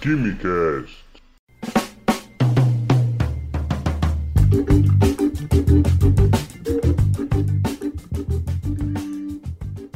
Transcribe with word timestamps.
Quimicast. 0.00 1.04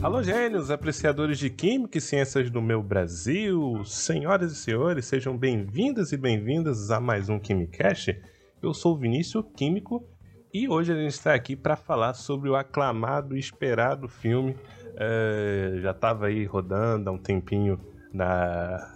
Alô, 0.03 0.23
gênios, 0.23 0.71
apreciadores 0.71 1.39
de 1.39 1.49
Química 1.49 1.97
e 1.97 2.01
Ciências 2.03 2.51
do 2.51 2.61
meu 2.61 2.83
Brasil, 2.83 3.83
senhoras 3.87 4.53
e 4.53 4.57
senhores, 4.57 5.07
sejam 5.07 5.39
bem-vindas 5.39 6.13
e 6.13 6.19
bem-vindas 6.19 6.91
a 6.91 7.01
mais 7.01 7.31
um 7.31 7.39
Quimicast. 7.39 8.21
Eu 8.63 8.75
sou 8.75 8.97
o 8.97 8.99
Vinícius 8.99 9.47
Químico 9.57 10.07
e 10.53 10.69
hoje 10.69 10.93
a 10.93 10.97
gente 10.97 11.13
está 11.13 11.33
aqui 11.33 11.57
para 11.57 11.77
falar 11.77 12.13
sobre 12.13 12.51
o 12.51 12.57
aclamado 12.57 13.35
e 13.35 13.41
esperado 13.41 14.07
filme. 14.07 14.55
É, 14.97 15.79
já 15.81 15.93
estava 15.93 16.27
aí 16.27 16.45
rodando 16.45 17.09
há 17.09 17.13
um 17.15 17.19
tempinho 17.19 17.81
na, 18.13 18.95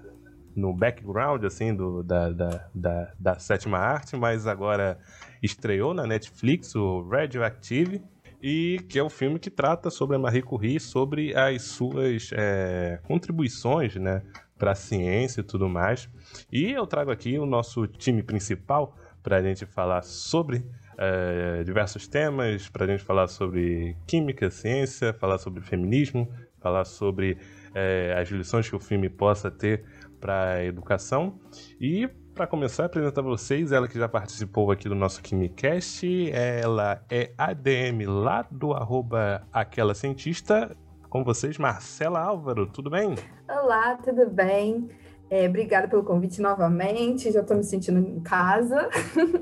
no 0.59 0.73
background 0.73 1.45
assim 1.45 1.75
do, 1.75 2.03
da, 2.03 2.31
da, 2.31 2.69
da, 2.75 3.13
da 3.19 3.39
sétima 3.39 3.79
arte, 3.79 4.17
mas 4.17 4.47
agora 4.47 4.99
estreou 5.43 5.95
na 5.95 6.07
Netflix 6.07 6.75
o 6.75 7.03
Radioactive 7.09 8.03
e 8.43 8.81
que 8.89 8.99
é 8.99 9.03
o 9.03 9.09
filme 9.09 9.39
que 9.39 9.51
trata 9.51 9.91
sobre 9.91 10.17
a 10.17 10.19
Marie 10.19 10.43
Curie, 10.43 10.79
sobre 10.79 11.35
as 11.37 11.63
suas 11.63 12.31
é, 12.33 13.01
contribuições, 13.05 13.97
né, 13.97 14.23
para 14.57 14.73
a 14.73 14.75
ciência 14.75 15.41
e 15.41 15.45
tudo 15.45 15.69
mais. 15.69 16.09
E 16.51 16.73
eu 16.73 16.87
trago 16.87 17.11
aqui 17.11 17.39
o 17.39 17.47
nosso 17.47 17.87
time 17.87 18.23
principal 18.23 18.97
para 19.23 19.37
a 19.37 19.43
gente 19.43 19.67
falar 19.67 20.03
sobre 20.03 20.65
é, 20.97 21.63
diversos 21.65 22.09
temas, 22.09 22.69
para 22.69 22.85
a 22.85 22.89
gente 22.89 23.03
falar 23.03 23.29
sobre 23.29 23.97
química, 24.07 24.51
ciência, 24.51 25.13
falar 25.13 25.39
sobre 25.39 25.61
feminismo, 25.63 26.29
falar 26.61 26.85
sobre 26.85 27.39
é, 27.75 28.17
as 28.19 28.29
lições 28.31 28.69
que 28.69 28.75
o 28.75 28.81
filme 28.81 29.09
possa 29.09 29.51
ter 29.51 29.85
para 30.19 30.55
a 30.55 30.65
educação 30.65 31.39
e 31.81 32.09
para 32.35 32.47
começar, 32.47 32.85
apresentar 32.85 33.21
vocês, 33.21 33.73
ela 33.73 33.89
que 33.89 33.99
já 33.99 34.09
participou 34.09 34.71
aqui 34.71 34.89
do 34.89 34.95
nosso 34.95 35.21
KimiCast, 35.21 36.31
ela 36.33 37.05
é 37.11 37.33
ADM 37.37 38.07
lá 38.07 38.47
do 38.49 38.73
arroba 38.73 39.43
aquela 39.53 39.93
cientista. 39.93 40.71
Com 41.11 41.25
vocês, 41.25 41.59
Marcela 41.59 42.21
Álvaro, 42.21 42.67
tudo 42.69 42.91
bem? 42.91 43.17
Olá, 43.49 43.97
tudo 43.97 44.31
bem? 44.31 44.89
É, 45.29 45.49
obrigada 45.49 45.89
pelo 45.89 46.05
convite 46.05 46.41
novamente, 46.41 47.33
já 47.33 47.41
estou 47.41 47.57
me 47.57 47.65
sentindo 47.65 47.99
em 47.99 48.21
casa. 48.21 48.89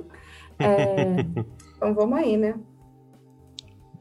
é, 0.58 1.16
então 1.77 1.92
vamos 1.94 2.18
aí, 2.18 2.38
né? 2.38 2.55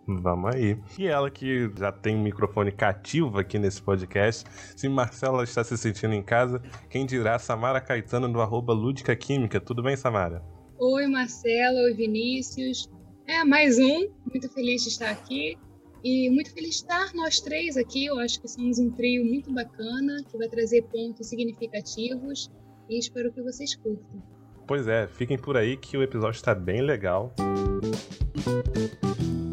Vamos 0.07 0.55
aí. 0.55 0.77
E 0.99 1.07
ela 1.07 1.31
que 1.31 1.71
já 1.77 1.91
tem 1.91 2.15
um 2.15 2.21
microfone 2.21 2.71
cativo 2.71 3.39
aqui 3.39 3.57
nesse 3.57 3.81
podcast. 3.81 4.45
Se 4.75 4.87
Marcela 4.87 5.43
está 5.43 5.63
se 5.63 5.75
sentindo 5.77 6.13
em 6.13 6.21
casa, 6.21 6.61
quem 6.89 7.05
dirá 7.05 7.39
Samara 7.39 7.81
Caetano 7.81 8.31
do 8.31 8.39
arroba 8.39 8.73
Lúdica 8.73 9.15
Química. 9.15 9.59
Tudo 9.59 9.81
bem, 9.81 9.97
Samara? 9.97 10.43
Oi, 10.77 11.07
Marcela. 11.07 11.81
Oi, 11.81 11.93
Vinícius. 11.93 12.89
É, 13.27 13.43
mais 13.43 13.79
um. 13.79 14.07
Muito 14.31 14.47
feliz 14.53 14.83
de 14.83 14.89
estar 14.89 15.09
aqui. 15.09 15.57
E 16.03 16.29
muito 16.29 16.53
feliz 16.53 16.69
de 16.69 16.75
estar 16.75 17.11
nós 17.15 17.39
três 17.39 17.75
aqui. 17.75 18.05
Eu 18.05 18.19
acho 18.19 18.39
que 18.39 18.47
somos 18.47 18.77
um 18.77 18.91
trio 18.91 19.25
muito 19.25 19.51
bacana, 19.51 20.23
que 20.29 20.37
vai 20.37 20.47
trazer 20.47 20.83
pontos 20.83 21.27
significativos. 21.27 22.51
E 22.87 22.99
espero 22.99 23.33
que 23.33 23.41
vocês 23.41 23.75
curtam. 23.75 24.21
Pois 24.67 24.87
é, 24.87 25.07
fiquem 25.07 25.37
por 25.37 25.57
aí 25.57 25.77
que 25.77 25.97
o 25.97 26.03
episódio 26.03 26.37
está 26.37 26.53
bem 26.53 26.81
legal. 26.81 27.33
Bom, 27.37 29.44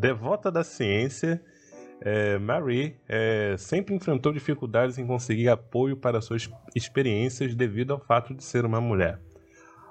devota 0.00 0.50
da 0.50 0.64
ciência, 0.64 1.40
é, 2.00 2.38
Marie 2.38 2.96
é, 3.06 3.54
sempre 3.58 3.94
enfrentou 3.94 4.32
dificuldades 4.32 4.96
em 4.96 5.06
conseguir 5.06 5.50
apoio 5.50 5.94
para 5.94 6.22
suas 6.22 6.48
experiências 6.74 7.54
devido 7.54 7.92
ao 7.92 8.00
fato 8.00 8.34
de 8.34 8.42
ser 8.42 8.64
uma 8.64 8.80
mulher. 8.80 9.20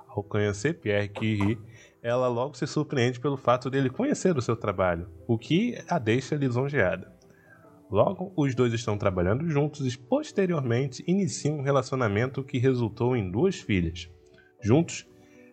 Ao 0.07 0.23
conhecer 0.23 0.73
Pierre 0.79 1.09
Curie, 1.09 1.59
ela 2.01 2.27
logo 2.27 2.57
se 2.57 2.65
surpreende 2.65 3.19
pelo 3.19 3.37
fato 3.37 3.69
dele 3.69 3.89
conhecer 3.91 4.35
o 4.35 4.41
seu 4.41 4.55
trabalho, 4.55 5.07
o 5.27 5.37
que 5.37 5.77
a 5.87 5.99
deixa 5.99 6.35
lisonjeada. 6.35 7.13
Logo, 7.91 8.33
os 8.35 8.55
dois 8.55 8.73
estão 8.73 8.97
trabalhando 8.97 9.47
juntos 9.47 9.85
e 9.93 9.97
posteriormente 9.97 11.03
iniciam 11.07 11.57
um 11.57 11.61
relacionamento 11.61 12.43
que 12.43 12.57
resultou 12.57 13.15
em 13.15 13.29
duas 13.29 13.59
filhas. 13.59 14.09
Juntos, 14.61 15.07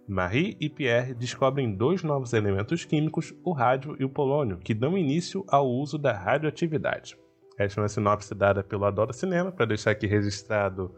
Marie 0.09 0.57
e 0.61 0.69
Pierre 0.69 1.15
descobrem 1.15 1.75
dois 1.75 2.03
novos 2.03 2.33
elementos 2.33 2.85
químicos, 2.85 3.35
o 3.45 3.53
rádio 3.53 3.97
e 3.99 4.05
o 4.05 4.09
polônio, 4.09 4.59
que 4.59 4.75
dão 4.75 4.97
início 4.97 5.45
ao 5.49 5.69
uso 5.69 5.99
da 5.99 6.13
radioatividade. 6.13 7.19
Esta 7.59 7.81
é 7.81 7.83
uma 7.83 7.89
sinopse 7.89 8.35
dada 8.35 8.63
pelo 8.63 8.85
Adoro 8.85 9.13
Cinema, 9.13 9.51
para 9.51 9.67
deixar 9.67 9.91
aqui 9.91 10.07
registrado 10.07 10.95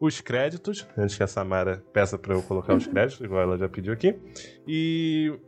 os 0.00 0.20
créditos, 0.20 0.86
antes 0.96 1.16
que 1.16 1.22
a 1.22 1.26
Samara 1.26 1.84
peça 1.92 2.16
para 2.16 2.34
eu 2.34 2.42
colocar 2.42 2.74
os 2.74 2.86
créditos, 2.88 3.20
igual 3.20 3.42
ela 3.42 3.58
já 3.58 3.68
pediu 3.68 3.92
aqui. 3.92 4.18
E. 4.66 5.38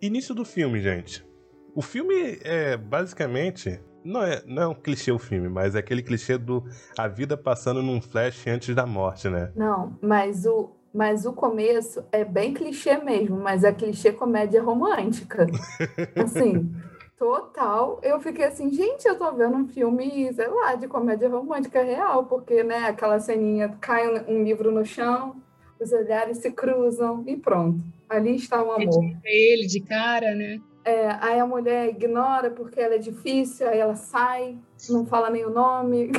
Início 0.00 0.34
do 0.34 0.44
filme, 0.44 0.80
gente. 0.80 1.26
O 1.74 1.82
filme 1.82 2.38
é 2.42 2.76
basicamente. 2.76 3.80
Não 4.04 4.22
é, 4.22 4.42
não 4.46 4.62
é 4.62 4.66
um 4.68 4.74
clichê 4.74 5.10
o 5.10 5.18
filme, 5.18 5.48
mas 5.48 5.74
é 5.74 5.80
aquele 5.80 6.02
clichê 6.02 6.38
do 6.38 6.64
a 6.96 7.08
vida 7.08 7.36
passando 7.36 7.82
num 7.82 8.00
flash 8.00 8.46
antes 8.46 8.74
da 8.74 8.86
morte, 8.86 9.28
né? 9.28 9.52
Não, 9.56 9.98
mas 10.00 10.46
o, 10.46 10.70
mas 10.92 11.26
o 11.26 11.32
começo 11.32 12.04
é 12.10 12.24
bem 12.24 12.54
clichê 12.54 12.96
mesmo, 12.98 13.36
mas 13.36 13.64
é 13.64 13.72
clichê 13.72 14.12
comédia 14.12 14.62
romântica. 14.62 15.46
Assim, 16.16 16.72
total. 17.18 18.00
Eu 18.02 18.20
fiquei 18.20 18.44
assim, 18.44 18.72
gente, 18.72 19.06
eu 19.06 19.16
tô 19.18 19.32
vendo 19.32 19.56
um 19.56 19.66
filme, 19.66 20.32
sei 20.32 20.48
lá, 20.48 20.74
de 20.74 20.86
comédia 20.86 21.28
romântica 21.28 21.82
real, 21.82 22.24
porque, 22.26 22.62
né, 22.62 22.86
aquela 22.86 23.18
ceninha, 23.18 23.76
cai 23.80 24.06
um 24.26 24.42
livro 24.42 24.70
no 24.70 24.84
chão, 24.84 25.36
os 25.80 25.92
olhares 25.92 26.38
se 26.38 26.50
cruzam 26.50 27.24
e 27.26 27.36
pronto. 27.36 27.80
Ali 28.08 28.36
está 28.36 28.62
o 28.62 28.72
amor. 28.72 29.04
Ele 29.24 29.66
de 29.66 29.80
cara, 29.80 30.34
né? 30.34 30.60
É, 30.88 31.18
aí 31.20 31.38
a 31.38 31.46
mulher 31.46 31.90
ignora 31.90 32.50
porque 32.50 32.80
ela 32.80 32.94
é 32.94 32.98
difícil, 32.98 33.68
aí 33.68 33.78
ela 33.78 33.94
sai, 33.94 34.56
não 34.88 35.04
fala 35.04 35.28
nem 35.28 35.44
o 35.44 35.50
nome. 35.50 36.10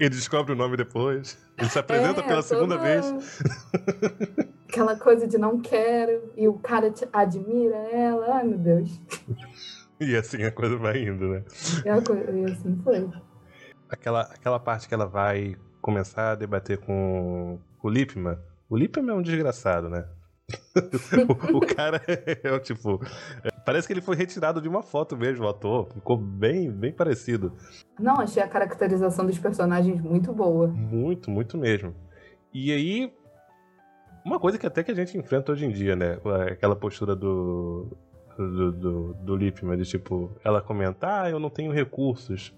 Ele 0.00 0.10
descobre 0.10 0.52
o 0.52 0.56
nome 0.56 0.76
depois. 0.76 1.38
Ele 1.56 1.68
se 1.68 1.78
apresenta 1.78 2.20
é, 2.20 2.26
pela 2.26 2.42
segunda 2.42 2.76
vez. 2.76 3.06
Aquela 4.68 4.98
coisa 4.98 5.28
de 5.28 5.38
não 5.38 5.60
quero, 5.60 6.32
e 6.36 6.48
o 6.48 6.54
cara 6.54 6.92
admira 7.12 7.76
ela. 7.92 8.34
Ai, 8.34 8.42
meu 8.42 8.58
Deus. 8.58 9.00
E 10.00 10.16
assim 10.16 10.42
a 10.42 10.50
coisa 10.50 10.76
vai 10.76 10.98
indo, 11.00 11.28
né? 11.28 11.44
E, 11.84 11.88
e 11.88 12.44
assim 12.50 12.76
foi. 12.82 13.08
Aquela, 13.88 14.22
aquela 14.22 14.58
parte 14.58 14.88
que 14.88 14.94
ela 14.94 15.06
vai 15.06 15.54
começar 15.80 16.32
a 16.32 16.34
debater 16.34 16.78
com 16.78 17.60
o 17.80 17.88
Lippmann. 17.88 18.38
O 18.68 18.76
Lippmann 18.76 19.14
é 19.14 19.18
um 19.18 19.22
desgraçado, 19.22 19.88
né? 19.88 20.04
o, 21.54 21.58
o, 21.58 21.60
cara 21.60 22.02
é, 22.06 22.40
é 22.42 22.58
tipo. 22.58 23.00
É, 23.42 23.53
parece 23.64 23.86
que 23.86 23.92
ele 23.92 24.00
foi 24.00 24.16
retirado 24.16 24.60
de 24.60 24.68
uma 24.68 24.82
foto 24.82 25.16
mesmo, 25.16 25.44
o 25.44 25.48
ator. 25.48 25.88
Ficou 25.92 26.16
bem, 26.16 26.70
bem 26.70 26.92
parecido. 26.92 27.52
Não, 27.98 28.20
achei 28.20 28.42
a 28.42 28.48
caracterização 28.48 29.26
dos 29.26 29.38
personagens 29.38 30.00
muito 30.00 30.32
boa. 30.32 30.68
Muito, 30.68 31.30
muito 31.30 31.56
mesmo. 31.56 31.94
E 32.52 32.70
aí. 32.72 33.12
Uma 34.24 34.40
coisa 34.40 34.58
que 34.58 34.66
até 34.66 34.82
que 34.82 34.90
a 34.90 34.94
gente 34.94 35.18
enfrenta 35.18 35.52
hoje 35.52 35.66
em 35.66 35.70
dia, 35.70 35.94
né? 35.94 36.18
Aquela 36.50 36.76
postura 36.76 37.14
do. 37.16 37.96
Do, 38.36 38.72
do, 38.72 39.14
do 39.14 39.36
Lippmann, 39.36 39.76
de 39.76 39.84
tipo, 39.84 40.32
ela 40.44 40.60
comenta, 40.60 41.22
ah, 41.22 41.30
eu 41.30 41.38
não 41.38 41.48
tenho 41.48 41.70
recursos. 41.70 42.52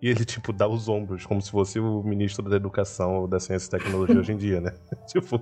E 0.00 0.08
ele, 0.08 0.24
tipo, 0.24 0.54
dá 0.54 0.66
os 0.66 0.88
ombros, 0.88 1.26
como 1.26 1.42
se 1.42 1.50
fosse 1.50 1.78
o 1.78 2.02
ministro 2.02 2.48
da 2.48 2.56
Educação 2.56 3.16
ou 3.20 3.28
da 3.28 3.38
Ciência 3.38 3.66
e 3.66 3.70
Tecnologia 3.70 4.16
hoje 4.18 4.32
em 4.32 4.36
dia, 4.38 4.60
né? 4.60 4.72
tipo, 5.06 5.38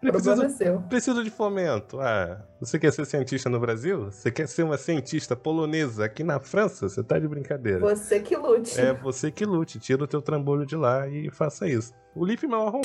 Preciso, 0.00 0.48
seu. 0.50 0.80
preciso 0.82 1.22
de 1.22 1.30
fomento. 1.30 2.00
Ah, 2.00 2.42
você 2.58 2.78
quer 2.78 2.90
ser 2.90 3.04
cientista 3.04 3.50
no 3.50 3.60
Brasil? 3.60 4.06
Você 4.10 4.30
quer 4.30 4.48
ser 4.48 4.62
uma 4.62 4.78
cientista 4.78 5.36
polonesa 5.36 6.06
aqui 6.06 6.24
na 6.24 6.40
França? 6.40 6.88
Você 6.88 7.02
tá 7.02 7.18
de 7.18 7.28
brincadeira. 7.28 7.80
Você 7.80 8.18
que 8.18 8.34
lute. 8.34 8.80
É 8.80 8.94
você 8.94 9.30
que 9.30 9.44
lute. 9.44 9.78
Tira 9.78 10.02
o 10.02 10.06
teu 10.06 10.22
trambolho 10.22 10.64
de 10.64 10.74
lá 10.74 11.06
e 11.06 11.30
faça 11.30 11.68
isso. 11.68 11.92
O 12.14 12.24
Lippmann 12.24 12.62
arrumou 12.62 12.80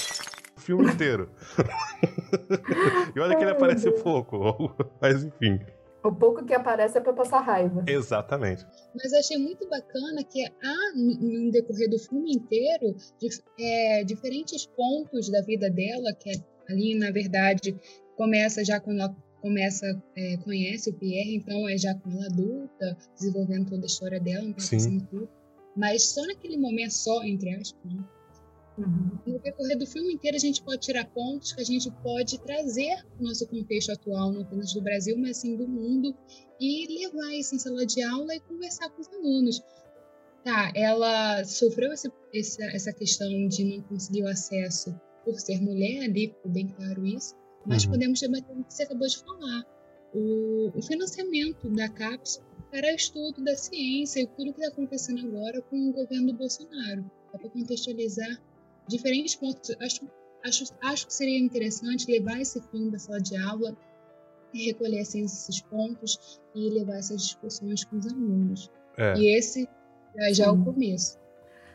o 0.57 0.59
filme 0.59 0.85
inteiro. 0.91 1.29
e 3.15 3.19
olha 3.19 3.35
que 3.37 3.43
ele 3.43 3.51
aparece 3.51 3.89
pouco. 3.91 4.75
Mas 5.01 5.23
enfim. 5.23 5.59
O 6.03 6.11
pouco 6.13 6.45
que 6.45 6.53
aparece 6.53 6.97
é 6.99 7.01
pra 7.01 7.13
passar 7.13 7.39
raiva. 7.39 7.83
Exatamente. 7.87 8.63
Mas 8.93 9.11
eu 9.11 9.19
achei 9.19 9.37
muito 9.37 9.67
bacana 9.67 10.23
que 10.23 10.45
há, 10.45 10.75
no 10.95 11.49
decorrer 11.49 11.89
do 11.89 11.97
filme 11.97 12.31
inteiro, 12.31 12.95
é, 13.59 14.03
diferentes 14.03 14.67
pontos 14.67 15.31
da 15.31 15.41
vida 15.41 15.67
dela, 15.71 16.13
que 16.19 16.29
é 16.29 16.54
ali, 16.69 16.95
na 16.95 17.11
verdade, 17.11 17.75
começa 18.15 18.63
já 18.63 18.79
quando 18.79 18.99
ela 18.99 19.15
começa, 19.41 19.85
é, 20.15 20.37
conhece 20.37 20.89
o 20.89 20.93
Pierre, 20.93 21.35
então 21.35 21.69
é 21.69 21.77
já 21.77 21.93
com 21.93 22.09
ela 22.11 22.25
adulta, 22.25 22.97
desenvolvendo 23.13 23.69
toda 23.69 23.83
a 23.83 23.85
história 23.85 24.19
dela, 24.19 24.43
não 24.43 24.53
tá 24.53 24.63
tudo. 25.11 25.29
Mas 25.75 26.03
só 26.03 26.25
naquele 26.25 26.57
momento, 26.57 26.91
só, 26.91 27.23
entre 27.23 27.53
aspas, 27.53 27.93
né? 27.93 28.03
Uhum. 28.77 29.19
No 29.25 29.39
decorrer 29.39 29.77
do 29.77 29.85
filme 29.85 30.13
inteiro, 30.13 30.35
a 30.35 30.39
gente 30.39 30.61
pode 30.63 30.81
tirar 30.81 31.05
pontos 31.11 31.53
que 31.53 31.61
a 31.61 31.63
gente 31.65 31.89
pode 32.01 32.39
trazer 32.39 33.05
para 33.05 33.21
o 33.21 33.23
nosso 33.23 33.47
contexto 33.47 33.91
atual, 33.91 34.33
não 34.33 34.41
apenas 34.41 34.73
do 34.73 34.81
Brasil, 34.81 35.15
mas 35.17 35.37
sim 35.37 35.55
do 35.55 35.67
mundo, 35.67 36.13
e 36.59 37.03
levar 37.03 37.33
isso 37.33 37.55
em 37.55 37.59
sala 37.59 37.85
de 37.85 38.01
aula 38.01 38.35
e 38.35 38.39
conversar 38.39 38.89
com 38.89 39.01
os 39.01 39.07
alunos. 39.09 39.61
Tá, 40.43 40.71
ela 40.75 41.43
sofreu 41.45 41.93
esse, 41.93 42.11
esse, 42.33 42.61
essa 42.63 42.91
questão 42.91 43.47
de 43.47 43.63
não 43.63 43.81
conseguir 43.83 44.23
o 44.23 44.27
acesso 44.27 44.93
por 45.25 45.39
ser 45.39 45.61
mulher, 45.61 46.03
ali 46.03 46.27
ficou 46.27 46.51
bem 46.51 46.67
claro 46.67 47.05
isso, 47.05 47.35
mas 47.65 47.83
uhum. 47.83 47.91
podemos 47.91 48.19
debater 48.19 48.55
o 48.55 48.63
que 48.63 48.73
você 48.73 48.83
acabou 48.83 49.07
de 49.07 49.17
falar. 49.17 49.65
O, 50.13 50.71
o 50.73 50.81
financiamento 50.81 51.69
da 51.71 51.89
CAPES 51.89 52.41
para 52.71 52.87
o 52.87 52.95
estudo 52.95 53.43
da 53.43 53.55
ciência 53.55 54.21
e 54.21 54.27
tudo 54.27 54.53
que 54.53 54.61
está 54.61 54.71
acontecendo 54.71 55.27
agora 55.27 55.61
com 55.63 55.89
o 55.89 55.93
governo 55.93 56.27
do 56.27 56.37
Bolsonaro. 56.37 57.09
Para 57.31 57.49
contextualizar 57.49 58.41
diferentes 58.87 59.35
pontos. 59.35 59.75
Acho, 59.81 60.07
acho, 60.45 60.65
acho 60.81 61.07
que 61.07 61.13
seria 61.13 61.39
interessante 61.39 62.09
levar 62.09 62.39
esse 62.39 62.61
filme 62.61 62.91
da 62.91 62.99
sala 62.99 63.19
de 63.19 63.35
aula 63.35 63.75
e 64.53 64.67
recolher 64.67 65.01
assim, 65.01 65.23
esses 65.23 65.61
pontos 65.61 66.39
e 66.53 66.69
levar 66.69 66.97
essas 66.97 67.21
discussões 67.21 67.83
com 67.83 67.97
os 67.97 68.07
alunos. 68.07 68.71
É. 68.97 69.17
E 69.17 69.37
esse 69.37 69.67
já, 70.15 70.33
já 70.33 70.45
é 70.45 70.49
o 70.49 70.63
começo. 70.63 71.17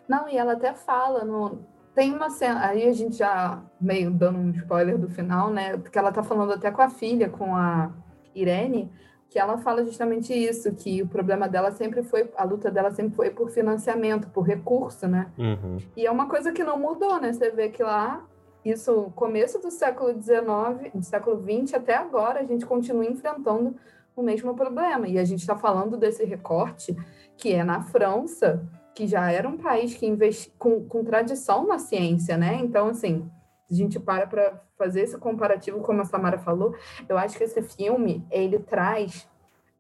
Não, 0.09 0.29
e 0.29 0.37
ela 0.37 0.55
até 0.55 0.75
fala 0.75 1.25
no. 1.25 1.65
Tem 1.95 2.15
uma 2.15 2.31
cena, 2.31 2.67
aí 2.67 2.89
a 2.89 2.93
gente 2.93 3.17
já 3.17 3.63
meio 3.81 4.11
dando 4.11 4.39
um 4.39 4.51
spoiler 4.51 4.97
do 4.97 5.09
final, 5.09 5.51
né? 5.51 5.77
Porque 5.77 5.99
ela 5.99 6.13
tá 6.13 6.23
falando 6.23 6.53
até 6.53 6.71
com 6.71 6.83
a 6.83 6.89
filha, 6.89 7.29
com 7.29 7.55
a 7.57 7.91
Irene, 8.35 8.91
que 9.29 9.39
ela 9.39 9.59
fala 9.59 9.85
justamente 9.85 10.33
isso, 10.33 10.73
que 10.75 11.03
o 11.03 11.09
problema 11.09 11.49
dela 11.49 11.71
sempre 11.71 12.03
foi, 12.03 12.31
a 12.37 12.45
luta 12.45 12.71
dela 12.71 12.91
sempre 12.91 13.15
foi 13.15 13.31
por 13.31 13.51
financiamento, 13.51 14.29
por 14.29 14.43
recurso, 14.43 15.07
né? 15.07 15.31
Uhum. 15.39 15.79
E 15.97 16.07
é 16.07 16.11
uma 16.11 16.29
coisa 16.29 16.53
que 16.53 16.65
não 16.65 16.79
mudou, 16.79 17.21
né? 17.21 17.33
Você 17.33 17.51
vê 17.51 17.69
que 17.69 17.83
lá, 17.83 18.25
isso, 18.65 19.13
começo 19.15 19.61
do 19.61 19.71
século 19.71 20.11
XIX, 20.13 20.93
do 20.93 21.05
século 21.05 21.41
XX 21.41 21.75
até 21.75 21.95
agora, 21.95 22.41
a 22.41 22.45
gente 22.45 22.67
continua 22.67 23.05
enfrentando 23.05 23.77
o 24.17 24.23
mesmo 24.23 24.55
problema. 24.55 25.07
E 25.07 25.19
a 25.19 25.25
gente 25.25 25.41
está 25.41 25.57
falando 25.57 25.97
desse 25.97 26.25
recorte 26.25 26.97
que 27.37 27.53
é 27.53 27.65
na 27.65 27.83
França, 27.83 28.69
que 29.01 29.07
já 29.07 29.33
era 29.33 29.49
um 29.49 29.57
país 29.57 29.95
que 29.95 30.05
investe 30.05 30.53
com, 30.59 30.85
com 30.85 31.03
tradição 31.03 31.67
na 31.67 31.79
ciência, 31.79 32.37
né? 32.37 32.61
Então, 32.63 32.89
assim, 32.89 33.27
a 33.71 33.73
gente 33.73 33.99
para 33.99 34.27
para 34.27 34.63
fazer 34.77 35.01
esse 35.01 35.17
comparativo, 35.17 35.81
como 35.81 36.03
a 36.03 36.05
Samara 36.05 36.39
falou, 36.39 36.77
eu 37.09 37.17
acho 37.17 37.39
que 37.39 37.45
esse 37.45 37.63
filme, 37.63 38.27
ele 38.31 38.59
traz 38.59 39.27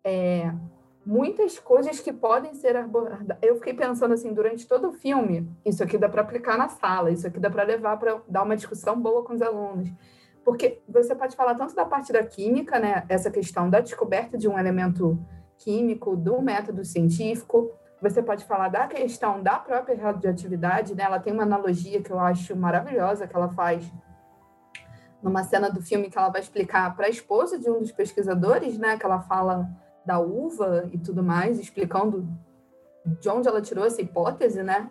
é, 0.02 0.50
muitas 1.04 1.58
coisas 1.58 2.00
que 2.00 2.14
podem 2.14 2.54
ser 2.54 2.74
abordadas. 2.76 3.36
Eu 3.42 3.56
fiquei 3.56 3.74
pensando 3.74 4.14
assim, 4.14 4.32
durante 4.32 4.66
todo 4.66 4.88
o 4.88 4.92
filme, 4.92 5.46
isso 5.66 5.84
aqui 5.84 5.98
dá 5.98 6.08
para 6.08 6.22
aplicar 6.22 6.56
na 6.56 6.70
sala, 6.70 7.10
isso 7.10 7.26
aqui 7.26 7.38
dá 7.38 7.50
para 7.50 7.64
levar 7.64 7.98
para 7.98 8.22
dar 8.26 8.42
uma 8.42 8.56
discussão 8.56 8.98
boa 8.98 9.22
com 9.22 9.34
os 9.34 9.42
alunos. 9.42 9.92
Porque 10.42 10.80
você 10.88 11.14
pode 11.14 11.36
falar 11.36 11.54
tanto 11.56 11.74
da 11.74 11.84
parte 11.84 12.10
da 12.10 12.22
química, 12.22 12.78
né, 12.78 13.04
essa 13.06 13.30
questão 13.30 13.68
da 13.68 13.80
descoberta 13.80 14.38
de 14.38 14.48
um 14.48 14.58
elemento 14.58 15.18
químico, 15.58 16.16
do 16.16 16.40
método 16.40 16.86
científico, 16.86 17.70
você 18.00 18.22
pode 18.22 18.44
falar 18.44 18.68
da 18.68 18.86
questão 18.86 19.42
da 19.42 19.58
própria 19.58 20.00
radioatividade, 20.00 20.94
né? 20.94 21.04
Ela 21.04 21.18
tem 21.18 21.32
uma 21.32 21.42
analogia 21.42 22.02
que 22.02 22.10
eu 22.10 22.18
acho 22.18 22.56
maravilhosa 22.56 23.26
que 23.26 23.36
ela 23.36 23.48
faz 23.50 23.84
numa 25.22 25.44
cena 25.44 25.70
do 25.70 25.82
filme 25.82 26.08
que 26.08 26.16
ela 26.16 26.30
vai 26.30 26.40
explicar 26.40 26.96
para 26.96 27.06
a 27.06 27.10
esposa 27.10 27.58
de 27.58 27.68
um 27.68 27.80
dos 27.80 27.92
pesquisadores, 27.92 28.78
né? 28.78 28.96
Que 28.96 29.04
ela 29.04 29.20
fala 29.20 29.68
da 30.04 30.18
uva 30.18 30.88
e 30.92 30.98
tudo 30.98 31.22
mais, 31.22 31.58
explicando 31.58 32.26
de 33.04 33.28
onde 33.28 33.48
ela 33.48 33.60
tirou 33.60 33.84
essa 33.84 34.00
hipótese, 34.00 34.62
né? 34.62 34.90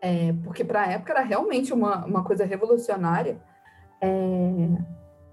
É, 0.00 0.32
porque 0.44 0.64
para 0.64 0.82
a 0.82 0.86
época 0.86 1.12
era 1.12 1.22
realmente 1.22 1.72
uma, 1.72 2.04
uma 2.06 2.24
coisa 2.24 2.46
revolucionária. 2.46 3.38
É, 4.00 4.08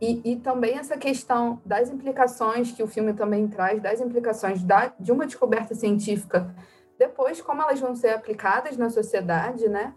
e, 0.01 0.33
e, 0.33 0.35
também 0.35 0.77
essa 0.77 0.97
questão 0.97 1.61
das 1.65 1.89
implicações 1.89 2.71
que 2.71 2.83
o 2.83 2.87
filme 2.87 3.13
também 3.13 3.47
traz, 3.47 3.81
das 3.81 4.01
implicações 4.01 4.61
da, 4.61 4.91
de 4.99 5.11
uma 5.11 5.25
descoberta 5.25 5.73
científica 5.73 6.53
depois, 6.97 7.41
como 7.41 7.61
elas 7.61 7.79
vão 7.79 7.95
ser 7.95 8.09
aplicadas 8.09 8.77
na 8.77 8.89
sociedade, 8.89 9.67
né? 9.67 9.93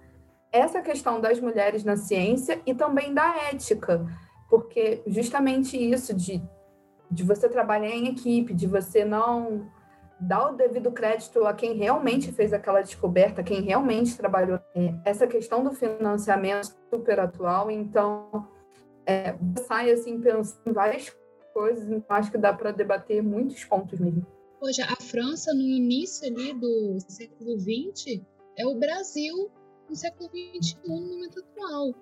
Essa 0.51 0.81
questão 0.81 1.21
das 1.21 1.41
mulheres 1.41 1.85
na 1.85 1.97
ciência 1.97 2.61
e 2.67 2.75
também 2.75 3.13
da 3.13 3.37
ética, 3.51 4.07
porque 4.49 5.03
justamente 5.07 5.77
isso 5.77 6.15
de, 6.15 6.43
de 7.11 7.23
você 7.23 7.49
trabalhar 7.49 7.91
em 7.91 8.09
equipe, 8.09 8.55
de 8.55 8.67
você 8.67 9.05
não 9.05 9.71
dar 10.19 10.51
o 10.51 10.57
devido 10.57 10.91
crédito 10.91 11.47
a 11.47 11.55
quem 11.55 11.75
realmente 11.75 12.33
fez 12.33 12.53
aquela 12.53 12.81
descoberta, 12.81 13.43
quem 13.43 13.61
realmente 13.61 14.17
trabalhou. 14.17 14.59
É, 14.75 14.95
essa 15.05 15.27
questão 15.27 15.63
do 15.63 15.73
financiamento 15.73 16.75
super 16.91 17.21
atual, 17.21 17.71
então 17.71 18.49
é, 19.07 19.37
sai 19.67 19.93
assim 19.93 20.21
pensando 20.21 20.61
em 20.67 20.73
várias 20.73 21.15
coisas, 21.55 21.89
então 21.89 22.17
acho 22.17 22.31
que 22.31 22.39
dá 22.39 22.53
para 22.53 22.73
debater 22.73 23.23
muitos 23.23 23.65
pontos 23.65 24.01
mesmo. 24.01 24.27
Poxa, 24.61 24.85
a 24.85 24.97
França 25.03 25.55
no 25.55 25.63
início 25.63 26.27
ali 26.27 26.53
do 26.53 26.99
século 27.09 27.59
XX 27.59 28.23
é 28.57 28.67
o 28.67 28.75
Brasil 28.75 29.51
no 29.89 29.97
século 29.97 30.29
XXI, 30.31 30.77
no 30.87 31.01
momento 31.01 31.41
atual. 31.41 31.95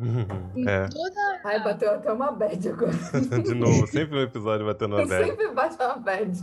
Uhum, 0.00 0.68
é. 0.68 0.88
toda... 0.88 1.40
Ai, 1.44 1.62
bateu 1.62 1.90
até 1.90 2.12
uma 2.12 2.30
bad 2.30 2.68
agora. 2.68 2.92
De 3.42 3.54
novo, 3.54 3.86
sempre 3.88 4.16
um 4.16 4.22
episódio 4.22 4.64
batendo 4.64 4.94
uma 4.94 5.04
bad. 5.06 5.26
Sempre 5.26 5.48
bate 5.48 5.76
uma 5.82 5.96
bad. 5.96 6.38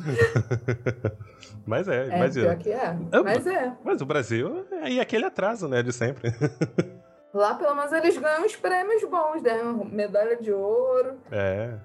mas 1.65 1.87
é, 1.87 2.09
é 2.09 2.17
imagina. 2.17 2.49
Pior 2.49 2.57
que 2.57 2.71
é, 2.71 2.97
mas 3.23 3.47
é. 3.47 3.73
Mas 3.83 4.01
o 4.01 4.05
Brasil 4.05 4.65
é 4.71 4.91
e 4.91 4.99
aquele 4.99 5.25
atraso, 5.25 5.69
né, 5.69 5.81
de 5.81 5.93
sempre. 5.93 6.33
Lá, 7.33 7.55
pelo 7.55 7.75
menos, 7.75 7.91
eles 7.93 8.17
ganham 8.17 8.45
os 8.45 8.55
prêmios 8.55 9.03
bons, 9.03 9.41
né? 9.41 9.61
Medalha 9.91 10.37
de 10.37 10.51
ouro. 10.51 11.17
É. 11.31 11.77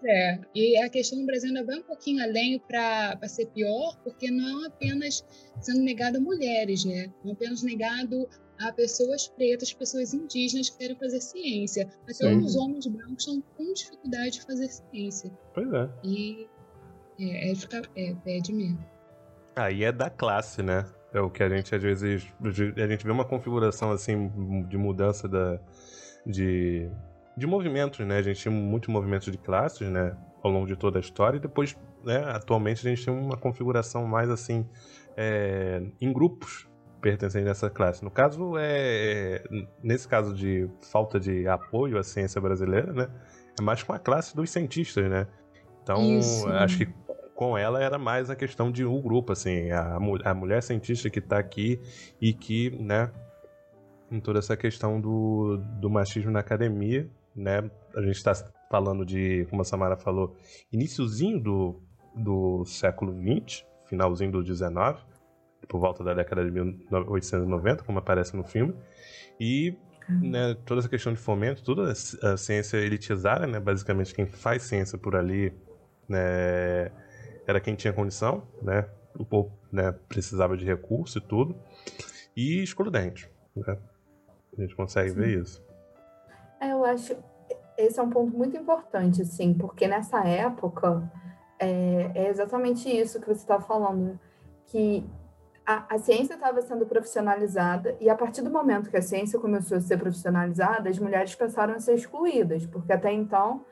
Pois 0.00 0.10
é. 0.10 0.40
E 0.54 0.78
a 0.78 0.88
questão 0.88 1.18
do 1.18 1.26
Brasil 1.26 1.48
ainda 1.48 1.64
vai 1.64 1.76
um 1.76 1.82
pouquinho 1.82 2.22
além 2.22 2.58
para 2.58 3.28
ser 3.28 3.46
pior, 3.46 3.96
porque 4.02 4.30
não 4.30 4.64
é 4.64 4.66
apenas 4.68 5.24
sendo 5.60 5.80
negado 5.80 6.18
a 6.18 6.20
mulheres, 6.20 6.84
né? 6.84 7.12
Não 7.22 7.32
é 7.32 7.34
apenas 7.34 7.62
negado 7.62 8.28
a 8.60 8.72
pessoas 8.72 9.28
pretas, 9.28 9.72
pessoas 9.72 10.14
indígenas 10.14 10.70
que 10.70 10.78
querem 10.78 10.96
fazer 10.96 11.20
ciência. 11.20 11.90
Até 12.04 12.14
Sim. 12.14 12.38
os 12.38 12.56
homens 12.56 12.86
brancos 12.86 13.26
estão 13.26 13.42
com 13.56 13.72
dificuldade 13.72 14.30
de 14.32 14.42
fazer 14.42 14.68
ciência. 14.68 15.30
Pois 15.52 15.72
é. 15.72 15.90
E 16.04 16.48
é, 17.18 17.50
é, 17.50 17.54
é 17.96 18.14
pede 18.24 18.52
mesmo. 18.52 18.84
Aí 19.56 19.84
é 19.84 19.92
da 19.92 20.08
classe, 20.08 20.62
né? 20.62 20.86
É 21.12 21.20
o 21.20 21.30
que 21.30 21.42
a 21.42 21.48
gente 21.48 21.74
às 21.74 21.82
vezes. 21.82 22.26
A 22.76 22.86
gente 22.86 23.04
vê 23.04 23.10
uma 23.10 23.24
configuração 23.24 23.90
assim 23.90 24.30
de 24.68 24.78
mudança 24.78 25.28
da, 25.28 25.60
de, 26.26 26.88
de 27.36 27.46
movimentos, 27.46 28.06
né? 28.06 28.18
A 28.18 28.22
gente 28.22 28.40
tinha 28.40 28.52
muitos 28.52 28.88
movimentos 28.88 29.30
de 29.30 29.38
classes, 29.38 29.88
né? 29.88 30.16
Ao 30.42 30.50
longo 30.50 30.66
de 30.66 30.76
toda 30.76 30.98
a 30.98 31.00
história, 31.00 31.36
e 31.36 31.40
depois, 31.40 31.76
né, 32.04 32.24
atualmente, 32.30 32.86
a 32.86 32.90
gente 32.90 33.04
tem 33.04 33.14
uma 33.14 33.36
configuração 33.36 34.04
mais 34.06 34.28
assim, 34.28 34.66
é, 35.16 35.80
em 36.00 36.12
grupos 36.12 36.68
pertencentes 37.00 37.48
a 37.48 37.50
essa 37.50 37.70
classe. 37.70 38.02
No 38.04 38.10
caso, 38.10 38.54
é, 38.58 39.42
nesse 39.82 40.08
caso 40.08 40.34
de 40.34 40.68
falta 40.90 41.20
de 41.20 41.46
apoio 41.46 41.98
à 41.98 42.02
ciência 42.02 42.40
brasileira, 42.40 42.92
né? 42.92 43.08
É 43.58 43.62
mais 43.62 43.82
com 43.82 43.92
a 43.92 43.98
classe 43.98 44.34
dos 44.34 44.50
cientistas, 44.50 45.08
né? 45.08 45.26
Então, 45.82 46.18
Isso. 46.18 46.48
acho 46.48 46.78
que 46.78 46.88
com 47.34 47.58
ela 47.58 47.82
era 47.82 47.98
mais 47.98 48.30
a 48.30 48.36
questão 48.36 48.70
de 48.70 48.84
um 48.84 49.00
grupo, 49.00 49.32
assim, 49.32 49.70
a, 49.70 49.98
a 50.24 50.34
mulher 50.34 50.62
cientista 50.62 51.10
que 51.10 51.18
está 51.18 51.38
aqui 51.38 51.80
e 52.20 52.32
que, 52.32 52.70
né, 52.80 53.10
em 54.10 54.20
toda 54.20 54.38
essa 54.38 54.56
questão 54.56 55.00
do, 55.00 55.56
do 55.80 55.90
machismo 55.90 56.30
na 56.30 56.40
academia, 56.40 57.08
né? 57.34 57.70
A 57.94 58.00
gente 58.00 58.16
está 58.16 58.32
falando 58.70 59.04
de, 59.04 59.46
como 59.50 59.62
a 59.62 59.64
Samara 59.64 59.96
falou, 59.96 60.36
iníciozinho 60.72 61.38
do, 61.38 61.82
do 62.14 62.64
século 62.64 63.12
XX, 63.12 63.64
finalzinho 63.86 64.32
do 64.32 64.44
XIX, 64.44 65.04
por 65.68 65.78
volta 65.78 66.02
da 66.02 66.14
década 66.14 66.44
de 66.44 66.50
1890, 66.50 67.84
como 67.84 67.98
aparece 67.98 68.36
no 68.36 68.44
filme, 68.44 68.74
e 69.38 69.76
né, 70.08 70.56
toda 70.66 70.80
essa 70.80 70.88
questão 70.88 71.12
de 71.12 71.18
fomento, 71.18 71.62
toda 71.62 71.92
a 71.92 72.36
ciência 72.36 72.76
elitizada, 72.78 73.46
né, 73.46 73.60
basicamente 73.60 74.14
quem 74.14 74.26
faz 74.26 74.62
ciência 74.62 74.98
por 74.98 75.14
ali 75.14 75.52
né, 76.08 76.90
era 77.46 77.60
quem 77.60 77.74
tinha 77.74 77.92
condição, 77.92 78.46
né, 78.60 78.88
o 79.18 79.24
povo 79.24 79.52
né, 79.70 79.92
precisava 80.08 80.56
de 80.56 80.64
recurso 80.64 81.18
e 81.18 81.20
tudo, 81.20 81.56
e 82.36 82.62
excludente. 82.62 83.30
Né? 83.54 83.78
A 84.56 84.60
gente 84.60 84.74
consegue 84.74 85.10
Sim. 85.10 85.16
ver 85.16 85.40
isso. 85.40 85.62
É, 86.62 86.70
eu 86.70 86.84
acho 86.84 87.16
esse 87.76 87.98
é 87.98 88.02
um 88.02 88.10
ponto 88.10 88.36
muito 88.36 88.56
importante, 88.56 89.22
assim, 89.22 89.52
porque 89.52 89.88
nessa 89.88 90.20
época 90.24 91.10
é, 91.58 92.12
é 92.14 92.28
exatamente 92.28 92.88
isso 92.88 93.20
que 93.20 93.26
você 93.26 93.40
está 93.40 93.60
falando, 93.60 94.18
que 94.66 95.04
a, 95.66 95.94
a 95.94 95.98
ciência 95.98 96.34
estava 96.34 96.62
sendo 96.62 96.86
profissionalizada 96.86 97.96
e 98.00 98.08
a 98.08 98.14
partir 98.14 98.42
do 98.42 98.50
momento 98.50 98.90
que 98.90 98.96
a 98.96 99.02
ciência 99.02 99.40
começou 99.40 99.76
a 99.76 99.80
ser 99.80 99.96
profissionalizada, 99.96 100.88
as 100.88 100.98
mulheres 101.00 101.34
passaram 101.34 101.74
a 101.74 101.80
ser 101.80 101.94
excluídas, 101.94 102.64
porque 102.66 102.92
até 102.92 103.12
então 103.12 103.64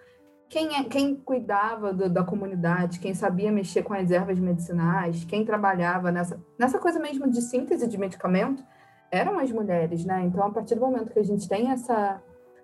quem, 0.48 0.74
é, 0.74 0.82
quem 0.82 1.14
cuidava 1.14 1.92
do, 1.92 2.08
da 2.08 2.24
comunidade, 2.24 2.98
quem 2.98 3.14
sabia 3.14 3.52
mexer 3.52 3.84
com 3.84 3.94
as 3.94 4.10
ervas 4.10 4.40
medicinais, 4.40 5.22
quem 5.22 5.44
trabalhava 5.44 6.10
nessa, 6.10 6.42
nessa 6.58 6.80
coisa 6.80 6.98
mesmo 6.98 7.30
de 7.30 7.40
síntese 7.40 7.86
de 7.86 7.96
medicamento, 7.96 8.64
eram 9.12 9.38
as 9.38 9.52
mulheres, 9.52 10.04
né? 10.04 10.22
Então, 10.24 10.44
a 10.44 10.50
partir 10.50 10.74
do 10.74 10.80
momento 10.80 11.12
que 11.12 11.18
a 11.18 11.24
gente 11.24 11.48
tem 11.48 11.70
essa 11.70 12.20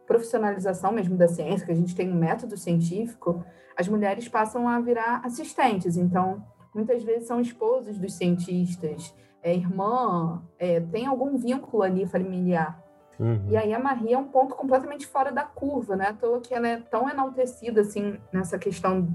profissionalização 0.07 0.93
mesmo 0.93 1.17
da 1.17 1.29
ciência, 1.29 1.67
que 1.67 1.73
a 1.73 1.77
gente 1.77 1.95
tem 1.95 2.11
um 2.11 2.17
método 2.17 2.57
científico, 2.57 3.45
as 3.77 3.89
mulheres 3.89 4.29
passam 4.29 4.69
a 4.69 4.81
virar 4.81 5.21
assistentes. 5.25 5.97
Então, 5.97 6.43
muitas 6.75 7.03
vezes 7.03 7.27
são 7.27 7.41
esposas 7.41 7.99
dos 7.99 8.15
cientistas, 8.15 9.15
é 9.43 9.55
irmã, 9.55 10.43
é, 10.59 10.81
tem 10.81 11.07
algum 11.07 11.37
vínculo 11.37 11.83
ali 11.83 12.07
familiar. 12.07 12.83
Uhum. 13.19 13.47
E 13.49 13.57
aí 13.57 13.73
a 13.73 13.79
Maria 13.79 14.17
é 14.17 14.19
um 14.19 14.29
ponto 14.29 14.55
completamente 14.55 15.07
fora 15.07 15.33
da 15.33 15.43
curva, 15.43 15.97
né? 15.97 16.09
À 16.09 16.13
toa 16.13 16.41
que 16.41 16.55
ela 16.55 16.69
é 16.69 16.77
tão 16.77 17.09
enaltecida 17.09 17.81
assim 17.81 18.19
nessa 18.33 18.59
questão 18.59 19.09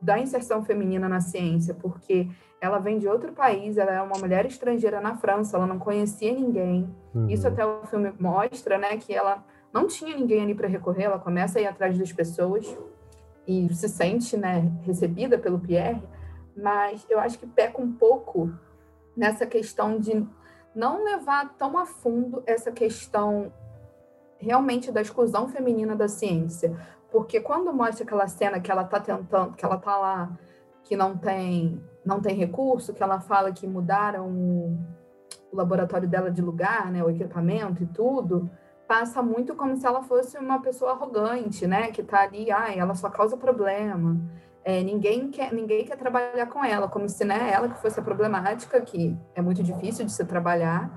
da 0.00 0.18
inserção 0.18 0.64
feminina 0.64 1.08
na 1.08 1.20
ciência, 1.20 1.74
porque 1.74 2.28
ela 2.60 2.78
vem 2.78 2.98
de 2.98 3.06
outro 3.06 3.32
país, 3.32 3.78
ela 3.78 3.92
é 3.92 4.02
uma 4.02 4.18
mulher 4.18 4.44
estrangeira 4.46 5.00
na 5.00 5.16
França, 5.16 5.56
ela 5.56 5.66
não 5.66 5.78
conhecia 5.78 6.32
ninguém. 6.32 6.92
Uhum. 7.14 7.28
Isso 7.28 7.46
até 7.46 7.64
o 7.64 7.84
filme 7.86 8.12
mostra, 8.18 8.78
né, 8.78 8.96
que 8.96 9.14
ela 9.14 9.44
não 9.72 9.86
tinha 9.86 10.16
ninguém 10.16 10.42
ali 10.42 10.54
para 10.54 10.68
recorrer, 10.68 11.04
ela 11.04 11.18
começa 11.18 11.58
a 11.58 11.62
ir 11.62 11.66
atrás 11.66 11.98
das 11.98 12.12
pessoas 12.12 12.76
e 13.46 13.72
se 13.74 13.88
sente, 13.88 14.36
né, 14.36 14.70
recebida 14.82 15.38
pelo 15.38 15.58
Pierre, 15.58 16.02
mas 16.56 17.04
eu 17.08 17.18
acho 17.18 17.38
que 17.38 17.46
peca 17.46 17.80
um 17.80 17.92
pouco 17.92 18.52
nessa 19.16 19.46
questão 19.46 19.98
de 19.98 20.26
não 20.74 21.04
levar 21.04 21.54
tão 21.56 21.78
a 21.78 21.86
fundo 21.86 22.42
essa 22.46 22.70
questão 22.70 23.52
realmente 24.38 24.90
da 24.90 25.00
exclusão 25.00 25.48
feminina 25.48 25.94
da 25.94 26.08
ciência. 26.08 26.76
Porque 27.10 27.40
quando 27.40 27.72
mostra 27.72 28.04
aquela 28.04 28.26
cena 28.26 28.58
que 28.58 28.70
ela 28.70 28.82
está 28.82 28.98
tentando, 28.98 29.54
que 29.54 29.64
ela 29.64 29.76
está 29.76 29.96
lá, 29.98 30.38
que 30.82 30.96
não 30.96 31.16
tem, 31.16 31.82
não 32.04 32.20
tem 32.20 32.34
recurso, 32.34 32.92
que 32.92 33.02
ela 33.02 33.20
fala 33.20 33.52
que 33.52 33.66
mudaram 33.66 34.28
o, 34.28 34.78
laboratório 35.52 36.08
dela 36.08 36.30
de 36.30 36.40
lugar, 36.40 36.90
né, 36.90 37.04
o 37.04 37.10
equipamento 37.10 37.82
e 37.82 37.86
tudo, 37.86 38.50
passa 38.86 39.22
muito 39.22 39.54
como 39.54 39.76
se 39.76 39.86
ela 39.86 40.02
fosse 40.02 40.36
uma 40.38 40.60
pessoa 40.60 40.92
arrogante, 40.92 41.66
né, 41.66 41.90
que 41.90 42.00
está 42.00 42.22
ali, 42.22 42.50
ai, 42.50 42.78
ela 42.78 42.94
só 42.94 43.08
causa 43.08 43.36
problema. 43.36 44.20
É, 44.64 44.82
ninguém, 44.82 45.30
quer, 45.30 45.52
ninguém 45.52 45.84
quer 45.84 45.96
trabalhar 45.96 46.46
com 46.46 46.64
ela, 46.64 46.86
como 46.88 47.08
se 47.08 47.24
né, 47.24 47.50
ela 47.52 47.68
que 47.68 47.80
fosse 47.80 47.98
a 47.98 48.02
problemática, 48.02 48.80
que 48.80 49.16
é 49.34 49.42
muito 49.42 49.62
difícil 49.62 50.04
de 50.04 50.12
se 50.12 50.24
trabalhar, 50.24 50.90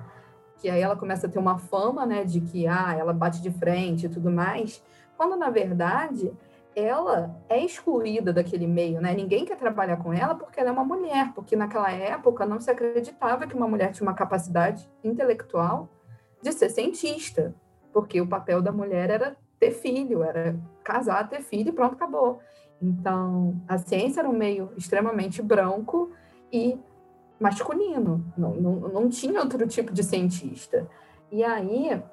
que 0.57 0.69
aí 0.69 0.81
ela 0.81 0.95
começa 0.95 1.27
a 1.27 1.29
ter 1.29 1.39
uma 1.39 1.57
fama 1.57 2.05
né, 2.05 2.23
de 2.23 2.41
que 2.41 2.67
ah, 2.67 2.95
ela 2.97 3.13
bate 3.13 3.41
de 3.41 3.51
frente 3.51 4.05
e 4.05 4.09
tudo 4.09 4.29
mais, 4.29 4.83
quando 5.17 5.35
na 5.35 5.49
verdade 5.49 6.31
ela 6.75 7.33
é 7.47 7.63
excluída 7.63 8.33
daquele 8.33 8.67
meio, 8.67 8.99
né? 8.99 9.13
Ninguém 9.13 9.45
quer 9.45 9.55
trabalhar 9.55 9.95
com 9.97 10.13
ela 10.13 10.35
porque 10.35 10.59
ela 10.59 10.69
é 10.69 10.73
uma 10.73 10.83
mulher, 10.83 11.31
porque 11.33 11.55
naquela 11.55 11.89
época 11.89 12.45
não 12.45 12.59
se 12.59 12.69
acreditava 12.69 13.47
que 13.47 13.55
uma 13.55 13.67
mulher 13.67 13.93
tinha 13.93 14.05
uma 14.05 14.13
capacidade 14.13 14.89
intelectual 15.01 15.87
de 16.41 16.51
ser 16.51 16.69
cientista, 16.69 17.55
porque 17.95 18.19
o 18.19 18.27
papel 18.27 18.61
da 18.61 18.73
mulher 18.73 19.09
era 19.09 19.37
ter 19.57 19.71
filho, 19.71 20.21
era 20.21 20.53
casar, 20.83 21.29
ter 21.29 21.41
filho 21.41 21.69
e 21.69 21.71
pronto, 21.71 21.93
acabou. 21.93 22.41
Então, 22.81 23.55
a 23.69 23.77
ciência 23.77 24.19
era 24.19 24.29
um 24.29 24.37
meio 24.37 24.69
extremamente 24.75 25.41
branco 25.41 26.11
e 26.51 26.77
masculino, 27.39 28.21
não, 28.37 28.53
não, 28.55 28.75
não 28.89 29.09
tinha 29.09 29.39
outro 29.39 29.65
tipo 29.65 29.93
de 29.93 30.03
cientista. 30.03 30.85
E 31.31 31.41
aí, 31.41 32.03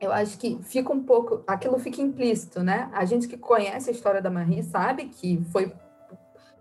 eu 0.00 0.10
acho 0.10 0.38
que 0.38 0.58
fica 0.62 0.90
um 0.90 1.02
pouco, 1.02 1.42
aquilo 1.46 1.78
fica 1.78 2.00
implícito, 2.00 2.62
né? 2.62 2.88
A 2.94 3.04
gente 3.04 3.28
que 3.28 3.36
conhece 3.36 3.90
a 3.90 3.92
história 3.92 4.22
da 4.22 4.30
Marie 4.30 4.62
sabe 4.62 5.10
que 5.10 5.44
foi 5.52 5.70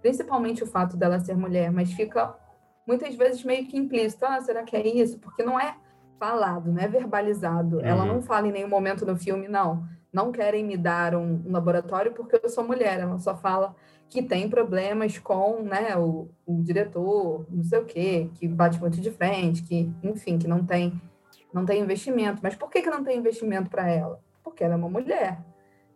principalmente 0.01 0.61
o 0.61 0.67
fato 0.67 0.97
dela 0.97 1.21
ser 1.21 1.37
mulher, 1.37 1.71
mas 1.71 1.93
fica 1.93 2.35
muitas 2.85 3.15
vezes 3.15 3.45
meio 3.45 3.65
que 3.65 3.77
implícito. 3.77 4.25
Ah, 4.25 4.41
será 4.41 4.63
que 4.63 4.75
é 4.75 4.85
isso? 4.85 5.19
Porque 5.19 5.41
não 5.41 5.57
é 5.57 5.73
falado, 6.19 6.71
não 6.71 6.81
é 6.81 6.87
verbalizado. 6.87 7.77
Uhum. 7.77 7.85
Ela 7.85 8.05
não 8.05 8.21
fala 8.21 8.47
em 8.47 8.51
nenhum 8.51 8.69
momento 8.69 9.05
no 9.05 9.17
filme, 9.17 9.47
não 9.47 9.87
não 10.17 10.31
querem 10.31 10.63
me 10.63 10.77
dar 10.77 11.15
um, 11.15 11.43
um, 11.45 11.51
laboratório 11.51 12.11
porque 12.11 12.39
eu 12.41 12.49
sou 12.49 12.63
mulher. 12.63 12.99
Ela 12.99 13.19
só 13.19 13.35
fala 13.35 13.75
que 14.09 14.23
tem 14.23 14.49
problemas 14.49 15.19
com 15.19 15.61
né, 15.61 15.95
o, 15.95 16.29
o 16.45 16.63
diretor, 16.63 17.45
não 17.49 17.63
sei 17.63 17.79
o 17.79 17.85
quê, 17.85 18.29
que 18.33 18.47
bate 18.47 18.79
muito 18.79 18.99
de 18.99 19.11
frente, 19.11 19.61
que, 19.63 19.93
enfim, 20.01 20.39
que 20.39 20.47
não 20.47 20.65
tem, 20.65 20.99
não 21.53 21.65
tem 21.65 21.81
investimento. 21.81 22.39
Mas 22.41 22.55
por 22.55 22.69
que, 22.69 22.81
que 22.81 22.89
não 22.89 23.03
tem 23.03 23.17
investimento 23.17 23.69
para 23.69 23.89
ela? 23.89 24.19
Porque 24.43 24.63
ela 24.63 24.73
é 24.73 24.77
uma 24.77 24.89
mulher. 24.89 25.39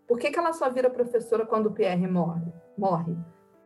Por 0.07 0.19
que, 0.19 0.29
que 0.29 0.37
ela 0.37 0.53
só 0.53 0.69
vira 0.69 0.89
professora 0.89 1.45
quando 1.45 1.67
o 1.67 1.71
Pierre 1.71 2.05
morre? 2.05 2.45
morre? 2.77 3.15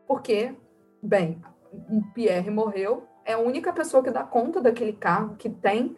Porque, 0.07 0.55
bem, 1.01 1.41
o 1.89 2.01
Pierre 2.13 2.51
morreu, 2.51 3.03
é 3.25 3.33
a 3.33 3.39
única 3.39 3.73
pessoa 3.73 4.03
que 4.03 4.11
dá 4.11 4.23
conta 4.23 4.61
daquele 4.61 4.93
cargo, 4.93 5.35
que 5.35 5.49
tem, 5.49 5.97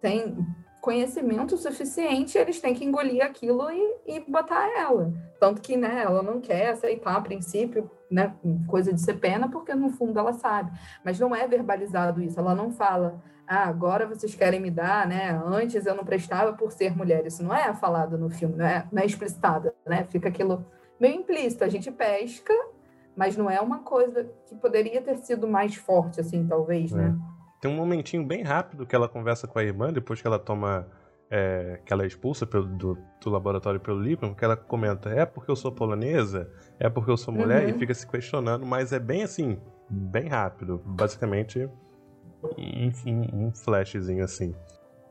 tem 0.00 0.36
conhecimento 0.80 1.56
suficiente, 1.56 2.38
eles 2.38 2.58
têm 2.58 2.74
que 2.74 2.84
engolir 2.84 3.22
aquilo 3.22 3.70
e, 3.70 3.96
e 4.06 4.20
botar 4.20 4.66
ela. 4.78 5.12
Tanto 5.38 5.60
que, 5.60 5.76
né, 5.76 6.02
ela 6.02 6.22
não 6.22 6.40
quer 6.40 6.70
aceitar 6.70 7.16
a 7.16 7.20
princípio, 7.20 7.90
né, 8.10 8.34
coisa 8.66 8.92
de 8.92 9.00
ser 9.00 9.14
pena, 9.14 9.48
porque 9.48 9.74
no 9.74 9.90
fundo 9.90 10.18
ela 10.18 10.32
sabe. 10.32 10.72
Mas 11.04 11.18
não 11.20 11.34
é 11.34 11.46
verbalizado 11.46 12.22
isso, 12.22 12.40
ela 12.40 12.54
não 12.54 12.70
fala, 12.70 13.22
ah, 13.46 13.64
agora 13.68 14.06
vocês 14.06 14.34
querem 14.34 14.60
me 14.60 14.70
dar, 14.70 15.06
né, 15.06 15.30
antes 15.44 15.84
eu 15.84 15.94
não 15.94 16.04
prestava 16.04 16.54
por 16.54 16.72
ser 16.72 16.96
mulher. 16.96 17.26
Isso 17.26 17.42
não 17.42 17.54
é 17.54 17.72
falado 17.74 18.16
no 18.16 18.30
filme, 18.30 18.56
não 18.56 18.66
é, 18.66 18.88
não 18.90 19.02
é 19.02 19.06
explicitado, 19.06 19.70
né, 19.86 20.06
fica 20.10 20.28
aquilo 20.28 20.64
meio 20.98 21.16
implícito, 21.16 21.64
a 21.64 21.68
gente 21.68 21.90
pesca, 21.90 22.54
mas 23.14 23.36
não 23.36 23.50
é 23.50 23.60
uma 23.60 23.80
coisa 23.80 24.30
que 24.46 24.54
poderia 24.54 25.02
ter 25.02 25.18
sido 25.18 25.46
mais 25.46 25.74
forte, 25.74 26.20
assim, 26.20 26.46
talvez, 26.46 26.92
né? 26.92 27.04
é. 27.04 27.08
né? 27.08 27.18
Tem 27.60 27.70
um 27.70 27.74
momentinho 27.74 28.24
bem 28.24 28.42
rápido 28.42 28.86
que 28.86 28.96
ela 28.96 29.08
conversa 29.08 29.46
com 29.46 29.58
a 29.58 29.62
irmã, 29.62 29.92
depois 29.92 30.20
que 30.20 30.26
ela 30.26 30.38
toma. 30.38 30.86
É, 31.32 31.80
que 31.86 31.92
ela 31.92 32.02
é 32.02 32.06
expulsa 32.08 32.44
pelo, 32.44 32.66
do, 32.66 32.98
do 33.22 33.30
laboratório 33.30 33.78
pelo 33.78 34.00
Liban, 34.00 34.34
que 34.34 34.44
ela 34.44 34.56
comenta: 34.56 35.10
é 35.10 35.24
porque 35.24 35.50
eu 35.50 35.56
sou 35.56 35.70
polonesa? 35.70 36.50
É 36.78 36.88
porque 36.88 37.10
eu 37.10 37.16
sou 37.16 37.32
mulher? 37.32 37.64
Uhum. 37.64 37.70
E 37.70 37.78
fica 37.78 37.94
se 37.94 38.06
questionando, 38.06 38.66
mas 38.66 38.92
é 38.92 38.98
bem 38.98 39.22
assim, 39.22 39.58
bem 39.88 40.26
rápido. 40.26 40.82
Basicamente, 40.84 41.68
um, 42.42 42.90
um, 43.06 43.46
um 43.46 43.52
flashzinho 43.52 44.24
assim. 44.24 44.54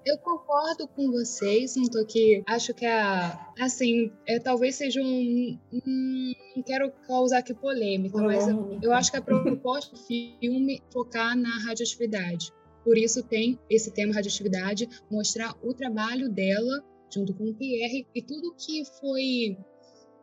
Eu 0.10 0.18
concordo 0.18 0.88
com 0.88 1.12
vocês, 1.12 1.76
não 1.76 1.86
tô 1.86 2.00
aqui. 2.00 2.42
Acho 2.48 2.74
que 2.74 2.84
a. 2.84 3.54
Assim, 3.60 4.12
é, 4.28 4.40
talvez 4.40 4.76
seja 4.76 5.00
um. 5.02 5.60
um 5.72 6.34
não 6.56 6.64
quero 6.64 6.92
causar 7.08 7.40
aqui 7.40 7.54
polêmica, 7.54 8.18
mas 8.18 8.48
eu, 8.48 8.80
eu 8.82 8.92
acho 8.92 9.12
que 9.12 9.18
a 9.18 9.22
proposta 9.22 9.96
do 9.96 10.02
filme 10.02 10.82
focar 10.92 11.38
na 11.38 11.60
radioatividade. 11.60 12.52
Por 12.84 12.98
isso 12.98 13.22
tem 13.22 13.60
esse 13.70 13.92
tema 13.92 14.16
radioatividade, 14.16 14.90
mostrar 15.12 15.56
o 15.62 15.76
trabalho 15.76 16.28
dela 16.28 16.84
junto 17.14 17.32
com 17.36 17.44
o 17.44 17.54
Pierre 17.54 18.08
e 18.16 18.22
tudo 18.24 18.56
que 18.58 18.84
foi 19.00 19.58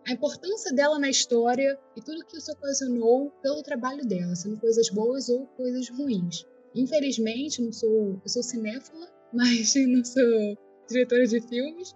a 0.09 0.13
importância 0.13 0.73
dela 0.73 0.99
na 0.99 1.11
história 1.11 1.79
e 1.97 2.03
tudo 2.03 2.25
que 2.27 2.39
isso 2.39 2.51
ocasionou 2.51 3.31
pelo 3.41 3.63
trabalho 3.63 4.05
dela, 4.05 4.35
sendo 4.35 4.59
coisas 4.59 4.89
boas 4.91 5.29
ou 5.29 5.47
coisas 5.49 5.89
ruins. 5.91 6.45
Infelizmente, 6.75 7.63
não 7.63 7.73
sou, 7.73 8.21
eu 8.23 8.29
sou 8.29 8.43
cinéfila, 8.43 9.09
mas 9.37 9.75
não 9.87 10.05
sou 10.05 10.59
diretora 10.89 11.27
de 11.27 11.41
filmes. 11.41 11.95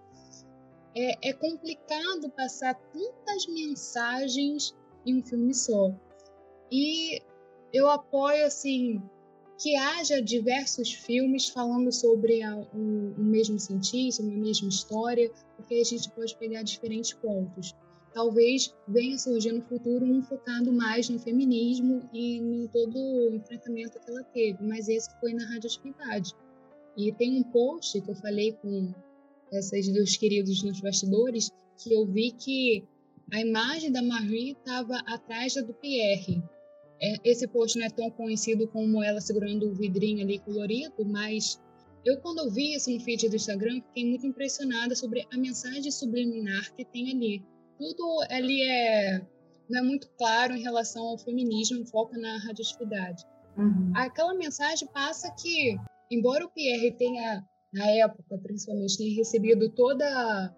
É, 0.94 1.30
é 1.30 1.32
complicado 1.32 2.30
passar 2.36 2.74
tantas 2.74 3.46
mensagens 3.46 4.74
em 5.06 5.18
um 5.18 5.22
filme 5.24 5.54
só. 5.54 5.94
E 6.70 7.22
eu 7.72 7.88
apoio, 7.88 8.44
assim, 8.44 9.00
que 9.58 9.76
haja 9.76 10.20
diversos 10.20 10.92
filmes 10.92 11.48
falando 11.48 11.92
sobre 11.92 12.40
o 12.44 12.76
um 12.76 13.14
mesmo 13.18 13.58
cientista, 13.58 14.22
uma 14.22 14.36
mesma 14.36 14.68
história, 14.68 15.30
porque 15.56 15.76
a 15.76 15.84
gente 15.84 16.10
pode 16.10 16.36
pegar 16.36 16.62
diferentes 16.62 17.12
pontos. 17.14 17.74
Talvez 18.12 18.74
venha 18.88 19.16
surgir 19.16 19.52
no 19.52 19.62
futuro 19.62 20.04
um 20.04 20.22
focado 20.22 20.72
mais 20.72 21.08
no 21.08 21.18
feminismo 21.18 22.08
e 22.12 22.38
em 22.38 22.66
todo 22.68 22.98
o 22.98 23.36
enfrentamento 23.36 24.00
que 24.00 24.10
ela 24.10 24.24
teve, 24.24 24.64
mas 24.64 24.88
esse 24.88 25.08
foi 25.20 25.32
na 25.32 25.44
radioatividade. 25.44 26.34
E 27.08 27.12
tem 27.12 27.38
um 27.38 27.42
post 27.42 28.00
que 28.00 28.10
eu 28.10 28.14
falei 28.14 28.52
com 28.52 28.92
esses 29.52 29.88
dois 29.92 30.16
queridos 30.16 30.62
nos 30.62 30.80
bastidores 30.80 31.50
que 31.82 31.92
eu 31.92 32.06
vi 32.06 32.32
que 32.32 32.84
a 33.32 33.40
imagem 33.40 33.90
da 33.90 34.02
Marie 34.02 34.52
estava 34.52 34.98
atrás 35.06 35.54
da 35.54 35.62
do 35.62 35.72
Pierre. 35.72 36.42
É, 37.00 37.14
esse 37.24 37.48
post 37.48 37.78
não 37.78 37.86
é 37.86 37.90
tão 37.90 38.10
conhecido 38.10 38.68
como 38.68 39.02
ela 39.02 39.20
segurando 39.20 39.70
o 39.70 39.74
vidrinho 39.74 40.22
ali 40.22 40.38
colorido, 40.38 41.04
mas 41.06 41.58
eu, 42.04 42.18
quando 42.20 42.38
eu 42.38 42.50
vi 42.50 42.74
isso 42.74 42.90
no 42.90 43.00
feed 43.00 43.28
do 43.28 43.36
Instagram, 43.36 43.80
fiquei 43.80 44.04
muito 44.04 44.26
impressionada 44.26 44.94
sobre 44.94 45.26
a 45.32 45.38
mensagem 45.38 45.90
subliminar 45.90 46.74
que 46.74 46.84
tem 46.84 47.10
ali. 47.10 47.42
Tudo 47.78 48.20
ali 48.28 48.62
é, 48.62 49.26
não 49.70 49.78
é 49.78 49.82
muito 49.82 50.06
claro 50.18 50.54
em 50.54 50.60
relação 50.60 51.02
ao 51.04 51.16
feminismo, 51.16 51.86
foca 51.86 52.18
na 52.18 52.36
radioatividade. 52.38 53.24
Uhum. 53.56 53.92
Aquela 53.94 54.34
mensagem 54.34 54.86
passa 54.88 55.34
que 55.34 55.78
embora 56.10 56.44
o 56.44 56.50
Pierre 56.50 56.92
tenha, 56.96 57.44
na 57.72 57.86
época, 57.90 58.38
principalmente, 58.42 58.98
tenha 58.98 59.16
recebido 59.16 59.70
toda. 59.70 60.54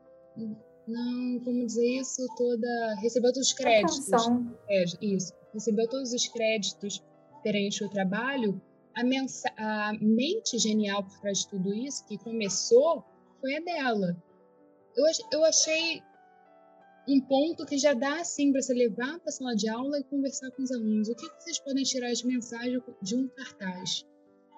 Não, 0.88 1.40
como 1.44 1.66
dizer 1.66 2.00
isso? 2.00 2.26
Toda. 2.36 2.94
Recebeu 3.00 3.32
todos 3.32 3.48
os 3.48 3.52
créditos. 3.52 4.10
É, 4.68 4.84
isso. 5.00 5.32
Recebeu 5.52 5.88
todos 5.88 6.12
os 6.12 6.26
créditos 6.28 7.02
perante 7.42 7.84
o 7.84 7.90
trabalho. 7.90 8.60
a, 8.94 9.04
mensa 9.04 9.48
a 9.56 9.92
mente 10.00 10.58
genial 10.58 11.04
por 11.04 11.18
trás 11.20 11.40
de 11.40 11.48
tudo 11.48 11.74
isso, 11.74 12.04
que 12.06 12.18
começou, 12.18 13.04
foi 13.40 13.56
a 13.56 13.60
dela. 13.60 14.16
Eu, 14.96 15.04
eu 15.32 15.44
achei 15.44 16.02
um 17.08 17.20
ponto 17.20 17.66
que 17.66 17.78
já 17.78 17.94
dá 17.94 18.20
assim 18.20 18.52
para 18.52 18.62
você 18.62 18.74
levar 18.74 19.18
para 19.18 19.28
a 19.28 19.32
sala 19.32 19.56
de 19.56 19.68
aula 19.68 19.98
e 19.98 20.04
conversar 20.04 20.50
com 20.52 20.62
os 20.62 20.70
alunos. 20.70 21.08
O 21.08 21.14
que, 21.14 21.28
que 21.28 21.42
vocês 21.42 21.58
podem 21.60 21.82
tirar 21.82 22.12
de 22.12 22.26
mensagem 22.26 22.80
de 23.02 23.16
um 23.16 23.28
cartaz? 23.28 24.04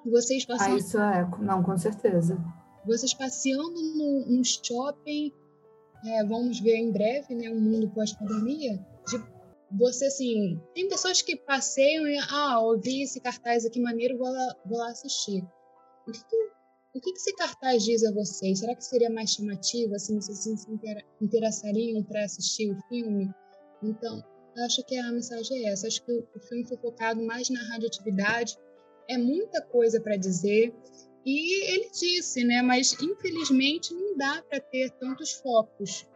Vocês 0.04 0.44
passando. 0.44 0.75
Ah, 0.75 0.78
isso 0.78 0.99
é, 0.99 1.30
não, 1.40 1.62
com 1.62 1.76
certeza. 1.76 2.38
Vocês 2.87 3.14
passeando 3.14 3.82
no, 3.96 4.26
no 4.37 4.44
shopping, 4.44 5.32
é, 6.04 6.25
vamos 6.25 6.61
ver 6.61 6.76
em 6.76 6.92
breve, 6.92 7.34
né, 7.34 7.50
um 7.50 7.61
mundo 7.61 7.90
pós-pandemia, 7.90 8.76
de 9.08 9.34
você 9.73 10.06
assim, 10.06 10.61
tem 10.75 10.88
pessoas 10.88 11.23
que 11.23 11.37
passeiam 11.37 12.06
e 12.06 12.18
ah, 12.30 12.61
ouvi 12.61 13.02
esse 13.02 13.20
cartaz 13.20 13.64
aqui 13.64 13.80
maneiro, 13.80 14.18
vou 14.18 14.30
lá, 14.30 14.56
vou 14.66 14.78
lá 14.78 14.88
assistir. 14.90 15.42
O 16.06 16.12
que, 16.12 16.25
que 16.25 16.54
o 16.94 17.00
que, 17.00 17.11
que 17.11 17.18
esse 17.18 17.34
cartaz 17.34 17.82
diz 17.82 18.04
a 18.04 18.12
vocês? 18.12 18.61
Será 18.61 18.75
que 18.75 18.84
seria 18.84 19.11
mais 19.11 19.30
chamativo, 19.30 19.96
assim, 19.96 20.14
vocês 20.14 20.38
se 20.38 20.70
interessariam 21.20 22.04
para 22.04 22.25
assistir 22.25 22.70
o 22.70 22.78
filme? 22.88 23.34
Então, 23.82 24.23
acho 24.64 24.84
que 24.84 24.96
a 24.96 25.11
mensagem 25.11 25.66
é 25.66 25.73
essa. 25.73 25.88
Acho 25.88 26.04
que 26.04 26.12
o 26.12 26.40
filme 26.49 26.64
foi 26.68 26.76
focado 26.76 27.20
mais 27.26 27.50
na 27.50 27.61
radioatividade. 27.64 28.56
É 29.08 29.18
muita 29.18 29.62
coisa 29.62 30.00
para 30.00 30.16
dizer. 30.16 30.75
E 31.25 31.73
ele 31.73 31.90
disse, 31.90 32.44
né? 32.44 32.62
Mas 32.62 32.92
infelizmente 33.00 33.94
não 33.94 34.16
dá 34.16 34.42
para 34.49 34.61
ter 34.61 34.90
tantos 34.90 35.32
focos. 35.32 36.06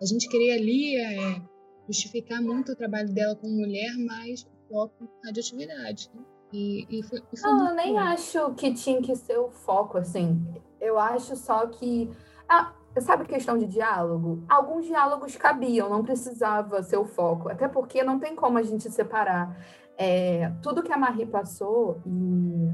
A 0.00 0.04
gente 0.04 0.28
queria 0.28 0.54
ali 0.54 0.96
é, 0.96 1.42
justificar 1.86 2.40
muito 2.40 2.72
o 2.72 2.76
trabalho 2.76 3.12
dela 3.12 3.34
como 3.34 3.52
mulher, 3.54 3.92
mas 4.06 4.42
o 4.44 4.68
foco 4.68 5.08
radioatividade. 5.24 6.10
Né? 6.14 6.22
E, 6.52 6.86
e 6.98 7.02
foi, 7.02 7.22
e 7.32 7.38
foi 7.38 7.50
não, 7.50 7.70
eu 7.70 7.74
nem 7.74 7.92
bom. 7.92 7.98
acho 7.98 8.54
que 8.54 8.72
tinha 8.72 9.00
que 9.02 9.14
ser 9.16 9.38
o 9.38 9.50
foco, 9.50 9.98
assim. 9.98 10.46
Eu 10.80 10.98
acho 10.98 11.36
só 11.36 11.66
que. 11.66 12.10
Ah, 12.48 12.74
sabe 13.00 13.26
questão 13.26 13.58
de 13.58 13.66
diálogo? 13.66 14.44
Alguns 14.48 14.86
diálogos 14.86 15.36
cabiam, 15.36 15.88
não 15.88 16.02
precisava 16.02 16.82
ser 16.82 16.96
o 16.96 17.04
foco. 17.04 17.48
Até 17.48 17.68
porque 17.68 18.02
não 18.02 18.18
tem 18.18 18.34
como 18.34 18.58
a 18.58 18.62
gente 18.62 18.90
separar 18.90 19.56
é, 19.98 20.52
tudo 20.62 20.82
que 20.82 20.92
a 20.92 20.96
Marie 20.96 21.26
passou 21.26 22.00
e 22.06 22.70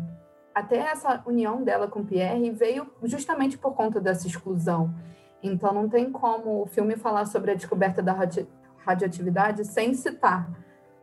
até 0.54 0.76
essa 0.76 1.22
união 1.26 1.64
dela 1.64 1.88
com 1.88 2.00
o 2.00 2.04
Pierre 2.04 2.50
veio 2.50 2.86
justamente 3.02 3.58
por 3.58 3.74
conta 3.74 4.00
dessa 4.00 4.28
exclusão. 4.28 4.94
Então 5.42 5.72
não 5.72 5.88
tem 5.88 6.10
como 6.12 6.62
o 6.62 6.66
filme 6.66 6.96
falar 6.96 7.24
sobre 7.24 7.50
a 7.50 7.54
descoberta 7.54 8.00
da 8.00 8.16
radioatividade 8.78 9.64
sem 9.64 9.94
citar. 9.94 10.48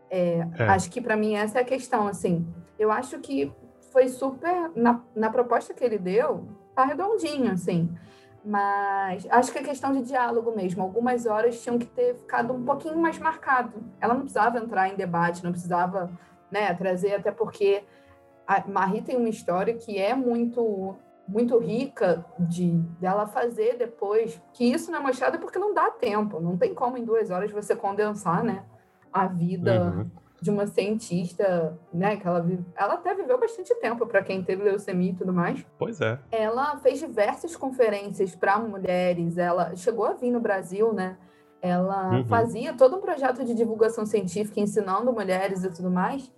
É, 0.10 0.48
é. 0.58 0.64
Acho 0.68 0.90
que 0.90 1.02
para 1.02 1.18
mim 1.18 1.36
essa 1.36 1.60
é 1.60 1.62
a 1.62 1.66
questão, 1.66 2.08
assim 2.08 2.48
eu 2.82 2.92
acho 2.92 3.20
que 3.20 3.52
foi 3.92 4.10
super. 4.10 4.72
Na, 4.76 5.02
na 5.16 5.30
proposta 5.30 5.72
que 5.72 5.84
ele 5.84 6.00
deu, 6.00 6.48
tá 6.74 6.84
redondinho, 6.84 7.52
assim. 7.52 7.96
Mas 8.44 9.28
acho 9.30 9.52
que 9.52 9.60
é 9.60 9.64
questão 9.64 9.94
de 9.94 10.02
diálogo 10.02 10.56
mesmo. 10.56 10.82
Algumas 10.82 11.26
horas 11.26 11.62
tinham 11.62 11.78
que 11.78 11.86
ter 11.86 12.16
ficado 12.16 12.54
um 12.54 12.64
pouquinho 12.64 12.98
mais 12.98 13.20
marcado. 13.20 13.84
Ela 14.00 14.14
não 14.14 14.22
precisava 14.22 14.58
entrar 14.58 14.90
em 14.90 14.96
debate, 14.96 15.44
não 15.44 15.52
precisava 15.52 16.10
né, 16.50 16.74
trazer, 16.74 17.16
até 17.16 17.32
porque 17.32 17.84
a 18.48 18.68
Marie 18.68 19.02
tem 19.02 19.16
uma 19.16 19.30
história 19.30 19.74
que 19.74 19.98
é 19.98 20.16
muito 20.16 20.96
muito 21.28 21.58
rica 21.60 22.26
de 22.38 22.72
dela 23.00 23.26
fazer 23.26 23.78
depois, 23.78 24.42
que 24.54 24.66
isso 24.66 24.92
não 24.92 25.00
é 25.00 25.02
mostrado 25.02 25.40
porque 25.40 25.58
não 25.58 25.74
dá 25.74 25.90
tempo, 25.90 26.42
não 26.42 26.58
tem 26.58 26.74
como 26.74 26.98
em 26.98 27.06
duas 27.06 27.30
horas 27.30 27.50
você 27.52 27.74
condensar, 27.74 28.44
né, 28.44 28.66
a 29.14 29.28
vida 29.28 29.94
uhum 29.96 30.21
de 30.42 30.50
uma 30.50 30.66
cientista, 30.66 31.78
né, 31.94 32.18
que 32.18 32.28
ela 32.28 32.42
vive, 32.42 32.66
ela 32.76 32.96
até 32.96 33.14
viveu 33.14 33.40
bastante 33.40 33.76
tempo 33.76 34.08
para 34.08 34.24
quem 34.24 34.44
teve 34.44 34.64
leucemia 34.64 35.12
e 35.12 35.16
tudo 35.16 35.32
mais. 35.32 35.64
Pois 35.78 36.02
é. 36.02 36.18
Ela 36.32 36.78
fez 36.78 37.00
diversas 37.00 37.56
conferências 37.56 38.36
para 38.36 38.58
mulheres, 38.58 39.38
ela 39.38 39.76
chegou 39.76 40.06
a 40.06 40.14
vir 40.14 40.32
no 40.32 40.40
Brasil, 40.40 40.92
né? 40.94 41.16
Ela 41.62 42.16
uhum. 42.16 42.26
fazia 42.26 42.74
todo 42.74 42.96
um 42.96 43.02
projeto 43.02 43.46
de 43.46 43.54
divulgação 43.54 44.04
científica 44.04 44.60
ensinando 44.60 45.14
mulheres 45.14 45.64
e 45.64 45.70
tudo 45.70 45.92
mais. 45.92 46.32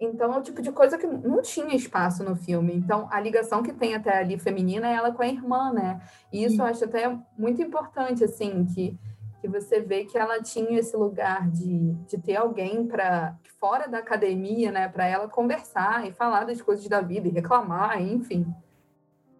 Então 0.00 0.34
é 0.34 0.38
o 0.38 0.42
tipo 0.42 0.60
de 0.60 0.72
coisa 0.72 0.98
que 0.98 1.06
não 1.06 1.40
tinha 1.40 1.76
espaço 1.76 2.24
no 2.24 2.34
filme. 2.34 2.74
Então 2.74 3.06
a 3.08 3.20
ligação 3.20 3.62
que 3.62 3.72
tem 3.72 3.94
até 3.94 4.18
ali 4.18 4.36
feminina 4.36 4.88
é 4.88 4.94
ela 4.94 5.12
com 5.12 5.22
a 5.22 5.28
irmã, 5.28 5.72
né? 5.72 6.00
E 6.32 6.44
isso 6.44 6.56
uhum. 6.56 6.62
eu 6.62 6.70
acho 6.72 6.84
até 6.84 7.16
muito 7.38 7.62
importante 7.62 8.24
assim 8.24 8.64
que 8.64 8.98
que 9.44 9.48
você 9.48 9.78
vê 9.78 10.06
que 10.06 10.16
ela 10.16 10.40
tinha 10.40 10.78
esse 10.78 10.96
lugar 10.96 11.50
de, 11.50 11.92
de 12.08 12.16
ter 12.16 12.36
alguém 12.36 12.86
para 12.86 13.38
fora 13.60 13.86
da 13.86 13.98
academia, 13.98 14.72
né, 14.72 14.88
para 14.88 15.06
ela 15.06 15.28
conversar 15.28 16.08
e 16.08 16.12
falar 16.12 16.44
das 16.44 16.62
coisas 16.62 16.88
da 16.88 17.02
vida 17.02 17.28
e 17.28 17.30
reclamar, 17.30 18.00
enfim. 18.00 18.46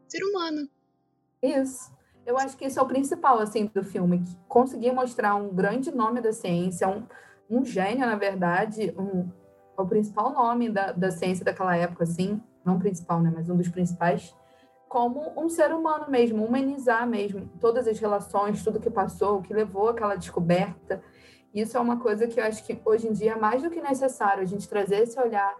Ser 0.06 0.22
humano. 0.22 0.68
Isso. 1.42 1.90
Eu 2.26 2.36
acho 2.36 2.54
que 2.54 2.66
isso 2.66 2.78
é 2.78 2.82
o 2.82 2.86
principal 2.86 3.38
assim 3.38 3.64
do 3.74 3.82
filme, 3.82 4.18
que 4.18 4.36
conseguir 4.46 4.92
mostrar 4.92 5.36
um 5.36 5.48
grande 5.48 5.90
nome 5.90 6.20
da 6.20 6.34
ciência, 6.34 6.86
um, 6.86 7.02
um 7.48 7.64
gênio, 7.64 8.04
na 8.04 8.16
verdade, 8.16 8.94
um, 8.98 9.26
o 9.74 9.86
principal 9.86 10.34
nome 10.34 10.68
da, 10.68 10.92
da 10.92 11.10
ciência 11.10 11.46
daquela 11.46 11.74
época, 11.74 12.04
assim, 12.04 12.42
não 12.62 12.78
principal, 12.78 13.22
né, 13.22 13.32
mas 13.34 13.48
um 13.48 13.56
dos 13.56 13.68
principais 13.68 14.36
como 14.94 15.32
um 15.36 15.48
ser 15.48 15.72
humano 15.72 16.06
mesmo, 16.08 16.44
humanizar 16.44 17.04
mesmo 17.04 17.50
todas 17.60 17.88
as 17.88 17.98
relações, 17.98 18.62
tudo 18.62 18.78
que 18.78 18.88
passou, 18.88 19.38
o 19.38 19.42
que 19.42 19.52
levou 19.52 19.88
àquela 19.88 20.14
descoberta. 20.14 21.02
Isso 21.52 21.76
é 21.76 21.80
uma 21.80 21.98
coisa 21.98 22.28
que 22.28 22.38
eu 22.38 22.44
acho 22.44 22.64
que 22.64 22.80
hoje 22.84 23.08
em 23.08 23.12
dia 23.12 23.32
é 23.32 23.36
mais 23.36 23.60
do 23.60 23.70
que 23.70 23.80
necessário, 23.80 24.44
a 24.44 24.46
gente 24.46 24.68
trazer 24.68 25.02
esse 25.02 25.18
olhar 25.18 25.52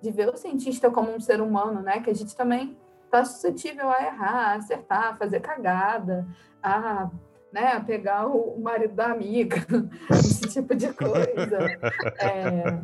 de 0.00 0.10
ver 0.10 0.30
o 0.30 0.38
cientista 0.38 0.90
como 0.90 1.14
um 1.14 1.20
ser 1.20 1.42
humano, 1.42 1.82
né? 1.82 2.00
Que 2.00 2.08
a 2.08 2.14
gente 2.14 2.34
também 2.34 2.78
está 3.04 3.26
suscetível 3.26 3.90
a 3.90 4.02
errar, 4.02 4.52
a 4.52 4.54
acertar, 4.54 5.04
a 5.08 5.16
fazer 5.16 5.40
cagada, 5.40 6.26
a 6.62 7.10
né, 7.52 7.82
pegar 7.86 8.26
o 8.26 8.60
marido 8.60 8.94
da 8.94 9.06
amiga, 9.12 9.56
esse 10.10 10.48
tipo 10.48 10.74
de 10.74 10.92
coisa. 10.92 11.78
É... 12.20 12.78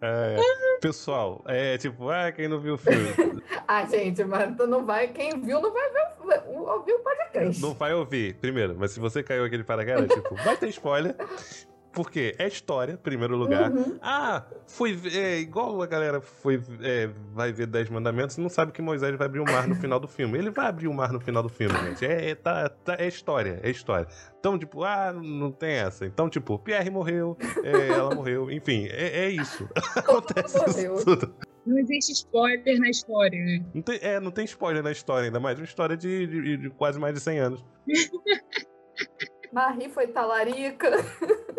É, 0.00 0.36
pessoal, 0.80 1.42
é 1.46 1.78
tipo, 1.78 2.10
ah, 2.10 2.30
quem 2.30 2.48
não 2.48 2.60
viu 2.60 2.74
o 2.74 2.78
filme. 2.78 3.08
ah, 3.66 3.84
gente, 3.86 4.22
mas 4.24 4.54
tu 4.56 4.66
não 4.66 4.84
vai, 4.84 5.08
quem 5.08 5.40
viu 5.40 5.60
não 5.60 5.72
vai 5.72 5.90
ver, 5.90 6.42
ouvir 6.48 6.92
o 6.92 6.98
podcast. 6.98 7.62
Não 7.62 7.72
vai 7.72 7.94
ouvir, 7.94 8.34
primeiro, 8.34 8.76
mas 8.78 8.90
se 8.90 9.00
você 9.00 9.22
caiu 9.22 9.44
aquele 9.44 9.64
paraquedas, 9.64 10.08
tipo, 10.08 10.34
vai 10.36 10.56
ter 10.56 10.68
spoiler. 10.68 11.16
Porque 11.96 12.34
é 12.38 12.46
história, 12.46 12.92
em 12.92 12.96
primeiro 12.98 13.34
lugar. 13.34 13.72
Uhum. 13.72 13.98
Ah, 14.02 14.44
foi 14.66 15.00
é, 15.14 15.38
igual 15.38 15.80
a 15.80 15.86
galera 15.86 16.20
foi, 16.20 16.62
é, 16.82 17.08
vai 17.32 17.54
ver 17.54 17.66
Dez 17.66 17.88
Mandamentos 17.88 18.36
e 18.36 18.40
não 18.42 18.50
sabe 18.50 18.70
que 18.70 18.82
Moisés 18.82 19.16
vai 19.16 19.26
abrir 19.26 19.40
o 19.40 19.44
mar 19.46 19.66
no 19.66 19.74
final 19.74 19.98
do 19.98 20.06
filme. 20.06 20.36
Ele 20.36 20.50
vai 20.50 20.66
abrir 20.66 20.88
o 20.88 20.92
mar 20.92 21.10
no 21.10 21.18
final 21.18 21.42
do 21.42 21.48
filme, 21.48 21.74
gente. 21.78 22.04
É, 22.04 22.32
é, 22.32 22.34
tá, 22.34 22.68
tá, 22.68 22.96
é 22.98 23.08
história, 23.08 23.60
é 23.62 23.70
história. 23.70 24.06
Então, 24.38 24.58
tipo, 24.58 24.84
ah, 24.84 25.10
não 25.10 25.50
tem 25.50 25.70
essa. 25.70 26.04
Então, 26.04 26.28
tipo, 26.28 26.58
Pierre 26.58 26.90
morreu, 26.90 27.34
é, 27.64 27.88
ela 27.88 28.14
morreu, 28.14 28.50
enfim, 28.50 28.86
é, 28.90 29.24
é 29.24 29.30
isso. 29.30 29.66
Acontece 29.96 30.58
isso 30.66 31.02
tudo. 31.02 31.34
Não 31.64 31.78
existe 31.78 32.12
spoiler 32.12 32.78
na 32.78 32.90
história, 32.90 33.42
né? 33.42 33.64
Não 33.72 33.80
tem, 33.80 33.98
é, 34.02 34.20
não 34.20 34.30
tem 34.30 34.44
spoiler 34.44 34.82
na 34.82 34.92
história, 34.92 35.28
ainda 35.28 35.40
mais 35.40 35.58
uma 35.58 35.64
história 35.64 35.96
de, 35.96 36.26
de, 36.26 36.56
de 36.58 36.70
quase 36.70 36.98
mais 36.98 37.14
de 37.14 37.20
100 37.20 37.38
anos. 37.38 37.64
Marie 39.52 39.88
foi 39.88 40.06
talarica. 40.08 40.90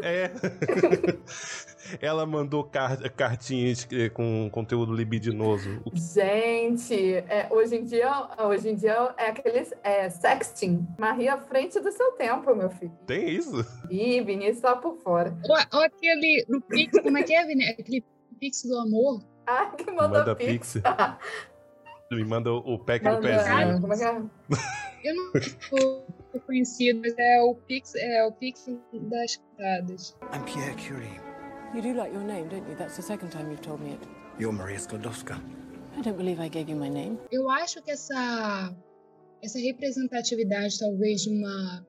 É. 0.01 0.31
Ela 2.01 2.25
mandou 2.25 2.63
car 2.65 2.97
cartinhas 3.13 3.87
eh, 3.91 4.09
com 4.09 4.49
conteúdo 4.51 4.93
libidinoso. 4.93 5.81
Gente, 5.93 7.15
é, 7.15 7.47
hoje 7.49 7.77
em 7.77 7.83
dia, 7.83 8.11
hoje 8.39 8.69
em 8.69 8.75
dia 8.75 9.13
é 9.17 9.27
aquele 9.29 9.65
é, 9.83 10.09
sexting. 10.09 10.85
Marie 10.99 11.29
à 11.29 11.37
frente 11.37 11.79
do 11.79 11.91
seu 11.91 12.11
tempo, 12.13 12.53
meu 12.53 12.69
filho. 12.69 12.91
Tem 13.05 13.29
isso? 13.29 13.65
Ih, 13.89 14.21
Vinícius 14.21 14.61
tá 14.61 14.75
por 14.75 14.97
fora. 14.97 15.35
Olha 15.49 15.85
aquele 15.85 16.45
no 16.49 16.61
Pix, 16.61 17.01
como 17.01 17.17
é 17.17 17.23
que 17.23 17.33
é, 17.33 17.45
Vinícius? 17.45 17.79
Aquele 17.79 18.05
Pix 18.39 18.63
do 18.63 18.77
amor. 18.77 19.23
Ah, 19.45 19.67
que 19.67 19.89
mandou 19.89 20.19
manda 20.19 20.35
Pix. 20.35 20.73
pix. 20.73 20.83
Me 22.11 22.23
manda 22.23 22.51
o 22.51 22.79
pack 22.79 23.03
manda, 23.03 23.17
do 23.17 23.21
pezinho. 23.21 23.81
Como 23.81 23.93
é 23.93 23.97
que 23.97 24.03
é? 24.03 24.21
Eu 25.03 25.15
não 25.15 26.16
conhecido, 26.41 26.99
mas 27.01 27.13
é 27.17 27.41
o 27.41 27.55
Pix, 27.55 27.95
é 27.95 28.23
o 28.25 28.31
Pix 28.31 28.65
das 28.93 29.37
cantadas. 29.37 30.15
I'm 30.33 30.43
Pierre 30.45 30.75
Curie. 30.75 31.19
You 31.73 31.81
do 31.81 31.93
like 31.93 32.13
your 32.13 32.23
name, 32.23 32.47
don't 32.49 32.67
you? 32.69 32.75
That's 32.75 32.95
the 32.95 33.01
second 33.01 33.31
time 33.31 33.49
you've 33.49 33.61
told 33.61 33.81
me 33.81 33.93
it. 33.93 33.99
You're 34.39 34.53
Maria 34.53 34.79
Sklodowska. 34.79 35.41
I 35.97 36.01
don't 36.01 36.17
believe 36.17 36.39
I 36.39 36.49
gave 36.49 36.69
you 36.69 36.77
my 36.77 36.89
name. 36.89 37.17
Eu 37.31 37.49
acho 37.49 37.81
que 37.81 37.91
essa 37.91 38.73
essa 39.43 39.59
representatividade 39.59 40.79
talvez 40.79 41.23
de 41.23 41.29
uma 41.29 41.85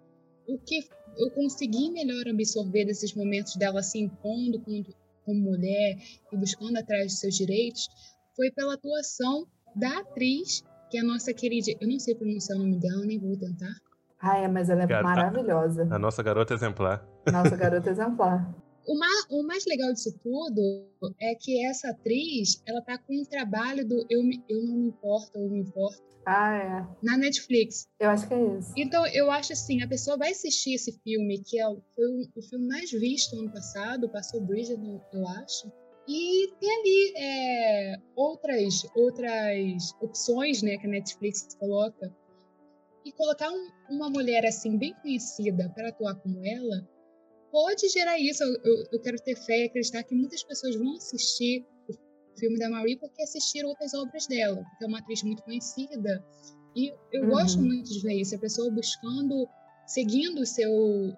o 0.49 0.59
que 0.59 0.81
eu 1.17 1.31
consegui 1.31 1.91
melhor 1.91 2.29
absorver 2.29 2.85
desses 2.87 3.15
momentos 3.15 3.57
dela 3.57 3.83
se 3.83 3.99
impondo 3.99 4.61
como, 4.61 4.85
como 5.25 5.41
mulher 5.41 5.97
e 6.33 6.37
buscando 6.37 6.77
atrás 6.79 7.13
de 7.13 7.19
seus 7.19 7.35
direitos 7.37 7.89
foi 8.35 8.51
pela 8.51 8.75
atuação 8.75 9.47
da 9.77 9.99
atriz 9.99 10.63
que 10.91 10.97
é 10.97 11.01
a 11.01 11.05
nossa 11.05 11.33
querida, 11.35 11.73
eu 11.81 11.89
não 11.89 11.99
sei 11.99 12.15
pronunciar 12.15 12.59
o 12.59 12.63
nome 12.63 12.79
dela, 12.79 13.05
nem 13.05 13.19
vou 13.19 13.37
tentar, 13.37 13.75
ah, 14.21 14.39
é, 14.39 14.49
mas 14.49 14.69
ela 14.69 14.83
é 14.83 14.87
Gar 14.87 15.03
maravilhosa. 15.03 15.87
A 15.91 15.99
nossa 15.99 16.23
garota 16.23 16.55
exemplar. 16.55 17.07
Nossa 17.31 17.57
garota 17.57 17.91
exemplar. 17.91 18.53
o, 18.87 18.99
ma 18.99 19.07
o 19.31 19.43
mais 19.43 19.65
legal 19.67 19.93
disso 19.93 20.19
tudo 20.23 20.89
é 21.21 21.35
que 21.35 21.65
essa 21.67 21.91
atriz, 21.91 22.63
ela 22.67 22.83
tá 22.83 22.99
com 22.99 23.21
um 23.21 23.25
trabalho 23.25 23.87
do 23.87 24.05
Eu, 24.11 24.25
me, 24.25 24.43
eu 24.49 24.63
Não 24.65 24.77
Me 24.77 24.89
Importo, 24.89 25.39
Eu 25.39 25.51
Me 25.51 25.61
Importo. 25.61 26.03
Ah, 26.27 26.55
é. 26.57 27.07
Na 27.07 27.17
Netflix. 27.17 27.87
Eu 27.99 28.11
acho 28.11 28.29
que 28.29 28.35
é 28.35 28.59
isso. 28.59 28.73
Então, 28.77 29.07
eu 29.07 29.31
acho 29.31 29.53
assim, 29.53 29.83
a 29.83 29.89
pessoa 29.89 30.17
vai 30.19 30.31
assistir 30.31 30.75
esse 30.75 30.93
filme, 31.03 31.43
que 31.43 31.59
é, 31.59 31.65
foi 31.65 32.07
o, 32.07 32.29
o 32.37 32.43
filme 32.43 32.67
mais 32.67 32.91
visto 32.91 33.39
ano 33.39 33.51
passado, 33.51 34.11
passou 34.11 34.41
Bridget, 34.41 34.79
eu 35.13 35.29
acho. 35.29 35.73
E 36.07 36.53
tem 36.59 36.71
ali 36.71 37.13
é, 37.17 37.97
outras, 38.17 38.87
outras 38.95 39.95
opções 40.01 40.63
né, 40.63 40.77
que 40.77 40.87
a 40.87 40.91
Netflix 40.91 41.55
coloca. 41.59 42.13
E 43.09 43.13
colocar 43.13 43.51
um, 43.51 43.71
uma 43.89 44.11
mulher 44.11 44.45
assim, 44.45 44.77
bem 44.77 44.95
conhecida, 45.01 45.73
para 45.75 45.89
atuar 45.89 46.15
como 46.17 46.45
ela, 46.45 46.87
pode 47.51 47.89
gerar 47.89 48.19
isso. 48.21 48.45
Eu, 48.45 48.53
eu, 48.63 48.85
eu, 48.93 49.01
quero 49.01 49.17
ter 49.19 49.35
fé 49.35 49.63
e 49.63 49.65
acreditar 49.65 50.03
que 50.03 50.15
muitas 50.15 50.43
pessoas 50.43 50.77
vão 50.77 50.95
assistir 50.95 51.67
o 51.89 52.39
filme 52.39 52.59
da 52.59 52.69
Marie 52.69 52.99
porque 52.99 53.23
assistiram 53.23 53.71
outras 53.71 53.95
obras 53.95 54.27
dela, 54.27 54.63
porque 54.63 54.85
é 54.85 54.89
uma 54.89 54.99
atriz 54.99 55.23
muito 55.23 55.43
conhecida. 55.43 56.23
E 56.77 56.93
eu 57.11 57.23
uhum. 57.23 57.31
gosto 57.31 57.59
muito 57.59 57.91
de 57.91 58.03
ver 58.03 58.21
isso, 58.21 58.35
a 58.35 58.39
pessoa 58.39 58.71
buscando, 58.71 59.49
seguindo 59.87 60.43
o 60.43 60.47
seu. 60.47 60.71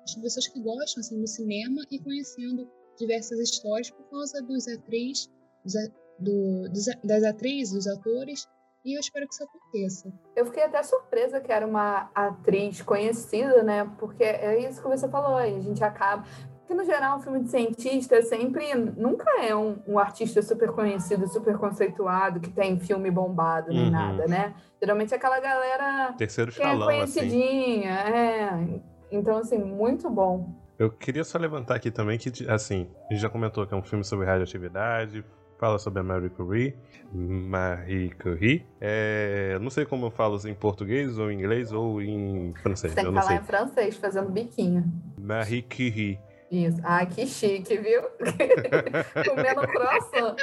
as 0.04 0.14
pessoas 0.14 0.46
que 0.46 0.60
gostam 0.60 1.00
assim, 1.00 1.20
do 1.20 1.26
cinema 1.26 1.82
e 1.90 1.98
conhecendo 1.98 2.70
diversas 2.96 3.40
histórias 3.40 3.90
por 3.90 4.08
causa 4.10 4.40
dos 4.42 4.68
atrizes, 4.68 5.28
dos, 5.64 5.74
do, 6.20 6.68
dos, 6.68 6.86
das 7.02 7.24
atrizes, 7.24 7.74
dos 7.74 7.88
atores 7.88 8.46
e 8.84 8.96
eu 8.96 9.00
espero 9.00 9.26
que 9.26 9.34
isso 9.34 9.44
aconteça. 9.44 10.12
Eu 10.34 10.46
fiquei 10.46 10.62
até 10.62 10.82
surpresa 10.82 11.40
que 11.40 11.52
era 11.52 11.66
uma 11.66 12.10
atriz 12.14 12.80
conhecida, 12.82 13.62
né? 13.62 13.90
Porque 13.98 14.24
é 14.24 14.68
isso 14.68 14.80
que 14.82 14.88
você 14.88 15.08
falou, 15.08 15.36
a 15.36 15.46
gente 15.46 15.82
acaba. 15.84 16.24
Porque, 16.60 16.74
no 16.74 16.84
geral, 16.84 17.18
um 17.18 17.20
filme 17.20 17.40
de 17.40 17.50
cientista 17.50 18.22
sempre 18.22 18.74
nunca 18.74 19.28
é 19.42 19.54
um, 19.54 19.82
um 19.88 19.98
artista 19.98 20.40
super 20.40 20.70
conhecido, 20.70 21.26
super 21.26 21.58
conceituado, 21.58 22.38
que 22.38 22.48
tem 22.48 22.78
filme 22.78 23.10
bombado 23.10 23.70
nem 23.70 23.86
uhum. 23.86 23.90
nada, 23.90 24.26
né? 24.26 24.54
Geralmente 24.80 25.12
é 25.12 25.16
aquela 25.16 25.40
galera 25.40 26.14
Terceiro 26.16 26.52
que 26.52 26.62
é 26.62 26.64
escalão, 26.64 26.90
é 26.90 26.94
conhecidinha, 26.94 28.00
assim. 28.00 28.12
é. 28.12 28.80
Então, 29.10 29.38
assim, 29.38 29.58
muito 29.58 30.08
bom. 30.08 30.54
Eu 30.78 30.90
queria 30.90 31.24
só 31.24 31.36
levantar 31.36 31.74
aqui 31.74 31.90
também 31.90 32.16
que, 32.16 32.30
assim, 32.48 32.88
a 33.08 33.12
gente 33.12 33.20
já 33.20 33.28
comentou 33.28 33.66
que 33.66 33.74
é 33.74 33.76
um 33.76 33.82
filme 33.82 34.04
sobre 34.04 34.24
radioatividade, 34.24 35.24
fala 35.60 35.78
sobre 35.78 36.00
a 36.00 36.02
Marie 36.02 36.30
Curie. 36.30 36.74
Marie 37.12 38.10
Curie. 38.10 38.66
É, 38.80 39.58
não 39.60 39.68
sei 39.68 39.84
como 39.84 40.06
eu 40.06 40.10
falo 40.10 40.40
em 40.48 40.54
português, 40.54 41.18
ou 41.18 41.30
em 41.30 41.38
inglês, 41.38 41.70
ou 41.70 42.00
em 42.00 42.54
francês. 42.62 42.94
Você 42.94 43.02
tem 43.02 43.12
que 43.12 43.20
falar 43.20 43.36
em 43.36 43.44
francês, 43.44 43.96
fazendo 43.96 44.30
biquinho. 44.30 44.90
Marie 45.20 45.62
Curie. 45.62 46.18
Isso. 46.50 46.78
Ah, 46.82 47.06
que 47.06 47.26
chique, 47.26 47.78
viu? 47.78 48.02
comendo 49.28 49.60
croissant. 49.68 50.36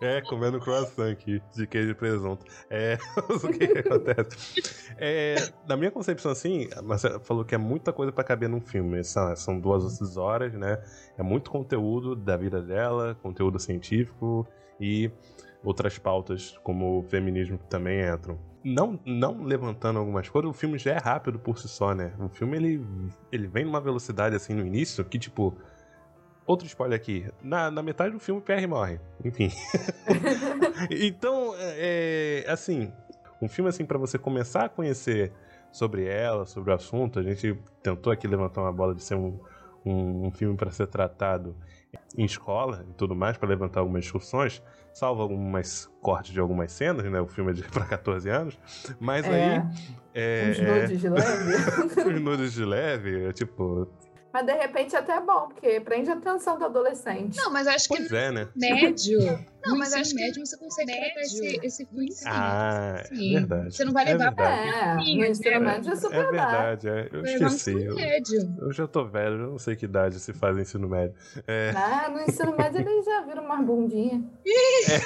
É, 0.00 0.20
comendo 0.22 0.58
croissant 0.58 1.12
aqui, 1.12 1.40
de 1.54 1.64
queijo 1.66 1.90
e 1.90 1.94
presunto. 1.94 2.44
É, 2.68 2.98
o 3.30 3.52
que, 3.52 3.78
acontece? 3.78 4.92
É, 4.98 5.36
na 5.68 5.76
minha 5.76 5.92
concepção, 5.92 6.32
assim, 6.32 6.68
você 6.82 7.20
falou 7.20 7.44
que 7.44 7.54
é 7.54 7.58
muita 7.58 7.92
coisa 7.92 8.10
para 8.10 8.24
caber 8.24 8.48
num 8.48 8.60
filme. 8.60 9.04
São, 9.04 9.36
são 9.36 9.60
duas 9.60 10.16
horas, 10.16 10.52
né? 10.54 10.82
É 11.16 11.22
muito 11.22 11.52
conteúdo 11.52 12.16
da 12.16 12.36
vida 12.36 12.60
dela, 12.60 13.16
conteúdo 13.22 13.60
científico 13.60 14.44
e 14.80 15.08
outras 15.64 15.98
pautas, 15.98 16.56
como 16.62 17.00
o 17.00 17.02
feminismo, 17.02 17.58
também 17.68 18.00
entram 18.00 18.38
não, 18.64 18.98
não 19.04 19.42
levantando 19.42 19.98
algumas 19.98 20.28
coisas, 20.28 20.50
o 20.50 20.54
filme 20.54 20.78
já 20.78 20.92
é 20.92 20.98
rápido 20.98 21.38
por 21.38 21.58
si 21.58 21.68
só, 21.68 21.94
né? 21.94 22.14
O 22.18 22.30
filme 22.30 22.56
ele, 22.56 22.86
ele 23.30 23.46
vem 23.46 23.64
numa 23.64 23.80
velocidade 23.80 24.34
assim 24.34 24.54
no 24.54 24.66
início 24.66 25.04
que, 25.04 25.18
tipo. 25.18 25.54
Outro 26.46 26.66
spoiler 26.66 26.98
aqui. 26.98 27.26
Na, 27.42 27.70
na 27.70 27.82
metade 27.82 28.12
do 28.12 28.20
filme, 28.20 28.40
o 28.40 28.44
Pierre 28.44 28.66
morre. 28.66 29.00
Enfim. 29.24 29.50
então, 30.90 31.54
é, 31.58 32.44
assim. 32.48 32.90
Um 33.40 33.48
filme 33.48 33.68
assim 33.68 33.84
para 33.84 33.98
você 33.98 34.18
começar 34.18 34.64
a 34.64 34.68
conhecer 34.68 35.32
sobre 35.70 36.06
ela, 36.06 36.46
sobre 36.46 36.70
o 36.70 36.74
assunto. 36.74 37.18
A 37.18 37.22
gente 37.22 37.58
tentou 37.82 38.12
aqui 38.12 38.26
levantar 38.26 38.62
uma 38.62 38.72
bola 38.72 38.94
de 38.94 39.02
ser 39.02 39.14
um, 39.14 39.38
um, 39.84 40.26
um 40.26 40.30
filme 40.30 40.56
para 40.56 40.70
ser 40.70 40.86
tratado 40.86 41.56
em 42.16 42.24
escola 42.24 42.84
e 42.88 42.92
tudo 42.94 43.14
mais, 43.14 43.36
para 43.36 43.48
levantar 43.48 43.80
algumas 43.80 44.04
discussões 44.04 44.62
salvo 44.94 45.20
algumas 45.20 45.90
cortes 46.00 46.32
de 46.32 46.40
algumas 46.40 46.72
cenas, 46.72 47.04
né? 47.04 47.20
O 47.20 47.26
filme 47.26 47.50
é 47.50 47.54
de 47.54 47.62
para 47.68 47.84
14 47.84 48.30
anos. 48.30 48.58
Mas 48.98 49.26
é, 49.26 49.56
aí. 49.56 49.62
É, 50.14 50.50
uns 50.50 50.58
nudes 50.60 51.00
de 51.00 51.08
leve. 51.08 52.00
uns 52.08 52.22
nudes 52.22 52.52
de 52.52 52.64
leve, 52.64 53.32
tipo. 53.34 53.88
Mas 54.34 54.46
de 54.46 54.52
repente 54.52 54.96
é 54.96 54.98
até 54.98 55.20
bom, 55.20 55.46
porque 55.46 55.78
prende 55.78 56.10
a 56.10 56.14
atenção 56.14 56.58
do 56.58 56.64
adolescente. 56.64 57.36
Não, 57.36 57.52
mas 57.52 57.68
acho 57.68 57.86
pois 57.86 58.08
que. 58.08 58.16
É, 58.16 58.32
né? 58.32 58.48
Médio. 58.56 59.20
Não, 59.64 59.78
mas 59.78 59.94
acho 59.94 60.10
que 60.10 60.16
médio 60.16 60.44
você 60.44 60.58
consegue 60.58 60.90
médio. 60.90 61.04
tratar 61.04 61.20
esse, 61.20 61.60
esse. 61.62 61.88
Ah, 62.26 62.96
é 62.98 63.04
sim. 63.04 63.36
é 63.36 63.38
verdade. 63.38 63.76
Você 63.76 63.84
não 63.84 63.92
vai 63.92 64.04
levar 64.04 64.26
é 64.26 64.30
pra 64.32 64.50
É, 64.50 64.94
no 64.96 65.24
ensino 65.24 65.60
médio 65.60 65.92
é 65.92 65.96
super 65.96 66.16
É 66.16 66.30
verdade, 66.32 66.88
é. 66.88 67.08
Eu 67.12 67.24
esqueci. 67.24 67.84
Eu, 67.84 67.94
médio. 67.94 68.56
eu 68.60 68.72
já 68.72 68.88
tô 68.88 69.04
velho, 69.04 69.34
eu 69.36 69.50
não 69.52 69.58
sei 69.58 69.76
que 69.76 69.84
idade 69.84 70.18
se 70.18 70.32
faz 70.32 70.58
ensino 70.58 70.88
médio. 70.88 71.14
É... 71.46 71.72
Ah, 71.76 72.10
no 72.10 72.20
ensino 72.20 72.56
médio 72.56 72.80
eles 72.80 73.04
já 73.04 73.20
viram 73.20 73.44
umas 73.44 73.64
bundinhas. 73.64 74.20
É. 74.44 74.98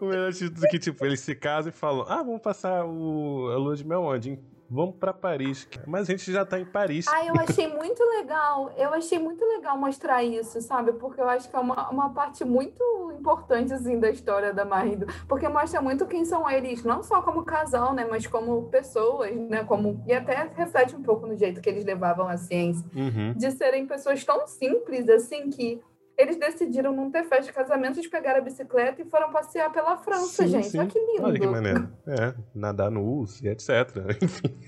o 0.00 0.06
melhor 0.06 0.32
título 0.32 0.64
é 0.64 0.68
que, 0.70 0.78
tipo, 0.78 1.04
eles 1.04 1.20
se 1.20 1.34
casam 1.34 1.68
e 1.68 1.72
falam: 1.72 2.06
Ah, 2.08 2.22
vamos 2.22 2.40
passar 2.40 2.86
o, 2.86 3.50
a 3.52 3.58
lua 3.58 3.76
de 3.76 3.86
mel 3.86 4.00
onde? 4.00 4.38
Vamos 4.70 4.96
para 4.96 5.12
Paris. 5.12 5.68
Mas 5.86 6.08
a 6.08 6.12
gente 6.12 6.32
já 6.32 6.44
tá 6.44 6.58
em 6.58 6.64
Paris. 6.64 7.06
Ah, 7.08 7.24
eu 7.24 7.34
achei 7.34 7.66
muito 7.68 8.02
legal. 8.04 8.72
Eu 8.76 8.92
achei 8.92 9.18
muito 9.18 9.44
legal 9.44 9.78
mostrar 9.78 10.22
isso, 10.22 10.60
sabe? 10.60 10.92
Porque 10.92 11.20
eu 11.20 11.28
acho 11.28 11.48
que 11.48 11.56
é 11.56 11.58
uma, 11.58 11.88
uma 11.90 12.10
parte 12.10 12.44
muito 12.44 12.82
importante, 13.18 13.72
assim, 13.72 13.98
da 13.98 14.10
história 14.10 14.52
da 14.52 14.64
Marido. 14.64 15.06
Porque 15.28 15.48
mostra 15.48 15.80
muito 15.80 16.06
quem 16.06 16.24
são 16.24 16.48
eles, 16.48 16.84
não 16.84 17.02
só 17.02 17.22
como 17.22 17.44
casal, 17.44 17.94
né? 17.94 18.06
Mas 18.08 18.26
como 18.26 18.64
pessoas, 18.64 19.34
né? 19.34 19.64
Como... 19.64 20.02
E 20.06 20.12
até 20.12 20.50
reflete 20.54 20.94
um 20.94 21.02
pouco 21.02 21.26
no 21.26 21.36
jeito 21.36 21.60
que 21.60 21.68
eles 21.68 21.84
levavam 21.84 22.28
a 22.28 22.36
ciência. 22.36 22.84
Uhum. 22.94 23.32
De 23.34 23.50
serem 23.50 23.86
pessoas 23.86 24.24
tão 24.24 24.46
simples, 24.46 25.08
assim, 25.08 25.50
que 25.50 25.80
eles 26.16 26.38
decidiram 26.38 26.94
não 26.94 27.10
ter 27.10 27.24
festa 27.24 27.44
de 27.44 27.52
casamento, 27.52 27.98
eles 27.98 28.10
pegaram 28.10 28.40
a 28.40 28.42
bicicleta 28.42 29.02
e 29.02 29.04
foram 29.04 29.30
passear 29.30 29.70
pela 29.70 29.98
França, 29.98 30.44
sim, 30.44 30.48
gente. 30.48 30.68
Sim. 30.68 30.78
Olha 30.78 30.88
que 30.88 30.98
lindo. 30.98 31.22
Olha 31.24 31.40
que 31.40 31.46
maneiro. 31.46 31.92
É, 32.06 32.34
nadar 32.54 32.90
no 32.90 33.20
US 33.20 33.42
e 33.42 33.48
etc. 33.48 33.68
Enfim. 34.22 34.58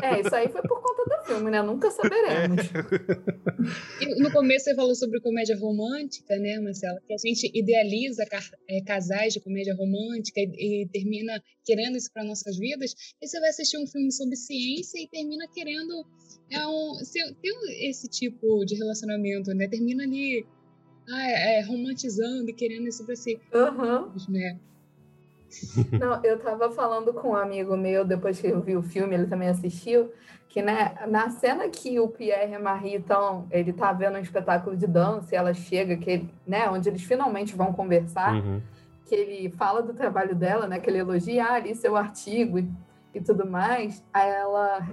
É, 0.00 0.20
isso 0.20 0.32
aí 0.32 0.48
foi 0.48 0.62
por 0.62 0.80
conta 0.80 1.04
do 1.04 1.24
filme, 1.24 1.50
né? 1.50 1.60
Nunca 1.60 1.90
saberemos. 1.90 2.60
É. 4.00 4.14
no 4.22 4.30
começo 4.30 4.66
você 4.66 4.76
falou 4.76 4.94
sobre 4.94 5.20
comédia 5.20 5.58
romântica, 5.58 6.36
né, 6.36 6.60
Marcela? 6.60 7.00
Que 7.04 7.14
a 7.14 7.18
gente 7.18 7.50
idealiza 7.52 8.24
é, 8.70 8.80
casais 8.84 9.32
de 9.32 9.40
comédia 9.40 9.74
romântica 9.74 10.40
e, 10.40 10.84
e 10.84 10.88
termina 10.88 11.42
querendo 11.64 11.96
isso 11.96 12.12
para 12.12 12.22
nossas 12.22 12.56
vidas. 12.56 12.94
E 13.20 13.26
você 13.26 13.40
vai 13.40 13.48
assistir 13.48 13.76
um 13.76 13.86
filme 13.88 14.12
sobre 14.12 14.36
ciência 14.36 15.02
e 15.02 15.08
termina 15.08 15.48
querendo 15.52 16.06
é 16.48 16.66
um, 16.66 16.92
ter 17.40 17.88
esse 17.88 18.08
tipo 18.08 18.64
de 18.64 18.76
relacionamento, 18.76 19.52
né? 19.52 19.66
Termina 19.66 20.04
ali 20.04 20.46
ah, 21.08 21.30
é, 21.30 21.58
é, 21.58 21.62
romantizando 21.62 22.48
e 22.48 22.52
querendo 22.52 22.88
isso 22.88 23.04
pra 23.04 23.16
si. 23.16 23.40
Uhum. 23.52 24.12
Né? 24.28 24.58
Não, 25.98 26.20
eu 26.24 26.38
tava 26.38 26.70
falando 26.70 27.12
com 27.12 27.30
um 27.30 27.36
amigo 27.36 27.76
meu, 27.76 28.04
depois 28.04 28.40
que 28.40 28.46
eu 28.46 28.60
vi 28.60 28.76
o 28.76 28.82
filme, 28.82 29.14
ele 29.14 29.26
também 29.26 29.48
assistiu, 29.48 30.10
que 30.48 30.62
né, 30.62 30.94
na 31.08 31.30
cena 31.30 31.68
que 31.68 31.98
o 31.98 32.08
Pierre 32.08 32.52
e 32.52 32.54
a 32.54 32.60
Marie 32.60 32.96
estão, 32.96 33.46
ele 33.50 33.72
tá 33.72 33.92
vendo 33.92 34.16
um 34.16 34.20
espetáculo 34.20 34.76
de 34.76 34.86
dança 34.86 35.34
e 35.34 35.38
ela 35.38 35.52
chega, 35.54 35.96
que 35.96 36.10
ele, 36.10 36.30
né, 36.46 36.68
onde 36.68 36.88
eles 36.88 37.02
finalmente 37.02 37.54
vão 37.54 37.72
conversar, 37.72 38.34
uhum. 38.34 38.60
que 39.06 39.14
ele 39.14 39.50
fala 39.50 39.82
do 39.82 39.94
trabalho 39.94 40.34
dela, 40.34 40.66
né, 40.66 40.78
que 40.78 40.88
ele 40.88 40.98
elogia, 40.98 41.44
ah, 41.44 41.54
ali 41.54 41.74
seu 41.74 41.96
artigo 41.96 42.58
e, 42.58 42.68
e 43.14 43.20
tudo 43.20 43.46
mais, 43.46 44.02
aí 44.12 44.30
ela 44.30 44.88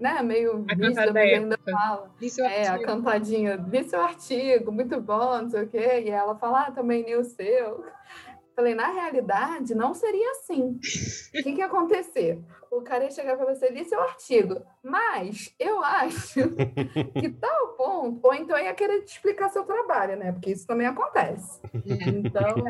né, 0.00 0.22
meio 0.22 0.64
a 0.68 0.74
vista, 0.74 1.18
ainda 1.18 1.58
fala. 1.58 2.10
É, 2.50 2.68
a 2.68 2.78
cantadinha, 2.78 3.56
li 3.56 3.84
seu 3.84 4.00
artigo, 4.00 4.70
muito 4.70 5.00
bom, 5.00 5.42
não 5.42 5.50
sei 5.50 5.62
o 5.64 5.68
quê. 5.68 6.02
E 6.06 6.10
ela 6.10 6.36
fala, 6.36 6.62
ah, 6.62 6.70
também 6.70 7.02
li 7.02 7.16
o 7.16 7.24
seu. 7.24 7.84
Falei, 8.54 8.74
na 8.74 8.90
realidade, 8.90 9.72
não 9.72 9.94
seria 9.94 10.32
assim. 10.32 10.70
O 10.72 11.42
que, 11.42 11.52
que 11.52 11.60
ia 11.60 11.66
acontecer? 11.66 12.42
O 12.70 12.82
cara 12.82 13.04
ia 13.04 13.10
chegar 13.10 13.36
para 13.36 13.54
você, 13.54 13.68
li 13.70 13.84
seu 13.84 14.00
artigo, 14.00 14.60
mas 14.82 15.54
eu 15.60 15.82
acho 15.82 16.40
que 17.18 17.28
tal 17.30 17.68
ponto, 17.76 18.26
ou 18.26 18.34
então 18.34 18.58
ia 18.58 18.74
querer 18.74 19.02
te 19.02 19.12
explicar 19.12 19.48
seu 19.48 19.62
trabalho, 19.62 20.16
né? 20.16 20.32
Porque 20.32 20.50
isso 20.50 20.66
também 20.66 20.88
acontece. 20.88 21.60
É, 21.72 22.08
então, 22.08 22.66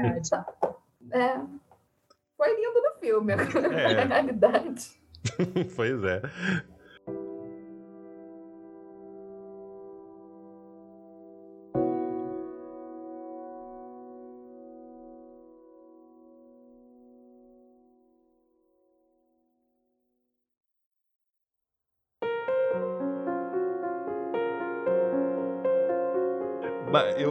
é, 1.11 1.41
foi 2.37 2.55
lindo 2.55 2.83
no 2.83 3.01
filme, 3.01 3.33
é. 3.33 4.05
na 4.05 4.15
realidade. 4.15 5.01
pois 5.75 6.05
é. 6.05 6.23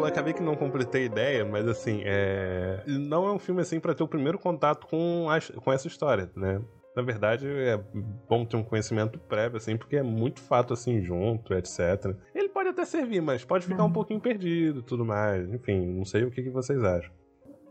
Acabei 0.08 0.34
que 0.34 0.41
não 0.41 0.56
completei 0.56 1.04
a 1.04 1.06
ideia, 1.06 1.46
mas 1.46 1.67
assim, 1.67 2.02
é... 2.06 2.84
não 2.88 3.28
é 3.28 3.32
um 3.32 3.39
filme 3.39 3.62
assim 3.62 3.80
para 3.80 3.93
ter 3.93 4.04
o 4.04 4.08
primeiro 4.08 4.39
contato 4.39 4.88
com, 4.88 5.28
a... 5.30 5.39
com 5.62 5.72
essa 5.72 5.88
história, 5.88 6.30
né? 6.36 6.62
Na 6.96 7.04
verdade, 7.04 7.48
é 7.48 7.80
bom 8.28 8.43
ter 8.43 8.58
um 8.58 8.63
conhecimento 8.63 9.20
prévio, 9.20 9.58
assim, 9.58 9.78
porque 9.78 9.98
é 9.98 10.02
muito 10.02 10.41
fato 10.41 10.74
assim 10.74 11.00
junto, 11.00 11.54
etc. 11.54 12.15
Ele 12.34 12.50
pode 12.50 12.70
até 12.70 12.84
servir, 12.86 13.22
mas 13.22 13.46
pode 13.46 13.67
ficar 13.67 13.84
um 13.84 13.91
pouquinho 13.91 14.20
perdido 14.20 14.82
tudo 14.82 15.06
mais. 15.06 15.48
Enfim, 15.54 15.86
não 15.93 16.04
sei 16.04 16.24
o 16.24 16.32
que, 16.32 16.41
que 16.41 16.50
vocês 16.50 16.84
acham. 16.84 17.12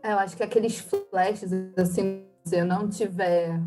É, 0.01 0.13
eu 0.13 0.19
acho 0.19 0.37
que 0.37 0.43
aqueles 0.43 0.79
flashes, 0.79 1.51
assim, 1.77 2.25
se 2.45 2.57
eu 2.57 2.65
não 2.65 2.87
tiver 2.87 3.59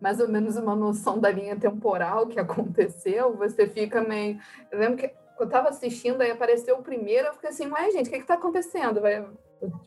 mais 0.00 0.18
ou 0.18 0.28
menos 0.28 0.56
uma 0.56 0.74
noção 0.74 1.18
da 1.18 1.30
linha 1.30 1.56
temporal 1.56 2.26
que 2.26 2.40
aconteceu, 2.40 3.36
você 3.36 3.66
fica 3.66 4.00
meio. 4.00 4.38
Eu 4.72 4.78
lembro 4.78 4.96
que 4.96 5.12
eu 5.38 5.48
tava 5.48 5.68
assistindo, 5.68 6.20
aí 6.20 6.30
apareceu 6.30 6.76
o 6.76 6.82
primeiro, 6.82 7.28
eu 7.28 7.34
fiquei 7.34 7.50
assim, 7.50 7.70
ué, 7.70 7.90
gente, 7.90 8.08
o 8.08 8.12
que 8.12 8.20
que 8.20 8.26
tá 8.26 8.34
acontecendo? 8.34 9.00
Vai 9.00 9.24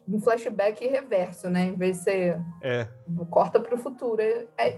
um 0.07 0.19
flashback 0.19 0.85
reverso, 0.87 1.49
né? 1.49 1.65
Em 1.65 1.75
vez 1.75 1.97
de 1.97 2.03
ser 2.03 2.41
é. 2.61 2.87
corta 3.29 3.59
para 3.59 3.75
o 3.75 3.77
futuro. 3.77 4.21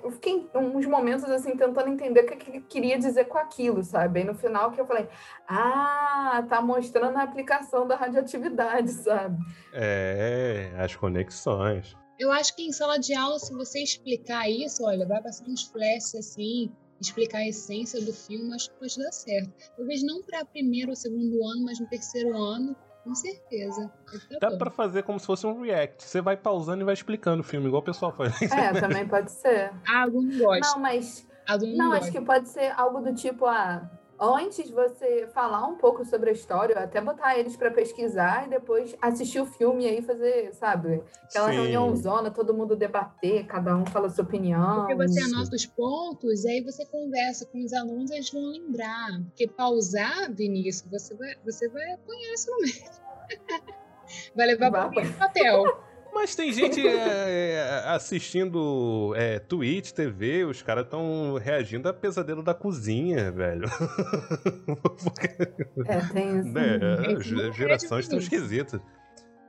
Eu 0.04 0.12
fiquei 0.12 0.50
uns 0.54 0.86
momentos 0.86 1.24
assim 1.26 1.56
tentando 1.56 1.90
entender 1.90 2.22
o 2.22 2.26
que, 2.28 2.36
que 2.36 2.62
queria 2.62 3.00
dizer 3.00 3.26
com 3.26 3.38
aquilo, 3.38 3.84
sabe? 3.84 4.20
Aí 4.20 4.26
no 4.26 4.36
final 4.36 4.72
que 4.72 4.82
eu 4.82 4.86
falei, 4.86 5.08
ah, 5.48 6.46
tá 6.50 6.62
mostrando 6.62 7.18
a 7.18 7.24
aplicação 7.24 7.88
da 7.88 7.96
radioatividade, 7.96 8.92
sabe? 8.92 9.38
É, 9.74 10.72
as 10.78 10.96
conexões. 10.96 11.96
Eu 12.20 12.32
acho 12.32 12.56
que 12.56 12.64
em 12.64 12.72
sala 12.72 13.00
de 13.00 13.16
aula, 13.16 13.40
se 13.40 13.54
você 13.54 13.82
explicar 13.82 14.48
isso, 14.48 14.84
olha, 14.86 15.08
vai 15.08 15.22
passar 15.24 15.46
uns 15.46 15.64
flashes 15.64 16.14
assim, 16.16 16.72
explicar 17.02 17.40
a 17.40 17.48
essência 17.48 18.00
do 18.00 18.14
filme, 18.14 18.54
acho 18.54 18.70
que 18.70 18.80
pode 18.80 18.98
dar 18.98 19.12
certo. 19.12 19.52
Talvez 19.76 20.04
não 20.04 20.22
para 20.22 20.46
primeiro 20.46 20.92
ou 20.92 20.96
segundo 20.96 21.44
ano, 21.46 21.64
mas 21.66 21.80
no 21.80 21.88
terceiro 21.88 22.38
ano, 22.38 22.76
com 23.04 23.16
certeza. 23.16 23.92
Dá 24.40 24.52
para 24.52 24.70
fazer 24.70 25.04
como 25.04 25.20
se 25.20 25.26
fosse 25.26 25.46
um 25.48 25.62
react. 25.62 26.04
Você 26.04 26.22
vai 26.22 26.38
pausando 26.38 26.82
e 26.82 26.86
vai 26.86 26.94
explicando 26.94 27.42
o 27.42 27.44
filme, 27.44 27.68
igual 27.68 27.82
o 27.82 27.86
pessoal 27.86 28.12
faz. 28.16 28.40
É, 28.44 28.80
também 28.80 29.08
pode 29.08 29.32
ser. 29.32 29.72
Ah, 29.88 30.04
aluno 30.04 30.38
gosta. 30.38 30.76
Não, 30.76 30.82
mas. 30.82 31.28
Não, 31.50 31.90
gosta. 31.90 32.04
acho 32.04 32.12
que 32.12 32.22
pode 32.22 32.50
ser 32.50 32.72
algo 32.80 33.02
do 33.02 33.14
tipo, 33.16 33.46
ah, 33.46 33.90
antes 34.22 34.70
você 34.70 35.28
falar 35.34 35.66
um 35.66 35.76
pouco 35.76 36.06
sobre 36.06 36.30
a 36.30 36.34
história, 36.34 36.78
até 36.78 37.02
botar 37.02 37.38
eles 37.38 37.58
para 37.58 37.72
pesquisar 37.72 38.46
e 38.46 38.50
depois 38.52 38.96
assistir 39.02 39.40
o 39.40 39.46
filme 39.46 39.86
e 39.86 39.90
aí 39.90 40.02
fazer, 40.04 40.54
sabe? 40.54 41.04
Aquela 41.24 41.50
Sim. 41.50 41.56
reunião 41.56 41.96
zona, 41.96 42.30
todo 42.30 42.54
mundo 42.54 42.76
debater, 42.76 43.48
cada 43.48 43.76
um 43.76 43.86
fala 43.86 44.08
a 44.08 44.10
sua 44.12 44.24
opinião. 44.24 44.86
Porque 44.86 44.96
você 44.96 45.22
anota 45.22 45.56
os 45.56 45.66
pontos, 45.66 46.46
e 46.46 46.50
aí 46.50 46.62
você 46.62 46.86
conversa 46.86 47.48
com 47.48 47.64
os 47.64 47.74
alunos, 47.74 48.12
eles 48.12 48.30
vão 48.30 48.44
lembrar. 48.44 49.22
Porque 49.26 49.48
pausar, 49.48 50.32
Vinícius, 50.32 50.90
você 50.92 51.16
vai, 51.16 51.36
você 51.44 51.68
vai 51.70 51.92
apanhar 51.94 52.34
isso 52.34 52.52
no 52.52 52.58
meio. 52.60 53.72
vai 54.36 54.46
levar 54.46 54.72
para 54.72 54.88
o 54.88 55.14
papel. 55.14 55.91
Mas 56.14 56.36
tem 56.36 56.52
gente 56.52 56.86
é, 56.86 56.94
é, 56.94 57.84
assistindo 57.88 59.14
é, 59.16 59.40
Twitch, 59.40 59.92
TV, 59.92 60.44
os 60.44 60.62
caras 60.62 60.84
estão 60.86 61.40
reagindo 61.42 61.88
a 61.90 61.94
pesadelo 61.94 62.44
da 62.44 62.54
cozinha, 62.54 63.32
velho. 63.32 63.68
é, 65.88 66.00
tem 66.14 66.40
isso. 66.40 66.50
Né, 66.50 66.80
as 67.48 67.56
gerações 67.56 68.06
estão 68.06 68.20
esquisitas. 68.20 68.82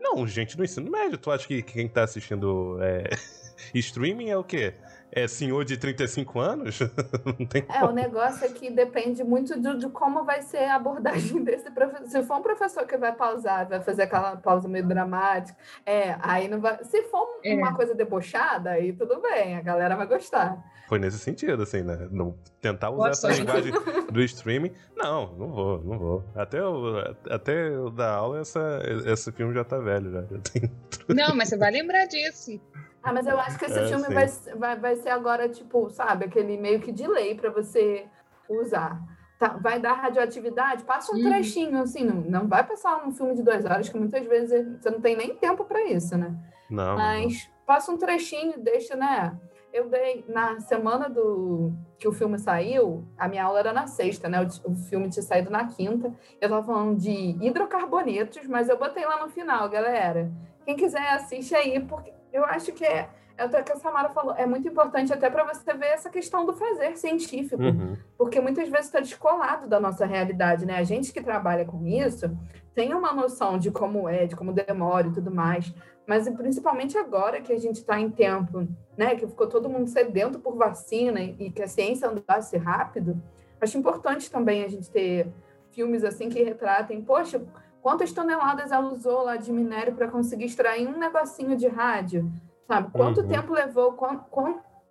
Não, 0.00 0.26
gente 0.26 0.56
do 0.56 0.64
ensino 0.64 0.90
médio, 0.90 1.18
tu 1.18 1.30
acha 1.30 1.46
que 1.46 1.62
quem 1.62 1.88
tá 1.88 2.04
assistindo 2.04 2.78
é, 2.80 3.10
streaming 3.74 4.30
é 4.30 4.36
o 4.36 4.44
quê? 4.44 4.74
É 5.14 5.28
senhor 5.28 5.62
de 5.64 5.76
35 5.76 6.40
anos? 6.40 6.78
Não 7.38 7.46
tem 7.46 7.64
É, 7.68 7.84
o 7.84 7.92
negócio 7.92 8.46
é 8.46 8.48
que 8.48 8.70
depende 8.70 9.22
muito 9.22 9.60
de, 9.60 9.76
de, 9.76 9.88
como 9.90 10.24
vai 10.24 10.40
ser 10.40 10.64
a 10.64 10.76
abordagem 10.76 11.44
desse 11.44 11.70
professor. 11.70 12.08
Se 12.08 12.22
for 12.22 12.38
um 12.38 12.42
professor 12.42 12.86
que 12.86 12.96
vai 12.96 13.12
pausar, 13.12 13.68
vai 13.68 13.82
fazer 13.82 14.04
aquela 14.04 14.36
pausa 14.36 14.66
meio 14.66 14.86
dramática, 14.86 15.56
é, 15.84 16.16
aí 16.20 16.48
não 16.48 16.60
vai. 16.60 16.82
Se 16.84 17.02
for 17.04 17.28
é. 17.44 17.54
uma 17.54 17.74
coisa 17.74 17.94
debochada, 17.94 18.70
aí 18.70 18.94
tudo 18.94 19.20
bem, 19.20 19.56
a 19.56 19.60
galera 19.60 19.94
vai 19.94 20.06
gostar. 20.06 20.58
Foi 20.88 20.98
nesse 20.98 21.18
sentido, 21.18 21.62
assim, 21.62 21.82
né? 21.82 22.08
Não, 22.10 22.36
tentar 22.60 22.90
usar 22.90 23.08
Nossa. 23.08 23.28
essa 23.28 23.40
linguagem 23.40 23.72
do 24.10 24.20
streaming. 24.22 24.72
Não, 24.96 25.32
não 25.36 25.48
vou, 25.48 25.82
não 25.82 25.98
vou. 25.98 26.24
Até 26.34 26.62
o, 26.62 26.98
até 27.30 27.78
o 27.78 27.90
da 27.90 28.14
aula, 28.14 28.40
essa, 28.40 28.80
esse 29.06 29.30
filme 29.32 29.54
já 29.54 29.64
tá 29.64 29.78
velho, 29.78 30.10
já. 30.10 30.22
já 30.22 30.38
tem... 30.38 30.70
Não, 31.08 31.34
mas 31.34 31.48
você 31.48 31.56
vai 31.56 31.70
lembrar 31.70 32.06
disso. 32.06 32.60
Ah, 33.02 33.12
mas 33.12 33.26
eu 33.26 33.38
acho 33.38 33.58
que 33.58 33.64
esse 33.64 33.78
é, 33.78 33.86
filme 33.88 34.06
vai, 34.14 34.26
vai, 34.56 34.76
vai 34.78 34.96
ser 34.96 35.10
agora, 35.10 35.48
tipo, 35.48 35.90
sabe, 35.90 36.26
aquele 36.26 36.56
meio 36.56 36.80
que 36.80 36.92
de 36.92 37.06
lei 37.06 37.34
para 37.34 37.50
você 37.50 38.06
usar. 38.48 39.00
Tá, 39.38 39.48
vai 39.60 39.80
dar 39.80 39.94
radioatividade, 39.94 40.84
passa 40.84 41.12
um 41.12 41.16
uhum. 41.16 41.24
trechinho, 41.24 41.82
assim, 41.82 42.04
não, 42.04 42.20
não 42.20 42.48
vai 42.48 42.64
passar 42.64 43.04
um 43.04 43.10
filme 43.10 43.34
de 43.34 43.42
duas 43.42 43.64
horas, 43.64 43.88
que 43.88 43.98
muitas 43.98 44.24
vezes 44.26 44.80
você 44.80 44.88
não 44.88 45.00
tem 45.00 45.16
nem 45.16 45.34
tempo 45.34 45.64
para 45.64 45.82
isso, 45.84 46.16
né? 46.16 46.32
Não. 46.70 46.94
Mas 46.96 47.44
não. 47.44 47.66
passa 47.66 47.90
um 47.90 47.98
trechinho, 47.98 48.54
deixa, 48.60 48.94
né? 48.94 49.36
Eu 49.72 49.88
dei, 49.88 50.24
na 50.28 50.60
semana 50.60 51.08
do 51.08 51.72
que 51.98 52.06
o 52.06 52.12
filme 52.12 52.38
saiu, 52.38 53.04
a 53.18 53.26
minha 53.26 53.42
aula 53.42 53.58
era 53.58 53.72
na 53.72 53.86
sexta, 53.86 54.28
né? 54.28 54.40
O, 54.42 54.70
o 54.70 54.74
filme 54.76 55.08
tinha 55.08 55.22
saído 55.22 55.50
na 55.50 55.66
quinta. 55.66 56.14
Eu 56.40 56.48
tava 56.48 56.62
falando 56.62 56.96
de 56.96 57.36
hidrocarbonetos, 57.40 58.46
mas 58.46 58.68
eu 58.68 58.78
botei 58.78 59.04
lá 59.04 59.24
no 59.24 59.30
final, 59.30 59.68
galera. 59.68 60.30
Quem 60.64 60.76
quiser 60.76 61.14
assiste 61.14 61.54
aí, 61.54 61.80
porque 61.80 62.12
eu 62.32 62.44
acho 62.44 62.72
que 62.72 62.84
é, 62.84 63.08
é 63.36 63.44
o 63.44 63.50
que 63.50 63.72
a 63.72 63.76
Samara 63.76 64.08
falou, 64.10 64.34
é 64.34 64.46
muito 64.46 64.66
importante 64.68 65.12
até 65.12 65.28
para 65.28 65.44
você 65.44 65.72
ver 65.74 65.86
essa 65.86 66.10
questão 66.10 66.46
do 66.46 66.52
fazer 66.52 66.96
científico, 66.96 67.62
uhum. 67.62 67.96
porque 68.16 68.40
muitas 68.40 68.68
vezes 68.68 68.86
está 68.86 69.00
descolado 69.00 69.68
da 69.68 69.78
nossa 69.78 70.06
realidade, 70.06 70.66
né? 70.66 70.76
A 70.76 70.84
gente 70.84 71.12
que 71.12 71.22
trabalha 71.22 71.64
com 71.64 71.86
isso 71.86 72.30
tem 72.74 72.94
uma 72.94 73.12
noção 73.12 73.58
de 73.58 73.70
como 73.70 74.08
é, 74.08 74.26
de 74.26 74.34
como 74.34 74.52
demora 74.52 75.08
e 75.08 75.12
tudo 75.12 75.30
mais, 75.30 75.72
mas 76.06 76.28
principalmente 76.28 76.96
agora 76.96 77.40
que 77.40 77.52
a 77.52 77.58
gente 77.58 77.76
está 77.76 78.00
em 78.00 78.10
tempo, 78.10 78.66
né? 78.96 79.14
Que 79.14 79.26
ficou 79.26 79.46
todo 79.46 79.68
mundo 79.68 79.88
sedento 79.88 80.38
por 80.38 80.56
vacina 80.56 81.20
e 81.20 81.50
que 81.50 81.62
a 81.62 81.68
ciência 81.68 82.08
andasse 82.08 82.56
rápido, 82.56 83.20
acho 83.60 83.78
importante 83.78 84.30
também 84.30 84.64
a 84.64 84.68
gente 84.68 84.90
ter 84.90 85.32
filmes 85.70 86.04
assim 86.04 86.28
que 86.28 86.42
retratem, 86.42 87.02
poxa, 87.02 87.42
Quantas 87.82 88.12
toneladas 88.12 88.70
ela 88.70 88.92
usou 88.92 89.24
lá 89.24 89.36
de 89.36 89.52
minério 89.52 89.94
para 89.94 90.08
conseguir 90.08 90.44
extrair 90.44 90.86
um 90.86 90.98
negocinho 90.98 91.56
de 91.56 91.66
rádio? 91.66 92.32
Sabe? 92.68 92.92
Quanto 92.92 93.22
uhum. 93.22 93.28
tempo 93.28 93.52
levou? 93.52 93.98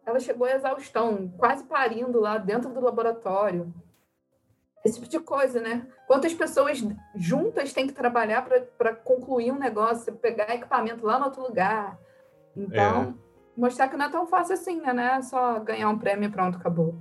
Ela 0.05 0.19
chegou 0.19 0.45
à 0.45 0.51
exaustão, 0.51 1.31
quase 1.37 1.63
parindo 1.63 2.19
lá 2.19 2.37
dentro 2.37 2.69
do 2.69 2.81
laboratório. 2.81 3.73
Esse 4.83 4.95
tipo 4.99 5.09
de 5.09 5.19
coisa, 5.19 5.61
né? 5.61 5.87
Quantas 6.05 6.33
pessoas 6.33 6.83
juntas 7.15 7.71
têm 7.71 7.87
que 7.87 7.93
trabalhar 7.93 8.45
para 8.77 8.93
concluir 8.93 9.51
um 9.51 9.59
negócio, 9.59 10.13
pegar 10.15 10.53
equipamento 10.53 11.05
lá 11.05 11.17
no 11.17 11.25
outro 11.25 11.43
lugar. 11.43 11.97
Então, 12.57 13.01
é. 13.01 13.13
mostrar 13.55 13.87
que 13.87 13.95
não 13.95 14.07
é 14.07 14.09
tão 14.09 14.27
fácil 14.27 14.55
assim, 14.55 14.81
né? 14.81 15.17
É 15.17 15.21
só 15.21 15.59
ganhar 15.59 15.87
um 15.87 15.97
prêmio 15.97 16.27
e 16.27 16.31
pronto, 16.31 16.57
acabou. 16.57 16.95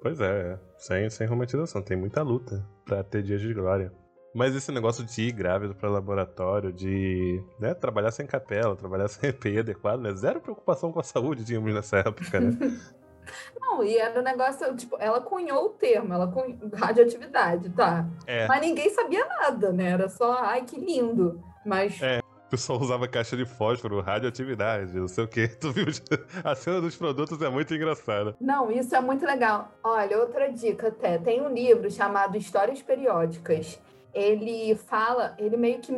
Pois 0.00 0.20
é, 0.20 0.52
é. 0.52 0.58
sem, 0.76 1.10
sem 1.10 1.26
romantização. 1.26 1.82
Tem 1.82 1.96
muita 1.96 2.22
luta 2.22 2.64
para 2.84 3.02
ter 3.02 3.22
dias 3.22 3.40
de 3.40 3.52
glória. 3.52 3.92
Mas 4.34 4.54
esse 4.54 4.70
negócio 4.70 5.04
de 5.04 5.22
ir 5.22 5.32
grávido 5.32 5.74
para 5.74 5.88
laboratório, 5.88 6.72
de 6.72 7.42
né, 7.58 7.74
trabalhar 7.74 8.10
sem 8.10 8.26
capela, 8.26 8.76
trabalhar 8.76 9.08
sem 9.08 9.30
EPI 9.30 9.60
adequado, 9.60 10.00
né? 10.00 10.14
Zero 10.14 10.40
preocupação 10.40 10.92
com 10.92 11.00
a 11.00 11.04
saúde 11.04 11.44
tínhamos 11.44 11.72
nessa 11.72 11.98
época, 11.98 12.40
né? 12.40 12.56
Não, 13.60 13.84
e 13.84 13.96
era 13.96 14.20
um 14.20 14.22
negócio, 14.22 14.74
tipo, 14.74 14.96
ela 14.98 15.20
cunhou 15.20 15.66
o 15.66 15.68
termo, 15.70 16.14
ela 16.14 16.26
cunhou 16.28 16.56
radioatividade, 16.72 17.68
tá? 17.70 18.06
É. 18.26 18.46
Mas 18.46 18.60
ninguém 18.60 18.88
sabia 18.90 19.24
nada, 19.26 19.70
né? 19.70 19.90
Era 19.90 20.08
só, 20.08 20.32
ai, 20.32 20.62
que 20.62 20.78
lindo. 20.78 21.42
Mas. 21.64 22.00
É. 22.00 22.20
O 22.20 22.50
pessoal 22.50 22.80
usava 22.80 23.06
caixa 23.06 23.36
de 23.36 23.44
fósforo, 23.44 24.00
radioatividade, 24.00 24.98
não 24.98 25.06
sei 25.06 25.24
o 25.24 25.28
que. 25.28 25.48
Tu 25.60 25.70
viu? 25.70 25.84
A 26.42 26.54
cena 26.54 26.80
dos 26.80 26.96
produtos 26.96 27.42
é 27.42 27.50
muito 27.50 27.74
engraçada. 27.74 28.34
Não, 28.40 28.70
isso 28.70 28.96
é 28.96 29.00
muito 29.02 29.26
legal. 29.26 29.70
Olha, 29.84 30.18
outra 30.18 30.50
dica 30.50 30.88
até. 30.88 31.18
Tem 31.18 31.42
um 31.42 31.52
livro 31.52 31.90
chamado 31.90 32.38
Histórias 32.38 32.80
Periódicas 32.80 33.78
ele 34.12 34.74
fala, 34.74 35.34
ele 35.38 35.56
meio 35.56 35.80
que 35.80 35.92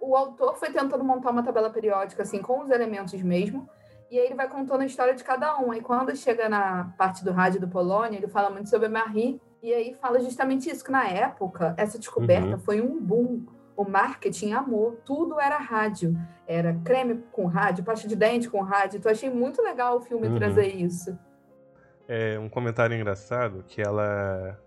o 0.00 0.16
autor 0.16 0.56
foi 0.56 0.70
tentando 0.70 1.04
montar 1.04 1.30
uma 1.30 1.42
tabela 1.42 1.70
periódica 1.70 2.22
assim 2.22 2.40
com 2.40 2.62
os 2.62 2.70
elementos 2.70 3.20
mesmo, 3.22 3.68
e 4.10 4.18
aí 4.18 4.26
ele 4.26 4.34
vai 4.34 4.48
contando 4.48 4.80
a 4.80 4.86
história 4.86 5.14
de 5.14 5.22
cada 5.22 5.58
um. 5.58 5.74
E 5.74 5.80
quando 5.80 6.14
chega 6.16 6.48
na 6.48 6.92
parte 6.96 7.24
do 7.24 7.32
rádio 7.32 7.60
do 7.60 7.68
Polônia, 7.68 8.16
ele 8.16 8.28
fala 8.28 8.48
muito 8.48 8.70
sobre 8.70 8.86
a 8.86 8.90
Marie, 8.90 9.40
e 9.62 9.72
aí 9.72 9.94
fala 9.94 10.20
justamente 10.20 10.70
isso 10.70 10.84
que 10.84 10.90
na 10.90 11.06
época 11.08 11.74
essa 11.76 11.98
descoberta 11.98 12.52
uhum. 12.52 12.58
foi 12.58 12.80
um 12.80 13.00
boom. 13.00 13.44
O 13.76 13.84
marketing 13.84 14.52
amou, 14.52 14.98
tudo 15.04 15.38
era 15.38 15.56
rádio. 15.56 16.16
Era 16.46 16.74
creme 16.84 17.22
com 17.30 17.46
rádio, 17.46 17.84
pasta 17.84 18.08
de 18.08 18.16
dente 18.16 18.48
com 18.48 18.60
rádio. 18.60 18.98
Então 18.98 19.10
achei 19.10 19.30
muito 19.30 19.62
legal 19.62 19.98
o 19.98 20.00
filme 20.00 20.26
uhum. 20.28 20.36
trazer 20.36 20.66
isso. 20.66 21.16
É 22.08 22.38
um 22.38 22.48
comentário 22.48 22.96
engraçado 22.96 23.64
que 23.66 23.82
ela 23.82 24.58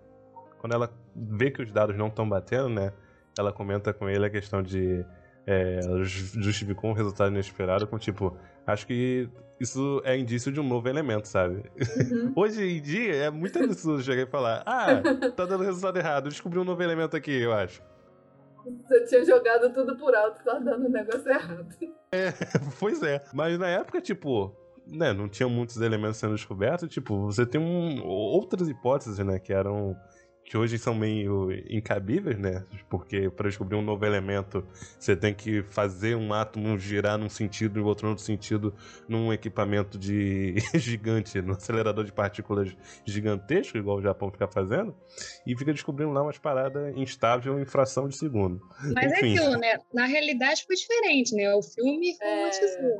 quando 0.59 0.73
ela 0.73 0.89
vê 1.15 1.51
que 1.51 1.61
os 1.61 1.71
dados 1.71 1.97
não 1.97 2.07
estão 2.07 2.27
batendo, 2.27 2.69
né? 2.69 2.93
Ela 3.37 3.51
comenta 3.51 3.93
com 3.93 4.09
ele 4.09 4.25
a 4.25 4.29
questão 4.29 4.61
de. 4.61 5.05
É, 5.45 5.79
justificou 6.03 6.91
um 6.91 6.93
resultado 6.93 7.31
inesperado 7.31 7.87
com 7.87 7.97
tipo, 7.97 8.37
acho 8.67 8.85
que 8.85 9.27
isso 9.59 10.01
é 10.05 10.17
indício 10.17 10.51
de 10.51 10.59
um 10.59 10.67
novo 10.67 10.87
elemento, 10.87 11.27
sabe? 11.27 11.63
Uhum. 12.11 12.33
Hoje 12.37 12.63
em 12.63 12.81
dia 12.81 13.15
é 13.15 13.29
muito 13.29 13.57
absurdo 13.61 14.01
chegar 14.03 14.23
e 14.23 14.25
falar: 14.25 14.63
Ah, 14.65 15.01
tá 15.35 15.45
dando 15.45 15.63
resultado 15.63 15.97
errado, 15.97 16.29
descobri 16.29 16.59
um 16.59 16.63
novo 16.63 16.81
elemento 16.81 17.15
aqui, 17.15 17.41
eu 17.41 17.53
acho. 17.53 17.81
Você 18.87 19.05
tinha 19.05 19.25
jogado 19.25 19.73
tudo 19.73 19.95
por 19.97 20.13
alto, 20.15 20.43
tá 20.43 20.59
dando 20.59 20.85
o 20.85 20.89
negócio 20.89 21.29
errado. 21.29 21.67
É, 22.13 22.33
pois 22.77 23.01
é. 23.01 23.23
Mas 23.33 23.57
na 23.57 23.69
época, 23.69 24.01
tipo, 24.01 24.53
né, 24.85 25.13
não 25.13 25.29
tinha 25.29 25.47
muitos 25.47 25.79
elementos 25.79 26.17
sendo 26.17 26.35
descobertos, 26.35 26.89
tipo, 26.89 27.21
você 27.21 27.45
tem 27.45 27.61
um, 27.61 28.05
outras 28.05 28.67
hipóteses, 28.67 29.17
né, 29.19 29.39
que 29.39 29.53
eram 29.53 29.95
que 30.51 30.57
hoje 30.57 30.77
são 30.77 30.93
meio 30.93 31.49
incabíveis, 31.69 32.37
né? 32.37 32.65
Porque 32.89 33.29
para 33.29 33.47
descobrir 33.47 33.77
um 33.77 33.81
novo 33.81 34.05
elemento, 34.05 34.67
você 34.99 35.15
tem 35.15 35.33
que 35.33 35.63
fazer 35.63 36.17
um 36.17 36.33
átomo 36.33 36.77
girar 36.77 37.17
num 37.17 37.29
sentido 37.29 37.79
e 37.79 37.81
outro 37.81 38.05
no 38.05 38.09
outro 38.09 38.25
sentido 38.25 38.75
num 39.07 39.31
equipamento 39.31 39.97
de 39.97 40.55
gigante, 40.75 41.41
num 41.41 41.53
acelerador 41.53 42.03
de 42.03 42.11
partículas 42.11 42.75
gigantesco, 43.05 43.77
igual 43.77 43.99
o 43.99 44.01
Japão 44.01 44.29
fica 44.29 44.45
fazendo, 44.45 44.93
e 45.47 45.55
fica 45.55 45.71
descobrindo 45.71 46.11
lá 46.11 46.21
umas 46.21 46.37
paradas 46.37 46.97
instáveis 46.97 47.57
em 47.57 47.63
fração 47.63 48.09
de 48.09 48.17
segundo. 48.17 48.61
Mas 48.93 49.09
é 49.09 49.19
Enfim. 49.19 49.37
é 49.37 49.39
aquilo, 49.39 49.57
né? 49.57 49.79
Na 49.93 50.05
realidade 50.05 50.65
foi 50.67 50.75
diferente, 50.75 51.33
né? 51.33 51.49
O 51.55 51.61
filme 51.61 52.13
é... 52.21 52.51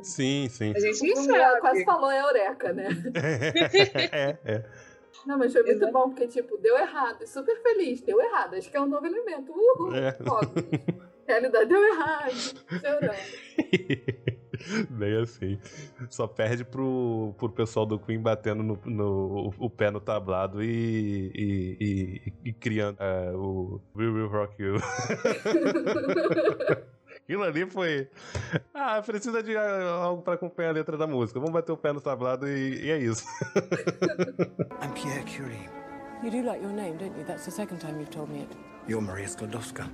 Sim, 0.02 0.48
sim. 0.48 0.72
A 0.74 0.80
gente 0.80 1.06
não 1.06 1.22
sabe. 1.22 1.60
Quase 1.60 1.84
falou 1.84 2.10
eureka, 2.10 2.72
né? 2.72 2.88
é, 4.10 4.38
é. 4.42 4.64
Não, 5.26 5.38
mas 5.38 5.52
foi 5.52 5.62
muito 5.62 5.76
Exato. 5.76 5.92
bom, 5.92 6.10
porque, 6.10 6.26
tipo, 6.26 6.56
deu 6.58 6.76
errado. 6.76 7.26
Super 7.26 7.60
feliz, 7.62 8.00
deu 8.00 8.20
errado. 8.20 8.54
Acho 8.54 8.70
que 8.70 8.76
é 8.76 8.80
um 8.80 8.88
novo 8.88 9.06
elemento. 9.06 9.52
Uhul, 9.52 9.94
é. 9.94 10.16
Realidade 11.26 11.68
deu 11.68 11.84
errado. 11.84 12.34
Bem 14.90 15.22
assim. 15.22 15.58
Só 16.10 16.26
perde 16.26 16.64
pro, 16.64 17.34
pro 17.38 17.48
pessoal 17.50 17.86
do 17.86 17.98
Queen 17.98 18.20
batendo 18.20 18.62
no, 18.62 18.78
no 18.84 19.54
o 19.58 19.70
pé 19.70 19.90
no 19.90 20.00
tablado 20.00 20.62
e, 20.62 21.32
e, 21.34 21.78
e, 21.80 22.32
e 22.50 22.52
criando 22.52 22.98
é, 23.00 23.32
o 23.34 23.80
We 23.96 24.08
Will 24.08 24.28
Rock 24.28 24.62
You. 24.62 24.76
Aquilo 27.24 27.44
ali 27.44 27.66
foi. 27.66 28.08
Ah, 28.74 29.00
precisa 29.00 29.42
de 29.42 29.56
algo 29.56 30.22
para 30.22 30.34
acompanhar 30.34 30.70
a 30.70 30.72
letra 30.72 30.96
da 30.96 31.06
música. 31.06 31.38
Vamos 31.38 31.52
bater 31.52 31.72
o 31.72 31.76
pé 31.76 31.92
no 31.92 32.00
tablado 32.00 32.48
e, 32.48 32.84
e 32.84 32.90
é 32.90 32.98
isso. 32.98 33.24
I'm 34.82 34.92
Pierre 34.92 35.24
Curie. 35.24 35.68
You 36.22 36.30
do 36.30 36.42
like 36.42 36.62
your 36.62 36.72
name, 36.72 36.98
don't 36.98 37.16
you? 37.16 37.24
That's 37.24 37.44
the 37.44 37.50
second 37.50 37.80
time 37.80 37.98
you've 37.98 38.10
told 38.10 38.30
me 38.30 38.42
it. 38.42 38.48
You're 38.88 39.00
Maria 39.00 39.28
Sklodowska. 39.28 39.88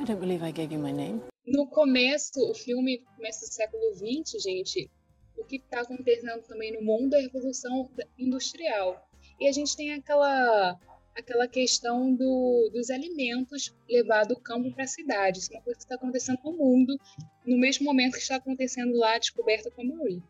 I 0.00 0.04
don't 0.04 0.20
believe 0.20 0.42
I 0.42 0.52
gave 0.52 0.72
you 0.72 0.78
my 0.78 0.92
name. 0.92 1.22
No 1.46 1.66
começo, 1.68 2.40
o 2.50 2.54
filme 2.54 3.02
começa 3.16 3.46
do 3.46 3.52
século 3.52 3.94
XX, 3.94 4.42
gente. 4.42 4.90
O 5.36 5.44
que 5.44 5.56
está 5.56 5.80
acontecendo 5.80 6.42
também 6.42 6.72
no 6.72 6.82
mundo 6.82 7.14
é 7.14 7.20
a 7.20 7.22
revolução 7.22 7.90
industrial. 8.18 9.08
E 9.40 9.48
a 9.48 9.52
gente 9.52 9.76
tem 9.76 9.94
aquela 9.94 10.78
aquela 11.16 11.48
questão 11.48 12.14
do, 12.14 12.70
dos 12.72 12.90
alimentos 12.90 13.74
levar 13.88 14.24
do 14.24 14.38
campo 14.38 14.72
para 14.72 14.84
a 14.84 14.88
cidade. 14.88 15.38
Isso 15.38 15.52
é 15.52 15.56
uma 15.56 15.62
coisa 15.62 15.78
que 15.78 15.84
está 15.84 15.94
acontecendo 15.94 16.38
no 16.44 16.52
mundo, 16.52 16.98
no 17.44 17.58
mesmo 17.58 17.84
momento 17.84 18.14
que 18.14 18.20
está 18.20 18.36
acontecendo 18.36 18.96
lá 18.96 19.14
a 19.14 19.18
descoberta 19.18 19.70
com 19.70 19.82
a 19.82 19.84
Marie. 19.84 20.22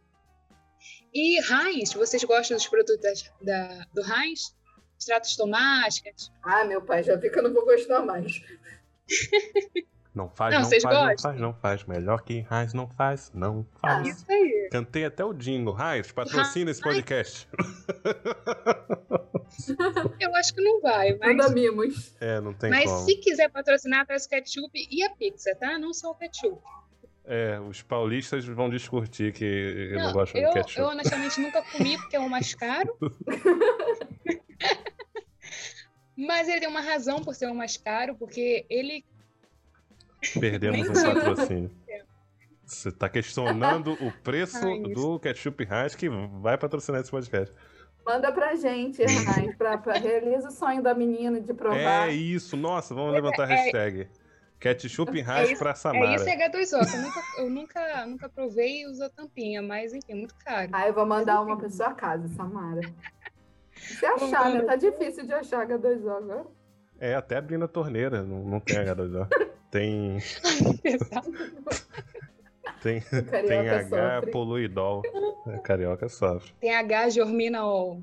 E 1.13 1.39
Heinz, 1.41 1.93
vocês 1.93 2.23
gostam 2.25 2.57
dos 2.57 2.69
produtos 2.69 3.31
da, 3.43 3.67
da, 3.67 3.85
do 3.93 4.03
Heinz? 4.03 4.55
Extratos 4.99 5.37
tomate? 5.37 6.03
Ah, 6.43 6.65
meu 6.65 6.81
pai, 6.81 7.03
já 7.03 7.17
vi 7.17 7.31
que 7.31 7.39
eu 7.39 7.43
não 7.43 7.53
vou 7.53 7.65
gostar 7.65 8.01
mais. 8.03 8.41
Não 10.17 10.29
faz, 10.31 10.55
não, 10.55 10.63
não 10.63 10.71
faz, 10.71 10.83
gostam? 10.83 11.05
não 11.05 11.19
faz, 11.19 11.41
não 11.41 11.53
faz. 11.53 11.85
Melhor 11.85 12.23
que 12.23 12.47
Heinz 12.51 12.73
não 12.73 12.89
faz, 12.89 13.31
não 13.35 13.67
faz. 13.83 13.99
Ah, 13.99 14.03
isso 14.11 14.25
aí. 14.31 14.71
Cantei 14.73 15.05
até 15.05 15.23
o 15.23 15.35
Dingo. 15.35 15.77
Heinz, 15.79 16.11
patrocina 16.11 16.71
esse 16.71 16.81
podcast. 16.81 17.47
Eu 20.19 20.35
acho 20.35 20.55
que 20.55 20.63
não 20.63 20.81
vai, 20.81 21.15
mas... 21.19 21.37
Manda 21.37 21.51
mimos. 21.51 22.17
É, 22.19 22.41
não 22.41 22.55
tem 22.55 22.71
mas 22.71 22.85
como. 22.85 22.97
Mas 22.97 23.05
se 23.05 23.15
quiser 23.17 23.51
patrocinar, 23.51 24.07
traz 24.07 24.25
o 24.25 24.31
ketchup 24.31 24.71
e 24.75 25.05
a 25.05 25.11
pizza, 25.11 25.55
tá? 25.61 25.79
Não 25.79 25.93
só 25.93 26.13
o 26.13 26.15
ketchup. 26.15 26.59
É, 27.27 27.61
os 27.61 27.83
paulistas 27.83 28.47
vão 28.47 28.71
discutir 28.71 29.35
que 29.35 29.45
eu 29.45 29.99
não, 29.99 30.07
não 30.07 30.15
gosto 30.15 30.35
eu, 30.35 30.49
de 30.49 30.55
ketchup. 30.55 30.81
Eu 30.81 30.87
honestamente 30.87 31.39
nunca 31.43 31.61
comi 31.61 31.99
porque 31.99 32.17
é 32.17 32.21
o 32.21 32.31
mais 32.31 32.55
caro. 32.55 32.97
Mas 36.17 36.49
ele 36.49 36.61
tem 36.61 36.69
uma 36.71 36.81
razão 36.81 37.23
por 37.23 37.35
ser 37.35 37.49
o 37.49 37.55
mais 37.55 37.77
caro, 37.77 38.17
porque 38.17 38.65
ele 38.71 39.05
Perdemos 40.39 40.89
um 40.89 40.93
patrocínio. 40.93 41.71
Você 42.65 42.89
está 42.89 43.09
questionando 43.09 43.93
o 43.93 44.13
preço 44.23 44.61
do 44.95 45.21
ketchup 45.21 45.63
Heinz 45.63 45.95
que 45.95 46.09
vai 46.09 46.59
patrocinar 46.59 47.01
esse 47.01 47.11
podcast. 47.11 47.55
Manda 48.05 48.33
pra 48.33 48.55
gente, 48.57 49.03
Heinz, 49.03 49.57
pra, 49.57 49.79
pra 49.79 49.95
realiza 49.95 50.49
o 50.49 50.51
sonho 50.51 50.83
da 50.83 50.95
menina 50.95 51.41
de 51.41 51.53
provar. 51.55 52.09
É 52.09 52.13
isso, 52.13 52.57
nossa, 52.57 52.95
vamos 52.95 53.13
levantar 53.13 53.49
a 53.49 53.53
é, 53.53 53.57
hashtag. 53.57 54.09
Ketchup 54.59 55.19
Heinz 55.19 55.51
é 55.51 55.57
pra 55.57 55.75
Samara. 55.75 56.13
É 56.13 56.15
isso, 56.15 56.29
é 56.29 56.49
H2O. 56.49 56.95
Eu 56.95 57.03
nunca, 57.03 57.21
eu 57.39 57.51
nunca, 57.51 58.07
nunca 58.07 58.29
provei 58.29 58.83
e 58.83 58.87
uso 58.87 59.05
a 59.05 59.11
tampinha, 59.11 59.61
mas 59.61 59.93
enfim, 59.93 60.13
é 60.13 60.15
muito 60.15 60.35
caro. 60.37 60.69
Ah, 60.73 60.89
eu 60.89 60.95
vou 60.95 61.07
mandar 61.07 61.41
uma 61.43 61.57
pra 61.57 61.69
sua 61.69 61.93
casa, 61.95 62.27
Samara. 62.29 62.81
Se 63.73 64.07
achar, 64.07 64.51
né? 64.53 64.63
Tá 64.63 64.77
difícil 64.77 65.27
de 65.27 65.33
achar 65.33 65.67
H2O 65.67 66.17
agora. 66.17 66.47
É, 66.99 67.15
até 67.15 67.37
abrindo 67.37 67.65
a 67.65 67.69
torneira, 67.69 68.23
não, 68.23 68.43
não 68.43 68.61
tem 68.61 68.77
H2O. 68.77 69.29
Tem. 69.77 70.17
tem, 72.83 73.03
tem 73.03 73.69
H 73.69 73.89
sofre. 73.89 74.31
poluidol. 74.31 75.03
A 75.47 75.59
carioca 75.59 76.09
sofre. 76.09 76.55
Tem 76.59 76.75
H 76.75 77.11
germinol. 77.11 78.03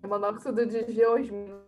É 0.00 0.06
monóxido 0.06 0.64
de 0.64 0.92
geosmina. 0.92 1.60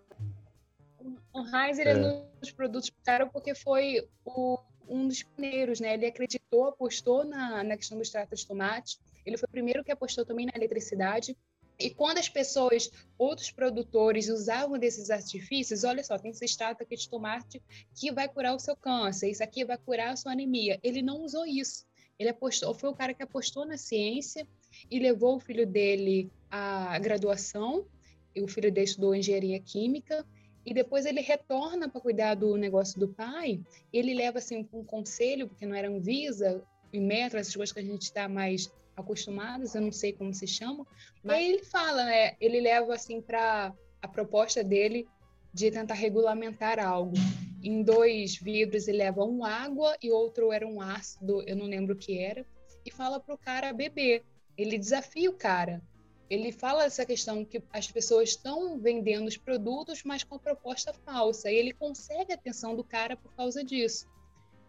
O 1.33 1.41
Heinz 1.41 1.81
ele 1.81 1.91
é. 1.91 1.95
é 1.95 1.97
um 1.97 2.29
dos 2.41 2.53
produtos 2.53 2.93
caro 3.05 3.29
porque 3.33 3.57
foi 3.57 4.09
o, 4.25 4.57
um 4.89 5.09
dos 5.09 5.25
pioneiros, 5.25 5.81
né? 5.81 5.95
Ele 5.95 6.07
acreditou, 6.07 6.67
apostou 6.67 7.25
na, 7.25 7.65
na 7.65 7.77
questão 7.77 7.99
do 7.99 8.03
extrato 8.03 8.37
de 8.37 8.47
tomate. 8.47 9.01
Ele 9.27 9.37
foi 9.37 9.49
o 9.49 9.51
primeiro 9.51 9.83
que 9.83 9.91
apostou 9.91 10.25
também 10.25 10.47
na 10.47 10.53
eletricidade. 10.55 11.37
E 11.79 11.91
quando 11.91 12.19
as 12.19 12.29
pessoas, 12.29 12.91
outros 13.19 13.51
produtores, 13.51 14.29
usavam 14.29 14.79
desses 14.79 15.11
artifícios, 15.11 15.83
olha 15.85 16.05
só, 16.05 16.17
tem 16.19 16.31
esse 16.31 16.45
extrato 16.45 16.83
aqui 16.83 16.97
de 16.97 17.09
tomate 17.09 17.61
que 17.95 18.13
vai 18.13 18.29
curar 18.29 18.55
o 18.55 18.61
seu 18.61 18.77
câncer, 18.77 19.31
isso 19.31 19.43
aqui 19.43 19.65
vai 19.65 19.77
curar 19.77 20.13
a 20.13 20.17
sua 20.17 20.33
anemia. 20.33 20.79
Ele 20.83 21.03
não 21.03 21.23
usou 21.25 21.45
isso. 21.45 21.85
Ele 22.19 22.29
apostou, 22.29 22.73
foi 22.75 22.91
o 22.91 22.95
cara 22.95 23.13
que 23.13 23.23
apostou 23.23 23.67
na 23.67 23.77
ciência 23.77 24.47
e 24.91 24.99
levou 25.01 25.37
o 25.37 25.41
filho 25.41 25.67
dele 25.67 26.31
à 26.51 26.97
graduação. 26.99 27.87
E 28.35 28.43
o 28.43 28.49
filho 28.49 28.71
dele 28.71 28.87
estudou 28.87 29.15
engenharia 29.15 29.61
química 29.61 30.25
e 30.67 30.73
depois 30.73 31.07
ele 31.07 31.21
retorna 31.21 31.89
para 31.89 32.01
cuidar 32.01 32.35
do 32.35 32.57
negócio 32.57 32.99
do 32.99 33.09
pai. 33.09 33.61
Ele 33.93 34.15
leva 34.15 34.39
assim 34.39 34.67
um 34.73 34.85
conselho, 34.85 35.49
porque 35.49 35.67
não 35.67 35.75
era 35.75 35.91
um 35.91 36.01
visa 36.01 36.63
e 36.93 37.01
metro, 37.01 37.39
essas 37.39 37.55
coisas 37.55 37.73
que 37.73 37.81
a 37.81 37.85
gente 37.85 38.03
está 38.03 38.29
mais 38.29 38.73
acostumados, 38.97 39.75
eu 39.75 39.81
não 39.81 39.93
sei 39.93 40.13
como 40.13 40.33
se 40.33 40.47
chama, 40.47 40.87
mas 41.23 41.45
ele 41.45 41.65
fala, 41.65 42.05
né? 42.05 42.37
Ele 42.41 42.61
leva 42.61 42.95
assim 42.95 43.21
para 43.21 43.75
a 44.01 44.09
proposta 44.09 44.63
dele 44.63 45.07
de 45.53 45.71
tentar 45.71 45.95
regulamentar 45.95 46.79
algo. 46.79 47.17
Em 47.63 47.83
dois 47.83 48.37
vidros 48.37 48.89
ele 48.89 48.99
leva 48.99 49.25
um 49.25 49.45
água 49.45 49.97
e 50.03 50.11
outro 50.11 50.53
era 50.53 50.67
um 50.67 50.81
ácido, 50.81 51.43
eu 51.47 51.57
não 51.57 51.67
lembro 51.67 51.95
o 51.95 51.99
que 51.99 52.19
era, 52.19 52.45
e 52.85 52.91
fala 52.91 53.19
para 53.19 53.35
o 53.35 53.39
cara 53.39 53.73
beber. 53.73 54.25
Ele 54.57 54.79
desafia 54.79 55.31
o 55.31 55.35
cara. 55.35 55.83
Ele 56.29 56.53
fala 56.53 56.85
essa 56.85 57.05
questão 57.05 57.45
que 57.45 57.63
as 57.73 57.91
pessoas 57.91 58.31
estão 58.31 58.79
vendendo 58.79 59.29
os 59.29 59.37
produtos, 59.37 60.03
mas 60.05 60.25
com 60.25 60.37
a 60.37 60.39
proposta 60.39 60.93
falsa. 60.93 61.51
E 61.51 61.57
ele 61.57 61.73
consegue 61.73 62.33
a 62.33 62.35
atenção 62.35 62.75
do 62.75 62.83
cara 62.85 63.17
por 63.17 63.33
causa 63.35 63.63
disso. 63.63 64.07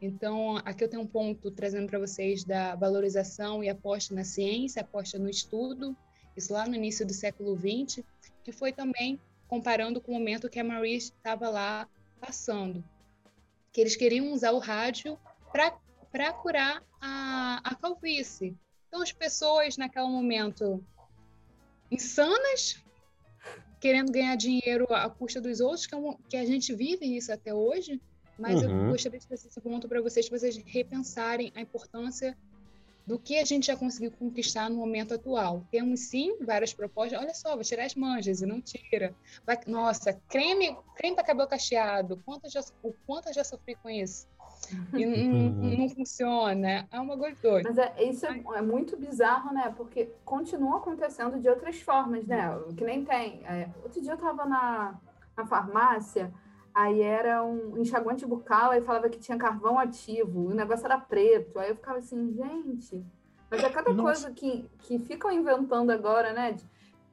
Então, 0.06 0.58
aqui 0.58 0.84
eu 0.84 0.88
tenho 0.88 1.02
um 1.02 1.08
ponto 1.08 1.50
trazendo 1.50 1.88
para 1.88 1.98
vocês 1.98 2.44
da 2.44 2.76
valorização 2.76 3.64
e 3.64 3.70
aposta 3.70 4.14
na 4.14 4.24
ciência, 4.24 4.84
aposta 4.84 5.18
no 5.18 5.28
estudo, 5.28 5.98
isso 6.38 6.54
lá 6.54 6.68
no 6.68 6.76
início 6.76 7.08
do 7.08 7.14
século 7.14 7.58
XX, 7.58 8.04
que 8.44 8.52
foi 8.52 8.72
também 8.72 9.20
comparando 9.48 10.00
com 10.00 10.12
o 10.12 10.16
momento 10.16 10.48
que 10.48 10.60
a 10.60 10.64
Marie 10.64 10.98
estava 10.98 11.50
lá 11.50 11.88
passando, 12.22 12.84
que 13.72 13.82
eles 13.82 13.96
queriam 13.96 14.32
usar 14.32 14.52
o 14.52 14.60
rádio 14.60 15.18
para 16.12 16.34
curar 16.34 16.84
a, 17.02 17.62
a 17.64 17.74
calvície. 17.74 18.56
Então, 18.88 19.02
as 19.02 19.12
pessoas, 19.12 19.76
naquele 19.76 20.08
momento, 20.08 20.86
insanas, 21.90 22.80
querendo 23.80 24.12
ganhar 24.12 24.36
dinheiro 24.36 24.86
à 24.94 25.10
custa 25.10 25.42
dos 25.42 25.60
outros, 25.60 25.88
que, 25.88 25.96
é 25.96 25.98
um, 25.98 26.14
que 26.30 26.38
a 26.38 26.46
gente 26.46 26.76
vive 26.76 27.06
isso 27.18 27.34
até 27.34 27.52
hoje, 27.52 28.00
mas 28.38 28.62
uhum. 28.62 28.86
eu 28.86 28.92
gostaria 28.92 29.20
de 29.20 29.28
trazer 29.28 29.48
esse 29.48 29.62
ponto 29.62 29.88
para 29.88 30.02
vocês, 30.02 30.28
para 30.28 30.38
vocês 30.38 30.58
repensarem 30.66 31.52
a 31.56 31.62
importância 31.62 32.38
do 33.06 33.20
que 33.20 33.38
a 33.38 33.46
gente 33.46 33.68
já 33.68 33.78
conseguiu 33.78 34.12
conquistar 34.12 34.70
no 34.70 34.78
momento 34.78 35.14
atual. 35.14 35.64
Temos 35.70 36.00
sim 36.02 36.38
várias 36.42 36.74
propostas. 36.74 37.20
Olha 37.20 37.34
só, 37.34 37.56
vai 37.56 37.64
tirar 37.64 37.86
as 37.86 37.96
manjas 37.96 38.42
e 38.42 38.46
não 38.46 38.60
tira. 38.60 39.14
Vai, 39.46 39.60
nossa, 39.68 40.14
creme, 40.28 40.76
creme 40.96 41.16
para 41.16 41.24
cabelo 41.24 41.48
cacheado. 41.48 42.22
Quanto 42.26 42.50
já, 42.50 42.62
o 42.82 42.94
quanto 43.06 43.30
eu 43.30 43.34
já 43.34 43.44
sofri 43.44 43.76
com 43.76 43.90
isso? 43.90 44.28
E 44.94 45.06
não, 45.06 45.78
não, 45.78 45.90
funciona. 45.90 46.88
É 46.92 47.00
uma 47.00 47.16
coisa 47.16 47.38
doida. 47.42 47.70
Mas 47.70 47.78
é, 47.78 48.04
isso 48.04 48.26
é, 48.26 48.44
é, 48.56 48.62
muito 48.62 48.98
bizarro, 48.98 49.54
né? 49.54 49.72
Porque 49.78 50.10
continua 50.24 50.78
acontecendo 50.78 51.40
de 51.40 51.48
outras 51.48 51.80
formas, 51.82 52.26
né? 52.26 52.60
Que 52.76 52.84
nem 52.84 53.06
tem. 53.06 53.46
É, 53.46 53.70
outro 53.84 54.02
dia 54.02 54.14
eu 54.14 54.16
estava 54.16 54.46
na, 54.46 55.00
na 55.38 55.46
farmácia 55.46 56.34
Aí 56.76 57.02
era 57.02 57.42
um 57.42 57.78
enxaguante 57.78 58.26
bucal, 58.26 58.72
aí 58.72 58.82
falava 58.82 59.08
que 59.08 59.18
tinha 59.18 59.38
carvão 59.38 59.80
ativo, 59.80 60.48
o 60.48 60.54
negócio 60.54 60.86
era 60.86 61.00
preto. 61.00 61.58
Aí 61.58 61.70
eu 61.70 61.76
ficava 61.76 62.00
assim, 62.00 62.34
gente. 62.34 63.02
Mas 63.50 63.64
é 63.64 63.70
cada 63.70 63.94
Nossa. 63.94 64.04
coisa 64.04 64.32
que, 64.36 64.70
que 64.80 65.00
ficam 65.00 65.32
inventando 65.32 65.90
agora, 65.92 66.34
né? 66.34 66.58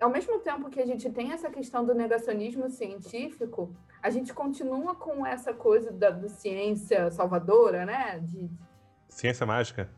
Ao 0.01 0.11
mesmo 0.11 0.41
tempo 0.41 0.69
que 0.69 0.81
a 0.81 0.85
gente 0.85 1.09
tem 1.11 1.31
essa 1.31 1.49
questão 1.49 1.85
do 1.85 1.95
negacionismo 1.95 2.69
científico, 2.69 3.73
a 4.03 4.11
gente 4.11 4.35
continua 4.35 4.97
com 4.97 5.25
essa 5.25 5.55
coisa 5.55 5.93
da, 5.93 6.11
da 6.11 6.29
ciência 6.29 7.09
salvadora, 7.13 7.87
né? 7.87 8.19
De, 8.19 8.51
ciência 9.09 9.47
mágica. 9.47 9.89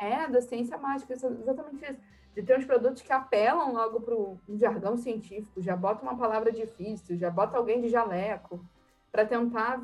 É, 0.00 0.26
da 0.26 0.40
ciência 0.40 0.76
mágica, 0.76 1.12
exatamente 1.12 1.84
isso. 1.84 2.00
De 2.34 2.42
ter 2.42 2.58
uns 2.58 2.64
produtos 2.64 3.02
que 3.02 3.12
apelam 3.12 3.72
logo 3.72 4.00
para 4.00 4.14
o 4.16 4.36
jargão 4.56 4.96
científico, 4.96 5.62
já 5.62 5.76
bota 5.76 6.02
uma 6.02 6.16
palavra 6.16 6.50
difícil, 6.50 7.16
já 7.16 7.30
bota 7.30 7.56
alguém 7.56 7.80
de 7.80 7.88
jaleco 7.88 8.60
para 9.16 9.24
tentar 9.24 9.80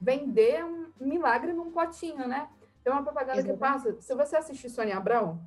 vender 0.00 0.64
um 0.64 0.88
milagre 1.00 1.52
num 1.52 1.70
potinho, 1.70 2.26
né? 2.26 2.48
Tem 2.82 2.92
uma 2.92 3.04
propaganda 3.04 3.38
Exatamente. 3.38 3.54
que 3.54 3.92
passa. 3.92 4.02
Se 4.02 4.12
você 4.12 4.36
assistir 4.36 4.68
Sônia 4.68 4.96
Abrão, 4.96 5.40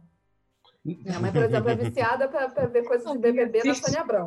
minha 0.85 1.19
mãe, 1.19 1.33
por 1.33 1.43
exemplo, 1.43 1.69
é 1.69 1.75
viciada 1.75 2.29
para 2.29 2.65
ver 2.67 2.85
coisas 2.85 3.11
de 3.11 3.17
BBB 3.17 3.63
na 3.65 3.73
Sônia 3.73 3.99
Abrão. 3.99 4.25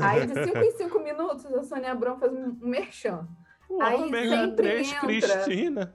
Aí, 0.00 0.26
de 0.26 0.44
5 0.44 0.58
em 0.58 0.70
5 0.78 1.00
minutos, 1.00 1.46
a 1.46 1.62
Sônia 1.64 1.90
Abrão 1.90 2.16
faz 2.16 2.32
um, 2.32 2.56
merchan. 2.60 3.26
Pô, 3.66 3.82
aí 3.82 3.98
sempre 3.98 4.32
entra... 4.32 5.00
Cristina. 5.00 5.94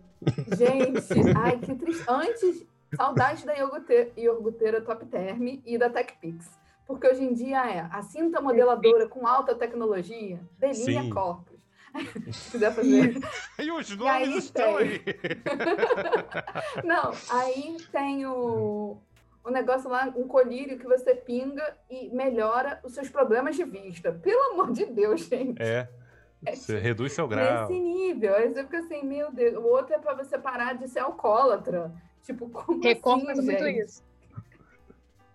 Gente, 0.57 1.13
ai, 1.37 1.57
que 1.59 1.73
triste. 1.75 2.03
Antes, 2.05 2.65
saudade 2.97 3.45
da 3.45 3.55
iogurteira, 3.55 4.11
iogurteira 4.17 4.81
Top 4.81 5.05
Term 5.05 5.61
e 5.65 5.77
da 5.77 5.89
TechPix. 5.89 6.59
Porque 6.85 7.07
hoje 7.07 7.23
em 7.23 7.33
dia 7.33 7.65
é 7.69 7.87
a 7.91 8.01
cinta 8.01 8.41
modeladora 8.41 9.07
com 9.07 9.25
alta 9.25 9.55
tecnologia, 9.55 10.41
Delinha 10.57 11.09
Corpus. 11.13 11.48
Se 12.31 12.51
quiser 12.51 12.73
fazer. 12.73 13.17
e 13.59 13.71
os 13.71 13.89
nomes 13.95 14.27
aí 14.29 14.37
estão 14.37 14.77
tem... 14.77 14.87
aí. 14.87 15.01
Não, 16.85 17.11
aí 17.29 17.77
tem 17.91 18.25
o, 18.25 18.97
o 19.43 19.49
negócio 19.49 19.89
lá, 19.89 20.11
um 20.15 20.27
colírio 20.27 20.77
que 20.77 20.85
você 20.85 21.15
pinga 21.15 21.75
e 21.89 22.09
melhora 22.09 22.79
os 22.83 22.93
seus 22.93 23.09
problemas 23.09 23.55
de 23.55 23.63
vista. 23.63 24.11
Pelo 24.11 24.53
amor 24.53 24.71
de 24.71 24.85
Deus, 24.85 25.21
gente. 25.21 25.61
É. 25.61 25.87
é 26.45 26.55
você 26.55 26.75
é, 26.75 26.79
reduz 26.79 27.13
seu 27.13 27.27
grau. 27.27 27.61
Nesse 27.61 27.79
nível. 27.79 28.35
Aí 28.35 28.49
você 28.49 28.63
fica 28.63 28.79
assim, 28.79 29.03
meu 29.03 29.31
Deus. 29.31 29.55
O 29.55 29.63
outro 29.67 29.95
é 29.95 29.99
para 29.99 30.13
você 30.13 30.37
parar 30.37 30.73
de 30.73 30.87
ser 30.87 30.99
alcoólatra. 30.99 31.91
Tipo, 32.23 32.49
como 32.49 32.81
Record 32.81 33.27
assim, 33.29 33.41
muito 33.41 33.67
isso. 33.67 34.03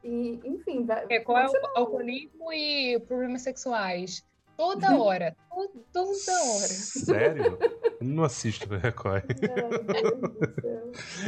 E, 0.03 0.41
enfim, 0.45 0.85
vai. 0.85 1.07
Record 1.07 1.55
é 1.55 1.61
o 1.61 1.79
alcoolismo 1.79 2.53
e 2.53 3.01
problemas 3.01 3.43
sexuais. 3.43 4.25
Toda 4.57 4.97
hora. 4.97 5.37
toda 5.93 6.33
hora. 6.33 6.69
Sério? 6.69 7.59
Não 8.01 8.25
assisto 8.25 8.69
na 8.71 8.79
Record. 8.79 9.25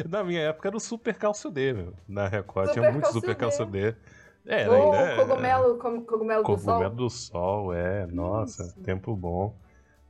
Na 0.09 0.23
minha 0.23 0.43
época 0.43 0.69
era 0.69 0.77
o 0.77 0.81
Super 0.81 1.15
Calcio 1.15 1.51
D, 1.51 1.73
meu. 1.73 1.95
Na 2.07 2.29
Record 2.29 2.69
super 2.69 2.81
tinha 2.81 2.93
muito 2.93 3.13
Super 3.13 3.35
Calcio 3.35 3.67
D. 3.67 3.95
Oh, 4.69 4.73
ainda 4.73 4.97
é. 4.97 5.17
Cogumelo, 5.17 5.79
cogumelo, 5.79 6.43
do 6.43 6.47
sol. 6.47 6.57
Cogumelo 6.57 6.95
do 6.95 7.11
sol, 7.11 7.75
é. 7.75 8.07
Nossa, 8.07 8.63
Isso. 8.63 8.81
tempo 8.81 9.17
bom. 9.17 9.57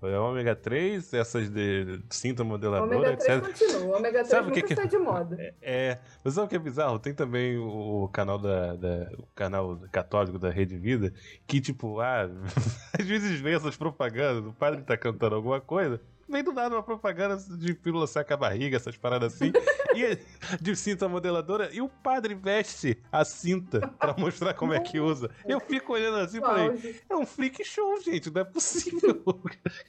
É 0.09 0.19
ômega 0.19 0.55
3, 0.55 1.15
essas 1.15 1.49
de 1.51 2.01
cinta 2.11 2.45
modeladora, 2.45 2.97
ômega 2.97 3.17
3 3.17 3.39
etc. 3.39 3.47
continua, 3.47 3.81
o 3.83 3.97
ômega 3.97 4.19
3 4.19 4.29
sabe 4.29 4.49
nunca 4.49 4.63
que 4.63 4.75
sai 4.75 4.89
de 4.89 4.99
moda. 4.99 5.37
É, 5.39 5.55
é, 5.63 5.99
mas 6.23 6.35
sabe 6.35 6.47
o 6.47 6.49
que 6.49 6.57
é 6.57 6.59
bizarro? 6.59 6.99
Tem 6.99 7.15
também 7.15 7.59
o 7.59 8.09
canal 8.13 8.39
da, 8.39 8.75
da, 8.77 9.11
o 9.19 9.27
canal 9.35 9.79
católico 9.91 10.39
da 10.39 10.51
Rede 10.51 10.77
Vida, 10.77 11.13
que 11.47 11.61
tipo, 11.61 12.01
ah, 12.01 12.29
às 12.99 13.07
vezes 13.07 13.41
vem 13.41 13.55
essas 13.55 13.77
propagandas, 13.77 14.45
o 14.45 14.53
padre 14.53 14.83
tá 14.83 14.97
cantando 14.97 15.35
alguma 15.35 15.61
coisa, 15.61 16.01
vem 16.29 16.43
do 16.43 16.53
nada 16.53 16.75
uma 16.75 16.83
propaganda 16.83 17.37
de 17.37 17.75
pílula 17.75 18.07
saca 18.07 18.35
a 18.35 18.37
barriga, 18.37 18.77
essas 18.77 18.97
paradas 18.97 19.35
assim, 19.35 19.53
e 19.95 20.19
de 20.61 20.77
cinta 20.77 21.09
modeladora, 21.09 21.71
e 21.73 21.81
o 21.81 21.89
padre 21.89 22.35
veste 22.35 23.03
a 23.11 23.25
cinta 23.25 23.89
pra 23.99 24.15
mostrar 24.17 24.55
como 24.55 24.73
é 24.73 24.81
que 24.81 24.99
usa. 24.99 25.31
Eu 25.47 25.61
fico 25.61 25.93
olhando 25.93 26.19
assim 26.19 26.39
e 26.39 26.41
falei, 26.41 27.01
é 27.09 27.17
um 27.17 27.27
freak 27.27 27.65
show, 27.65 28.01
gente, 28.01 28.31
não 28.31 28.41
é 28.41 28.45
possível. 28.45 29.23
o 29.25 29.35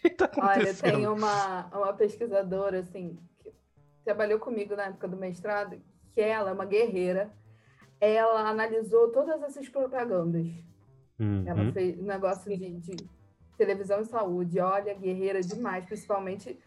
que 0.01 0.09
tá 0.11 0.25
acontecendo? 0.25 0.95
Olha, 0.95 0.97
tem 0.97 1.07
uma, 1.07 1.65
uma 1.67 1.93
pesquisadora, 1.93 2.79
assim, 2.79 3.17
que 3.43 3.51
trabalhou 4.03 4.39
comigo 4.39 4.75
na 4.75 4.85
época 4.85 5.07
do 5.07 5.17
mestrado, 5.17 5.81
que 6.13 6.21
ela 6.21 6.51
é 6.51 6.53
uma 6.53 6.65
guerreira, 6.65 7.31
ela 7.99 8.49
analisou 8.49 9.11
todas 9.11 9.41
essas 9.43 9.67
propagandas. 9.69 10.47
Uhum. 11.19 11.43
Ela 11.47 11.71
fez 11.71 11.99
um 11.99 12.05
negócio 12.05 12.55
de, 12.55 12.79
de 12.79 12.95
televisão 13.57 14.01
e 14.01 14.05
saúde, 14.05 14.59
olha, 14.59 14.93
guerreira 14.93 15.41
demais, 15.41 15.85
principalmente 15.85 16.57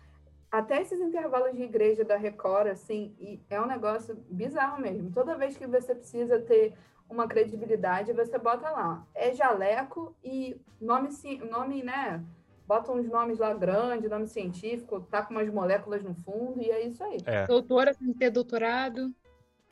até 0.51 0.83
esses 0.83 1.01
intervalos 1.01 1.57
de 1.57 1.63
igreja 1.63 2.05
da 2.05 2.17
Record, 2.17 2.69
assim, 2.69 3.15
e 3.21 3.41
é 3.49 3.61
um 3.61 3.67
negócio 3.67 4.17
bizarro 4.29 4.81
mesmo. 4.81 5.13
Toda 5.13 5.37
vez 5.37 5.57
que 5.57 5.67
você 5.67 5.95
precisa 5.95 6.41
ter 6.41 6.75
uma 7.09 7.29
credibilidade, 7.29 8.13
você 8.13 8.37
bota 8.37 8.69
lá. 8.71 9.07
É 9.15 9.33
jaleco 9.33 10.15
e 10.25 10.61
nome, 10.81 11.09
nome 11.49 11.83
né? 11.83 12.25
Bota 12.67 12.93
uns 12.93 13.09
nomes 13.09 13.39
lá 13.39 13.55
grandes, 13.55 14.11
nome 14.11 14.27
científico, 14.27 15.01
tá 15.11 15.23
com 15.23 15.35
umas 15.35 15.49
moléculas 15.53 16.03
no 16.03 16.15
fundo, 16.15 16.61
e 16.61 16.71
é 16.71 16.85
isso 16.87 17.03
aí. 17.03 17.19
É. 17.27 17.47
Doutora 17.47 17.95
que 17.95 18.15
ter 18.15 18.31
doutorado. 18.31 19.13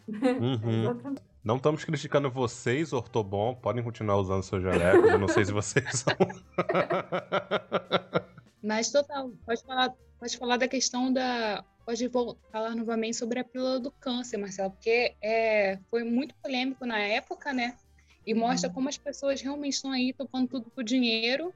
Uhum. 0.08 0.60
Exatamente. 0.82 1.27
Não 1.43 1.57
estamos 1.57 1.84
criticando 1.84 2.30
vocês, 2.30 2.93
Ortobon. 2.93 3.55
Podem 3.55 3.82
continuar 3.82 4.16
usando 4.16 4.43
seu 4.43 4.61
jaleco. 4.61 5.07
Eu 5.07 5.18
não 5.18 5.28
sei 5.28 5.45
se 5.45 5.53
vocês 5.53 5.84
são. 5.93 6.14
Mas 8.62 8.91
total, 8.91 9.30
pode 9.47 9.62
falar, 9.62 9.95
pode 10.18 10.36
falar 10.36 10.57
da 10.57 10.68
questão 10.68 11.12
da. 11.12 11.64
Pode 11.86 12.11
falar 12.53 12.74
novamente 12.74 13.16
sobre 13.16 13.41
a 13.41 13.45
pílula 13.45 13.80
do 13.80 13.91
câncer, 13.91 14.36
Marcelo, 14.36 14.72
porque 14.72 15.16
é, 15.22 15.78
foi 15.89 16.05
muito 16.05 16.34
polêmico 16.43 16.84
na 16.84 16.99
época, 16.99 17.53
né? 17.53 17.78
E 18.26 18.34
uhum. 18.34 18.41
mostra 18.41 18.68
como 18.68 18.91
as 18.91 18.99
pessoas 18.99 19.41
realmente 19.41 19.74
estão 19.74 19.91
aí 19.91 20.12
topando 20.12 20.49
tudo 20.49 20.70
por 20.70 20.84
dinheiro. 20.84 21.55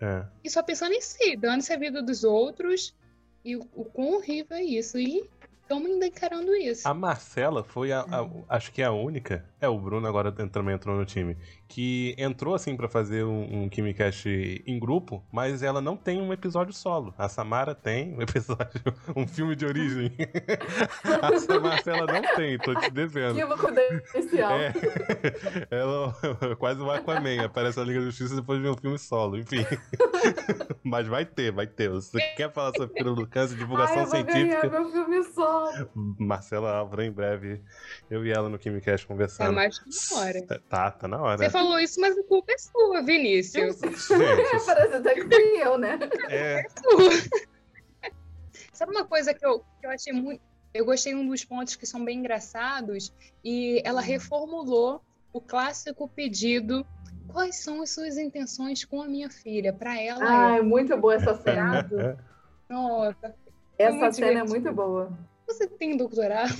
É. 0.00 0.24
E 0.44 0.50
só 0.50 0.62
pensando 0.62 0.92
em 0.92 1.00
si, 1.00 1.36
dando-se 1.36 1.72
a 1.72 1.76
vida 1.76 2.00
dos 2.00 2.22
outros. 2.22 2.94
E 3.44 3.56
o, 3.56 3.68
o 3.74 3.84
quão 3.84 4.14
horrível 4.14 4.56
é 4.56 4.62
isso. 4.62 4.98
E 4.98 5.28
estamos 5.66 5.90
ainda 5.90 6.06
encarando 6.06 6.54
isso. 6.54 6.88
A 6.88 6.94
Marcela 6.94 7.64
foi 7.64 7.92
a, 7.92 8.00
a, 8.00 8.56
acho 8.56 8.72
que 8.72 8.80
é 8.80 8.84
a 8.84 8.92
única. 8.92 9.44
É, 9.58 9.66
o 9.68 9.78
Bruno 9.78 10.06
agora 10.06 10.30
também 10.30 10.74
entrou 10.74 10.96
no 10.96 11.06
time. 11.06 11.36
Que 11.66 12.14
entrou 12.18 12.54
assim 12.54 12.76
para 12.76 12.88
fazer 12.88 13.24
um, 13.24 13.62
um 13.62 13.68
KimiCast 13.70 14.62
em 14.66 14.78
grupo, 14.78 15.24
mas 15.32 15.62
ela 15.62 15.80
não 15.80 15.96
tem 15.96 16.20
um 16.20 16.30
episódio 16.30 16.74
solo. 16.74 17.14
A 17.16 17.26
Samara 17.28 17.74
tem 17.74 18.14
um 18.14 18.20
episódio, 18.22 18.80
um 19.16 19.26
filme 19.26 19.56
de 19.56 19.64
origem. 19.64 20.12
a 21.02 21.60
Marcela 21.60 22.06
não 22.06 22.22
tem, 22.36 22.58
tô 22.58 22.74
te 22.74 22.90
devendo. 22.90 23.34
Que 23.34 23.46
confidencial. 23.46 24.52
É, 24.52 24.72
ela 25.70 26.14
quase 26.58 26.82
o 26.82 26.90
Aquaman, 26.90 27.44
aparece 27.44 27.78
na 27.78 27.84
Liga 27.84 28.00
da 28.00 28.06
Justiça 28.06 28.36
depois 28.36 28.60
de 28.60 28.68
um 28.68 28.76
filme 28.76 28.98
solo, 28.98 29.38
enfim. 29.38 29.64
mas 30.84 31.06
vai 31.06 31.24
ter, 31.24 31.50
vai 31.50 31.66
ter. 31.66 31.88
Você 31.88 32.20
quer 32.36 32.52
falar 32.52 32.72
sobre 32.76 32.94
Pílula 32.94 33.26
Câncer, 33.26 33.56
divulgação 33.56 33.96
Ai, 33.96 34.02
eu 34.02 34.06
vou 34.06 34.16
científica? 34.22 34.68
meu 34.68 34.90
filme 34.90 35.24
solo. 35.24 35.90
Marcela 36.18 36.76
Álvaro, 36.76 37.02
em 37.02 37.10
breve, 37.10 37.62
eu 38.10 38.24
e 38.26 38.30
ela 38.30 38.50
no 38.50 38.58
KimiCast 38.58 39.06
conversando. 39.06 39.45
Tá 39.46 39.52
mais 39.52 39.78
que 39.78 39.88
na 39.88 40.20
hora. 40.20 40.42
Tá, 40.68 40.90
tá 40.90 41.08
na 41.08 41.20
hora. 41.20 41.38
Você 41.38 41.50
falou 41.50 41.78
isso, 41.78 42.00
mas 42.00 42.16
a 42.16 42.22
culpa 42.24 42.52
é 42.52 42.58
sua, 42.58 43.02
Vinícius. 43.02 43.78
Gente, 43.78 43.96
Parece 44.66 44.94
até 44.94 45.14
que 45.14 45.24
fui 45.24 45.62
eu, 45.62 45.78
né? 45.78 45.98
É. 46.28 46.60
é 46.60 46.66
Sabe 48.72 48.92
uma 48.92 49.04
coisa 49.04 49.32
que 49.32 49.44
eu, 49.44 49.60
que 49.80 49.86
eu 49.86 49.90
achei 49.90 50.12
muito. 50.12 50.42
Eu 50.74 50.84
gostei 50.84 51.14
um 51.14 51.26
dos 51.26 51.44
pontos 51.44 51.76
que 51.76 51.86
são 51.86 52.04
bem 52.04 52.18
engraçados 52.18 53.12
e 53.42 53.80
ela 53.84 54.02
hum. 54.02 54.04
reformulou 54.04 55.00
o 55.32 55.40
clássico 55.40 56.08
pedido 56.08 56.86
quais 57.36 57.56
são 57.56 57.82
as 57.82 57.90
suas 57.90 58.16
intenções 58.16 58.84
com 58.84 59.02
a 59.02 59.08
minha 59.08 59.28
filha? 59.28 59.72
Para 59.72 60.00
ela. 60.00 60.20
Ah, 60.22 60.56
é 60.56 60.62
muito 60.62 60.96
boa 60.96 61.14
essa 61.14 61.34
cena. 61.34 61.86
Nossa. 62.68 63.34
Essa 63.78 64.12
cena 64.12 64.40
é 64.40 64.44
muito 64.44 64.72
boa. 64.72 65.12
Você 65.46 65.66
tem 65.66 65.96
doutorado? 65.96 66.54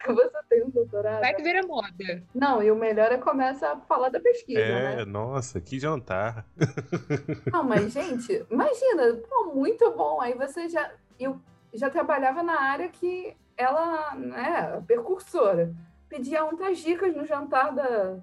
Você 0.06 0.38
tem 0.48 0.64
um 0.64 0.70
doutorado? 0.70 1.20
Vai 1.20 1.34
que 1.34 1.42
vira 1.42 1.66
moda. 1.66 2.22
Não, 2.34 2.62
e 2.62 2.70
o 2.70 2.76
melhor 2.76 3.12
é 3.12 3.18
começar 3.18 3.72
a 3.72 3.80
falar 3.80 4.08
da 4.08 4.18
pesquisa, 4.20 4.60
é, 4.60 4.96
né? 4.96 5.04
nossa, 5.04 5.60
que 5.60 5.78
jantar. 5.78 6.46
Não, 7.52 7.62
mas, 7.64 7.92
gente, 7.92 8.44
imagina, 8.50 9.14
pô, 9.28 9.52
muito 9.54 9.90
bom. 9.92 10.20
Aí 10.20 10.34
você 10.34 10.68
já. 10.68 10.90
Eu 11.18 11.38
já 11.72 11.90
trabalhava 11.90 12.42
na 12.42 12.60
área 12.60 12.88
que 12.88 13.36
ela, 13.56 14.14
né, 14.14 14.82
percursora. 14.86 15.72
Pedia 16.08 16.44
umas 16.44 16.78
dicas 16.78 17.14
no 17.14 17.24
jantar 17.26 17.74
da. 17.74 18.18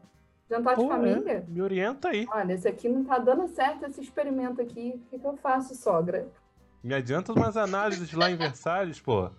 Jantar 0.49 0.75
pô, 0.75 0.81
de 0.81 0.87
é? 0.87 0.89
família. 0.89 1.31
É, 1.33 1.43
me 1.47 1.61
orienta 1.61 2.09
aí. 2.09 2.25
Olha, 2.31 2.53
esse 2.53 2.67
aqui 2.67 2.89
não 2.89 3.03
tá 3.03 3.19
dando 3.19 3.47
certo, 3.49 3.85
esse 3.85 4.01
experimento 4.01 4.61
aqui. 4.61 4.93
O 4.95 5.09
que, 5.09 5.19
que 5.19 5.25
eu 5.25 5.37
faço, 5.37 5.75
sogra? 5.75 6.27
Me 6.87 6.93
adianta 6.93 7.33
umas 7.33 7.57
análises 7.57 8.13
lá 8.13 8.31
em 8.31 8.37
Versalhes, 8.37 8.97
pô. 8.97 9.29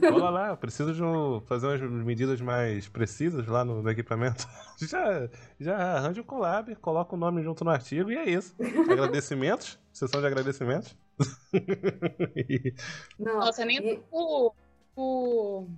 Cola 0.00 0.30
lá, 0.30 0.48
eu 0.48 0.56
preciso 0.56 0.92
de 0.92 1.00
um, 1.00 1.40
fazer 1.42 1.68
umas 1.68 2.04
medidas 2.04 2.40
mais 2.40 2.88
precisas 2.88 3.46
lá 3.46 3.64
no, 3.64 3.80
no, 3.80 3.88
equipamento. 3.88 4.48
Já, 4.80 5.28
já 5.60 5.76
arranja 5.76 6.20
um 6.20 6.24
collab, 6.24 6.74
coloca 6.76 7.14
o 7.14 7.18
nome 7.18 7.42
junto 7.42 7.64
no 7.64 7.70
artigo 7.70 8.10
e 8.10 8.16
é 8.16 8.28
isso. 8.28 8.54
Agradecimentos, 8.90 9.78
sessão 9.92 10.20
de 10.20 10.26
agradecimentos. 10.26 10.96
Não, 13.18 13.40
Nossa, 13.40 13.64
nem 13.64 13.78
e... 13.78 13.96
por, 14.10 14.54
por, 14.94 15.68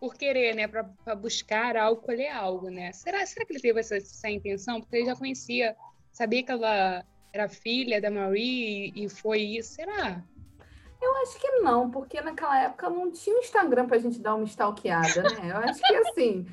por 0.00 0.14
querer, 0.14 0.54
né, 0.54 0.68
pra, 0.68 0.82
pra, 0.82 1.14
buscar 1.14 1.76
algo, 1.76 2.02
colher 2.02 2.30
algo, 2.30 2.70
né? 2.70 2.92
Será, 2.92 3.24
será 3.24 3.46
que 3.46 3.52
ele 3.52 3.60
teve 3.60 3.80
essa, 3.80 3.96
essa 3.96 4.28
intenção? 4.28 4.80
Porque 4.80 4.96
ele 4.96 5.06
já 5.06 5.16
conhecia, 5.16 5.76
sabia 6.12 6.44
que 6.44 6.50
ela 6.50 7.04
era 7.32 7.48
filha 7.48 8.00
da 8.00 8.10
Marie 8.10 8.92
e, 8.94 9.04
e 9.04 9.08
foi 9.08 9.42
isso, 9.42 9.74
será? 9.74 10.22
Eu 11.04 11.16
acho 11.18 11.38
que 11.38 11.50
não, 11.60 11.90
porque 11.90 12.18
naquela 12.22 12.58
época 12.62 12.88
não 12.88 13.10
tinha 13.10 13.38
Instagram 13.38 13.86
pra 13.86 13.98
gente 13.98 14.18
dar 14.20 14.34
uma 14.34 14.44
stalkeada, 14.44 15.22
né? 15.22 15.50
Eu 15.50 15.56
acho 15.58 15.82
que 15.82 15.94
assim, 15.96 16.46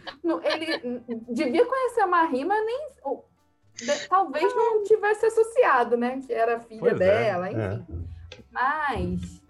ele 0.44 1.02
devia 1.30 1.66
conhecer 1.66 2.02
a 2.02 2.08
Marie, 2.08 2.44
mas 2.44 2.66
nem. 2.66 2.88
Ou, 3.04 3.26
de, 3.74 4.08
talvez 4.10 4.54
não 4.54 4.84
tivesse 4.84 5.26
associado, 5.26 5.96
né? 5.96 6.20
Que 6.20 6.34
era 6.34 6.60
filha 6.60 6.80
pois 6.82 6.94
é, 6.94 6.98
dela, 6.98 7.48
é, 7.48 7.52
enfim. 7.52 8.08
É. 8.38 8.44
Mas. 8.52 9.42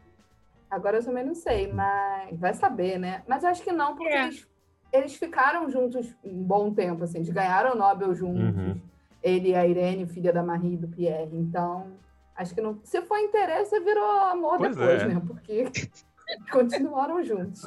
Agora 0.69 0.97
eu 0.97 1.03
também 1.03 1.25
não 1.25 1.35
sei, 1.35 1.71
mas 1.73 2.39
vai 2.39 2.53
saber, 2.53 2.99
né? 2.99 3.23
Mas 3.27 3.43
eu 3.43 3.49
acho 3.49 3.63
que 3.63 3.71
não, 3.71 3.95
porque 3.95 4.13
é. 4.13 4.23
eles, 4.23 4.47
eles 4.93 5.15
ficaram 5.15 5.69
juntos 5.69 6.15
um 6.23 6.43
bom 6.43 6.71
tempo, 6.73 7.03
assim, 7.03 7.17
eles 7.17 7.29
ganharam 7.29 7.73
o 7.73 7.75
Nobel 7.75 8.13
juntos. 8.13 8.55
Uhum. 8.55 8.79
Ele 9.21 9.49
e 9.49 9.55
a 9.55 9.65
Irene, 9.65 10.05
filha 10.05 10.31
da 10.31 10.43
Marie 10.43 10.73
e 10.73 10.77
do 10.77 10.87
Pierre. 10.87 11.29
Então, 11.33 11.87
Acho 12.35 12.55
que 12.55 12.61
não. 12.61 12.79
Se 12.83 13.01
for 13.01 13.17
interesse, 13.17 13.79
virou 13.79 14.09
amor 14.21 14.57
pois 14.57 14.75
depois, 14.75 15.01
é. 15.01 15.07
né? 15.07 15.21
Porque 15.25 15.65
continuaram 16.51 17.23
juntos. 17.23 17.63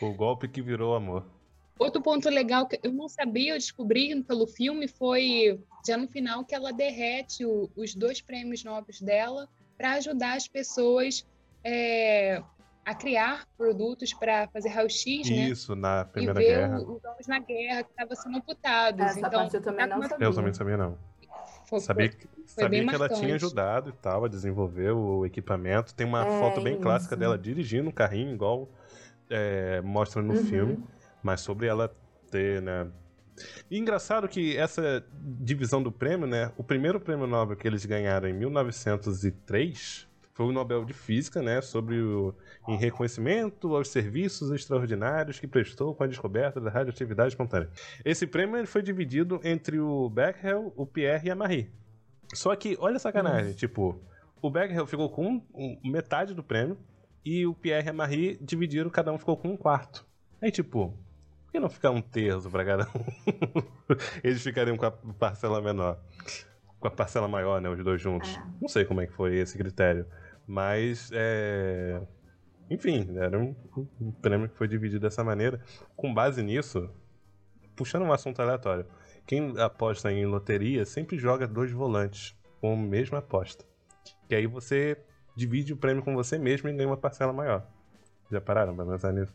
o, 0.00 0.06
o 0.06 0.14
golpe 0.14 0.48
que 0.48 0.62
virou 0.62 0.94
amor. 0.94 1.24
Outro 1.78 2.00
ponto 2.00 2.28
legal 2.28 2.66
que 2.66 2.78
eu 2.82 2.92
não 2.92 3.08
sabia, 3.08 3.54
eu 3.54 3.58
descobri 3.58 4.22
pelo 4.22 4.46
filme, 4.46 4.86
foi 4.86 5.60
já 5.86 5.96
no 5.96 6.06
final 6.06 6.44
que 6.44 6.54
ela 6.54 6.72
derrete 6.72 7.44
o, 7.44 7.68
os 7.74 7.94
dois 7.94 8.20
prêmios 8.20 8.62
nobres 8.62 9.00
dela 9.00 9.48
para 9.76 9.94
ajudar 9.94 10.36
as 10.36 10.46
pessoas 10.46 11.26
é, 11.64 12.40
a 12.84 12.94
criar 12.94 13.46
produtos 13.56 14.12
para 14.12 14.48
fazer 14.48 14.68
raio-x, 14.68 15.28
né? 15.30 15.48
Isso, 15.48 15.74
na 15.74 16.04
Primeira 16.04 16.40
e 16.40 16.44
ver 16.44 16.56
Guerra. 16.56 16.80
os 16.80 17.04
homens 17.04 17.26
na 17.26 17.38
guerra 17.38 17.82
que 17.84 17.90
estavam 17.90 18.16
sendo 18.16 18.36
amputados. 18.38 19.06
Essa 19.06 19.18
então, 19.18 19.30
parte 19.30 19.54
eu 19.54 19.62
também 19.62 19.86
não 19.86 20.02
sabia. 20.02 20.26
Eu 20.26 20.34
também 20.34 20.54
sabia, 20.54 20.76
não. 20.76 20.98
Foi, 21.66 21.80
sabia 21.80 22.08
que, 22.10 22.28
sabia 22.46 22.86
que 22.86 22.94
ela 22.94 23.08
tinha 23.08 23.34
ajudado 23.34 23.90
e 23.90 23.92
tal 23.92 24.24
a 24.24 24.28
desenvolver 24.28 24.90
o 24.90 25.24
equipamento. 25.26 25.94
Tem 25.94 26.06
uma 26.06 26.24
é, 26.24 26.38
foto 26.40 26.60
bem 26.60 26.74
isso. 26.74 26.82
clássica 26.82 27.16
dela 27.16 27.38
dirigindo 27.38 27.88
um 27.88 27.92
carrinho, 27.92 28.32
igual 28.32 28.68
é, 29.28 29.80
mostra 29.82 30.22
no 30.22 30.34
uhum. 30.34 30.44
filme. 30.44 30.84
Mas 31.22 31.40
sobre 31.40 31.66
ela 31.66 31.94
ter, 32.30 32.60
né? 32.60 32.88
E 33.70 33.78
engraçado 33.78 34.28
que 34.28 34.56
essa 34.56 35.04
divisão 35.40 35.82
do 35.82 35.90
prêmio, 35.90 36.26
né? 36.26 36.52
O 36.56 36.64
primeiro 36.64 37.00
prêmio 37.00 37.26
Nobel 37.26 37.56
que 37.56 37.66
eles 37.66 37.84
ganharam 37.84 38.28
em 38.28 38.32
1903 38.32 40.06
foi 40.34 40.46
o 40.46 40.52
Nobel 40.52 40.84
de 40.84 40.94
Física, 40.94 41.42
né, 41.42 41.60
sobre 41.60 42.00
o 42.00 42.34
em 42.68 42.76
reconhecimento 42.76 43.74
aos 43.76 43.88
serviços 43.88 44.50
extraordinários 44.50 45.38
que 45.38 45.46
prestou 45.46 45.94
com 45.94 46.04
a 46.04 46.06
descoberta 46.06 46.60
da 46.60 46.70
radioatividade 46.70 47.30
espontânea. 47.30 47.68
Esse 48.04 48.26
prêmio 48.26 48.66
foi 48.66 48.82
dividido 48.82 49.40
entre 49.44 49.78
o 49.78 50.08
Becquerel, 50.08 50.72
o 50.76 50.86
Pierre 50.86 51.28
e 51.28 51.30
a 51.30 51.34
Marie. 51.34 51.70
Só 52.32 52.54
que, 52.56 52.76
olha 52.80 52.96
a 52.96 53.00
sacanagem, 53.00 53.46
Nossa. 53.46 53.56
tipo, 53.56 54.00
o 54.40 54.50
Becquerel 54.50 54.86
ficou 54.86 55.08
com 55.10 55.42
um, 55.54 55.78
metade 55.84 56.34
do 56.34 56.42
prêmio 56.42 56.78
e 57.24 57.46
o 57.46 57.54
Pierre 57.54 57.86
e 57.86 57.90
a 57.90 57.92
Marie 57.92 58.38
dividiram, 58.40 58.90
cada 58.90 59.12
um 59.12 59.18
ficou 59.18 59.36
com 59.36 59.48
um 59.48 59.56
quarto. 59.56 60.04
Aí, 60.40 60.50
tipo, 60.50 60.88
por 61.44 61.52
que 61.52 61.60
não 61.60 61.68
ficar 61.68 61.90
um 61.90 62.02
terço 62.02 62.50
pra 62.50 62.64
cada 62.64 62.84
um? 62.84 63.62
Eles 64.24 64.42
ficariam 64.42 64.76
com 64.76 64.86
a 64.86 64.90
parcela 64.90 65.60
menor. 65.60 66.00
Com 66.80 66.88
a 66.88 66.90
parcela 66.90 67.28
maior, 67.28 67.60
né? 67.60 67.68
Os 67.68 67.84
dois 67.84 68.00
juntos. 68.00 68.34
É. 68.36 68.42
Não 68.60 68.68
sei 68.68 68.84
como 68.84 69.00
é 69.00 69.06
que 69.06 69.12
foi 69.12 69.36
esse 69.36 69.56
critério. 69.56 70.06
Mas, 70.46 71.10
é... 71.12 72.02
enfim, 72.68 73.16
era 73.16 73.38
um, 73.38 73.54
um 74.00 74.10
prêmio 74.10 74.48
que 74.48 74.56
foi 74.56 74.66
dividido 74.66 75.02
dessa 75.02 75.22
maneira. 75.22 75.60
Com 75.94 76.12
base 76.12 76.42
nisso, 76.42 76.90
puxando 77.76 78.02
um 78.02 78.12
assunto 78.12 78.40
aleatório, 78.42 78.86
quem 79.26 79.58
aposta 79.58 80.10
em 80.12 80.26
loteria 80.26 80.84
sempre 80.84 81.18
joga 81.18 81.46
dois 81.46 81.70
volantes 81.70 82.34
com 82.60 82.74
a 82.74 82.76
mesma 82.76 83.18
aposta. 83.18 83.64
Que 84.28 84.34
aí 84.34 84.46
você 84.46 84.96
divide 85.36 85.72
o 85.72 85.76
prêmio 85.76 86.02
com 86.02 86.14
você 86.14 86.38
mesmo 86.38 86.68
e 86.68 86.72
ganha 86.72 86.88
uma 86.88 86.96
parcela 86.96 87.32
maior. 87.32 87.66
Já 88.30 88.40
pararam 88.40 88.74
pra 88.74 88.84
pensar 88.84 89.12
nisso? 89.12 89.32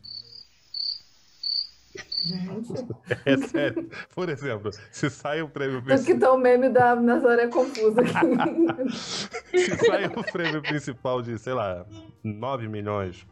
É 3.25 3.37
sério. 3.37 3.89
Por 4.13 4.27
exemplo, 4.27 4.71
se 4.91 5.09
sai 5.09 5.41
o 5.41 5.49
prêmio 5.49 5.81
principal. 5.81 6.13
que 6.15 6.19
tá 6.19 6.31
o 6.33 6.37
meme 6.37 6.69
da 6.69 6.95
Nazaré 6.95 7.47
confusa 7.47 8.01
aqui. 8.01 8.91
se 9.57 9.77
sai 9.77 10.07
o 10.07 10.23
prêmio 10.31 10.61
principal 10.61 11.21
de, 11.21 11.37
sei 11.39 11.53
lá, 11.53 11.85
9 12.23 12.67
milhões, 12.67 13.25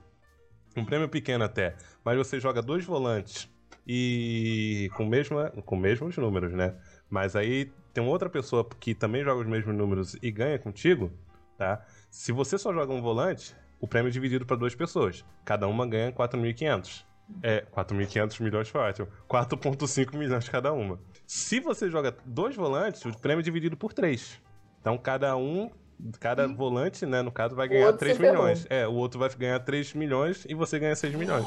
um 0.78 0.86
prêmio 0.86 1.10
pequeno 1.10 1.44
até, 1.44 1.76
mas 2.04 2.18
você 2.18 2.40
joga 2.40 2.62
dois 2.62 2.86
volantes 2.86 3.50
e 3.88 4.90
com, 4.96 5.06
mesma, 5.06 5.52
com 5.66 5.76
mesmos 5.76 6.18
números, 6.18 6.54
né? 6.54 6.76
Mas 7.10 7.36
aí 7.36 7.72
tem 7.94 8.04
outra 8.04 8.30
pessoa 8.30 8.68
que 8.80 8.96
também 8.96 9.24
joga 9.24 9.42
os 9.42 9.48
mesmos 9.48 9.76
números 9.76 10.18
e 10.22 10.32
ganha 10.32 10.58
contigo, 10.58 11.12
tá? 11.58 11.86
Se 12.10 12.32
você 12.32 12.58
só 12.58 12.74
joga 12.74 12.92
um 12.92 13.02
volante, 13.02 13.56
o 13.80 13.88
prêmio 13.88 14.10
é 14.10 14.12
dividido 14.12 14.46
para 14.46 14.56
duas 14.56 14.74
pessoas. 14.74 15.24
Cada 15.44 15.68
uma 15.68 15.86
ganha 15.86 16.12
4.500. 16.12 17.06
É, 17.42 17.66
4.500 17.76 18.42
milhões 18.42 18.70
foi 18.70 18.82
ótimo. 18.82 19.08
4.5 19.30 20.16
milhões 20.16 20.48
cada 20.50 20.72
uma. 20.74 21.00
Se 21.26 21.60
você 21.60 21.90
joga 21.90 22.16
dois 22.26 22.56
volantes, 22.56 23.04
o 23.06 23.18
prêmio 23.18 23.42
é 23.42 23.44
dividido 23.44 23.76
por 23.76 23.94
três. 23.94 24.42
Então 24.80 24.98
cada 24.98 25.36
um, 25.36 25.72
cada 26.20 26.48
hum. 26.48 26.56
volante, 26.56 27.06
né, 27.06 27.22
no 27.22 27.32
caso, 27.32 27.56
vai 27.56 27.68
ganhar 27.68 27.94
3 27.94 28.18
milhões. 28.20 28.68
É, 28.70 28.88
o 28.88 28.94
outro 28.94 29.20
vai 29.20 29.30
ganhar 29.30 29.60
3 29.60 29.94
milhões 29.94 30.46
e 30.48 30.54
você 30.54 30.78
ganha 30.80 30.96
6 30.96 31.16
milhões. 31.16 31.46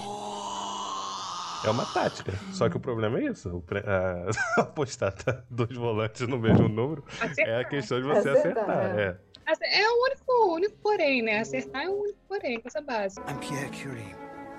É 1.65 1.71
uma 1.71 1.85
tática. 1.87 2.33
Só 2.53 2.69
que 2.69 2.77
o 2.77 2.81
problema 2.81 3.19
é 3.19 3.25
isso. 3.25 3.57
O 3.57 3.63
pre... 3.63 3.81
a... 3.81 4.29
apostar 4.63 5.13
tá 5.13 5.43
dois 5.51 5.77
volantes 5.77 6.27
no 6.27 6.39
mesmo 6.39 6.69
número 6.69 7.05
acertar. 7.21 7.49
é 7.49 7.61
a 7.61 7.65
questão 7.65 8.01
de 8.01 8.07
você 8.07 8.29
acertar. 8.31 8.69
acertar 8.69 8.99
é. 8.99 9.19
é. 9.47 9.83
é 9.83 9.89
o 9.89 10.03
único, 10.05 10.55
único 10.55 10.77
porém, 10.83 11.23
né? 11.23 11.41
Acertar 11.41 11.83
é 11.83 11.89
o 11.89 12.01
único 12.01 12.19
porém, 12.29 12.61
coisa 12.61 12.81
básica. 12.81 13.31
I'm 13.31 13.39
Pierre 13.39 13.71
Curie. 13.71 14.15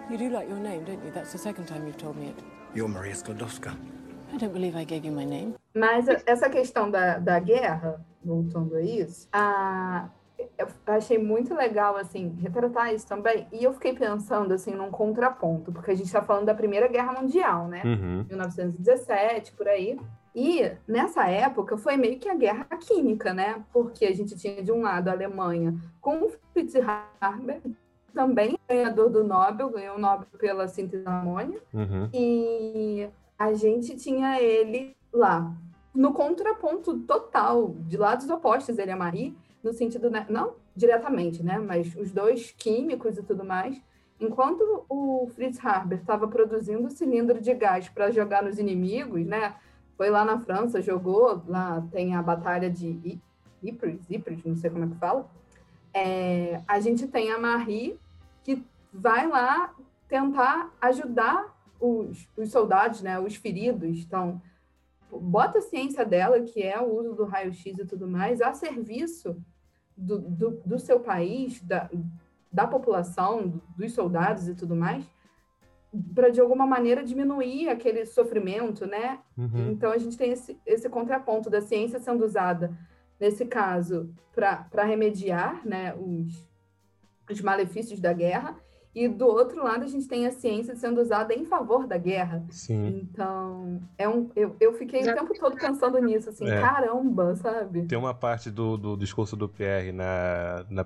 You 0.10 0.18
do 0.18 0.30
like 0.34 0.50
your 0.50 0.60
name, 0.60 0.84
don't 0.86 1.06
you? 1.06 1.12
That's 1.12 1.32
the 1.32 1.38
second 1.38 1.68
time 1.68 1.86
you've 1.86 1.97
told 1.97 2.18
me 2.18 2.30
it. 2.30 2.43
You're 2.74 2.89
Maria 2.89 3.14
Sklodowska. 3.14 3.78
I 4.34 4.38
don't 4.38 4.54
believe 4.54 4.76
I 4.76 4.84
gave 4.84 5.06
you 5.06 5.14
my 5.14 5.26
name. 5.26 5.56
Mas 5.76 6.08
essa 6.26 6.50
questão 6.50 6.89
da, 6.89 7.20
da 7.20 7.39
guerra, 7.39 8.04
voltando 8.24 8.76
a 8.76 8.82
isso, 8.82 9.28
a, 9.32 10.10
eu 10.60 10.68
achei 10.88 11.18
muito 11.18 11.55
legal, 11.55 11.95
assim, 11.95 12.36
retratar 12.41 12.93
isso 12.93 13.07
também. 13.07 13.47
E 13.49 13.64
eu 13.64 13.74
fiquei 13.74 13.93
pensando, 13.93 14.53
assim, 14.53 14.76
num 14.76 14.91
contraponto, 14.91 15.72
porque 15.72 15.91
a 15.91 15.95
gente 15.95 16.07
está 16.07 16.22
falando 16.22 16.47
da 16.47 16.53
Primeira 16.53 16.89
Guerra 16.89 17.14
Mundial, 17.14 17.70
né? 17.70 17.82
Uhum. 17.86 18.26
1917, 18.28 19.53
por 19.53 19.70
aí. 19.70 19.97
E 20.36 20.70
nessa 20.86 21.28
época 21.30 21.78
foi 21.78 21.95
meio 21.95 22.20
que 22.20 22.28
a 22.28 22.36
guerra 22.36 22.66
química, 22.78 23.34
né? 23.34 23.64
Porque 23.72 24.05
a 24.05 24.14
gente 24.14 24.38
tinha 24.38 24.62
de 24.62 24.72
um 24.72 24.82
lado 24.82 25.07
a 25.07 25.14
Alemanha 25.14 25.74
com 26.01 26.26
o 26.26 26.30
Fritz 26.51 26.74
Haber, 27.22 27.62
também 28.14 28.60
ganhador 28.68 29.10
do 29.10 29.24
Nobel, 29.24 29.70
ganhou 29.70 29.95
o 29.95 29.99
Nobel 29.99 30.28
pela 30.38 30.68
síntese 30.68 31.03
da 31.03 31.20
amônia. 31.20 31.62
Uhum. 31.74 32.10
E 32.14 33.07
a 33.38 33.53
gente 33.53 33.95
tinha 33.95 34.41
ele 34.41 34.93
lá, 35.14 35.53
no 35.95 36.12
contraponto 36.12 36.99
total, 36.99 37.76
de 37.88 37.95
lados 37.95 38.30
opostos, 38.30 38.78
ele 38.78 38.91
e 38.91 38.93
a 38.93 38.97
Marie, 38.97 39.38
no 39.64 39.74
sentido, 39.74 40.10
né, 40.10 40.26
não 40.30 40.55
diretamente, 40.76 41.43
né, 41.43 41.60
mas 41.60 41.95
os 41.95 42.12
dois 42.12 42.51
químicos 42.57 43.18
e 43.18 43.24
tudo 43.24 43.43
mais. 43.43 43.82
Enquanto 44.20 44.86
o 44.89 45.30
Fritz 45.34 45.64
Haber 45.66 45.99
estava 45.99 46.28
produzindo 46.28 46.89
cilindro 46.89 47.41
de 47.41 47.53
gás 47.53 47.88
para 47.89 48.12
jogar 48.12 48.43
nos 48.43 48.57
inimigos, 48.60 49.26
né, 49.26 49.55
foi 49.97 50.10
lá 50.10 50.24
na 50.24 50.39
França, 50.39 50.82
jogou, 50.82 51.43
lá 51.47 51.86
tem 51.91 52.16
a 52.16 52.22
batalha 52.22 52.70
de 52.70 53.20
Ypres, 53.64 54.10
Ypres, 54.10 54.43
não 54.43 54.55
sei 54.55 54.70
como 54.70 54.86
é 54.86 54.88
que 54.88 54.95
fala, 54.95 55.30
é, 55.93 56.62
a 56.68 56.80
gente 56.80 57.07
tem 57.07 57.32
a 57.32 57.38
Marie, 57.38 57.99
que 58.43 58.64
vai 58.93 59.28
lá 59.28 59.74
tentar 60.07 60.72
ajudar 60.82 61.55
os, 61.80 62.28
os 62.36 62.51
soldados, 62.51 63.01
né, 63.01 63.20
os 63.20 63.36
feridos. 63.36 63.99
Então, 63.99 64.41
bota 65.12 65.60
a 65.60 65.62
ciência 65.62 66.05
dela, 66.05 66.41
que 66.41 66.62
é 66.62 66.80
o 66.80 66.99
uso 66.99 67.14
do 67.14 67.26
raio-x 67.26 67.78
e 67.78 67.86
tudo 67.86 68.07
mais, 68.07 68.41
a 68.41 68.53
serviço 68.53 69.36
do, 69.95 70.20
do, 70.20 70.49
do 70.66 70.80
seu 70.80 70.99
país, 70.99 71.62
da, 71.62 71.89
da 72.51 72.68
população, 72.68 73.62
dos 73.78 73.93
soldados 73.93 74.47
e 74.47 74.55
tudo 74.55 74.76
mais, 74.76 75.05
para 76.14 76.30
de 76.30 76.39
alguma 76.39 76.68
maneira 76.68 77.03
diminuir 77.03 77.70
aquele 77.70 78.05
sofrimento, 78.05 78.86
né? 78.86 79.20
Uhum. 79.38 79.72
Então 79.72 79.91
a 79.91 79.97
gente 79.97 80.18
tem 80.18 80.32
esse, 80.32 80.60
esse 80.66 80.88
contraponto 80.88 81.49
da 81.49 81.62
ciência 81.62 81.99
sendo 81.99 82.24
usada 82.24 82.78
nesse 83.20 83.45
caso, 83.45 84.14
para 84.34 84.84
remediar 84.86 85.68
né, 85.68 85.93
os, 85.95 86.47
os 87.30 87.41
malefícios 87.41 87.99
da 87.99 88.14
guerra, 88.14 88.55
E 88.94 89.08
do 89.08 89.28
outro 89.28 89.64
lado, 89.64 89.84
a 89.84 89.88
gente 89.88 90.08
tem 90.08 90.26
a 90.26 90.32
ciência 90.32 90.76
sendo 90.76 91.00
usada 91.00 91.34
em 91.34 91.46
favor 91.46 91.86
da 91.86 91.98
guerra. 91.98 92.44
Sim. 92.50 92.88
Então, 93.04 93.80
é 93.98 94.10
um, 94.10 94.30
eu, 94.36 94.56
eu 94.60 94.74
fiquei 94.74 95.02
o 95.02 95.16
tempo 95.16 95.32
todo 95.40 95.56
pensando 95.56 96.00
nisso, 96.00 96.30
assim, 96.30 96.50
É. 96.50 96.60
caramba, 96.60 97.36
sabe? 97.36 97.86
Tem 97.86 97.98
uma 97.98 98.16
parte 98.16 98.50
do, 98.50 98.78
do 98.78 98.98
discurso 98.98 99.36
do 99.36 99.48
Pierre 99.48 99.92
na, 99.92 100.66
na 100.70 100.86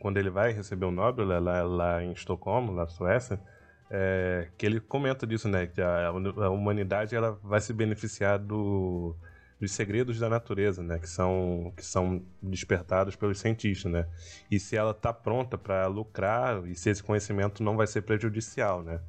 quando 0.00 0.16
ele 0.16 0.28
vai 0.28 0.52
receber 0.52 0.86
o 0.86 0.90
Nobel 0.90 1.24
lá, 1.24 1.38
lá, 1.38 1.62
lá 1.62 2.02
em 2.02 2.10
Estocolmo, 2.12 2.72
na 2.72 2.88
Suécia, 2.88 3.40
é, 3.88 4.48
que 4.58 4.66
ele 4.66 4.80
comenta 4.80 5.24
disso, 5.24 5.48
né? 5.48 5.68
Que 5.68 5.80
a, 5.80 6.08
a 6.08 6.50
humanidade 6.50 7.14
ela 7.14 7.38
vai 7.44 7.60
se 7.60 7.72
beneficiar 7.72 8.40
do, 8.40 9.14
dos 9.60 9.72
segredos 9.72 10.18
da 10.18 10.28
natureza, 10.28 10.82
né? 10.82 10.98
Que 10.98 11.08
são, 11.08 11.72
que 11.76 11.84
são 11.84 12.22
despertados 12.42 13.16
pelos 13.16 13.38
cientistas, 13.40 13.90
né? 13.90 14.06
E 14.50 14.58
se 14.60 14.76
ela 14.76 14.90
está 14.90 15.12
pronta 15.12 15.56
para 15.56 15.86
lucrar 15.86 16.66
e 16.66 16.74
se 16.74 16.90
esse 16.90 17.02
conhecimento 17.02 17.62
não 17.62 17.76
vai 17.76 17.86
ser 17.86 18.02
prejudicial, 18.02 18.82
né? 18.82 19.00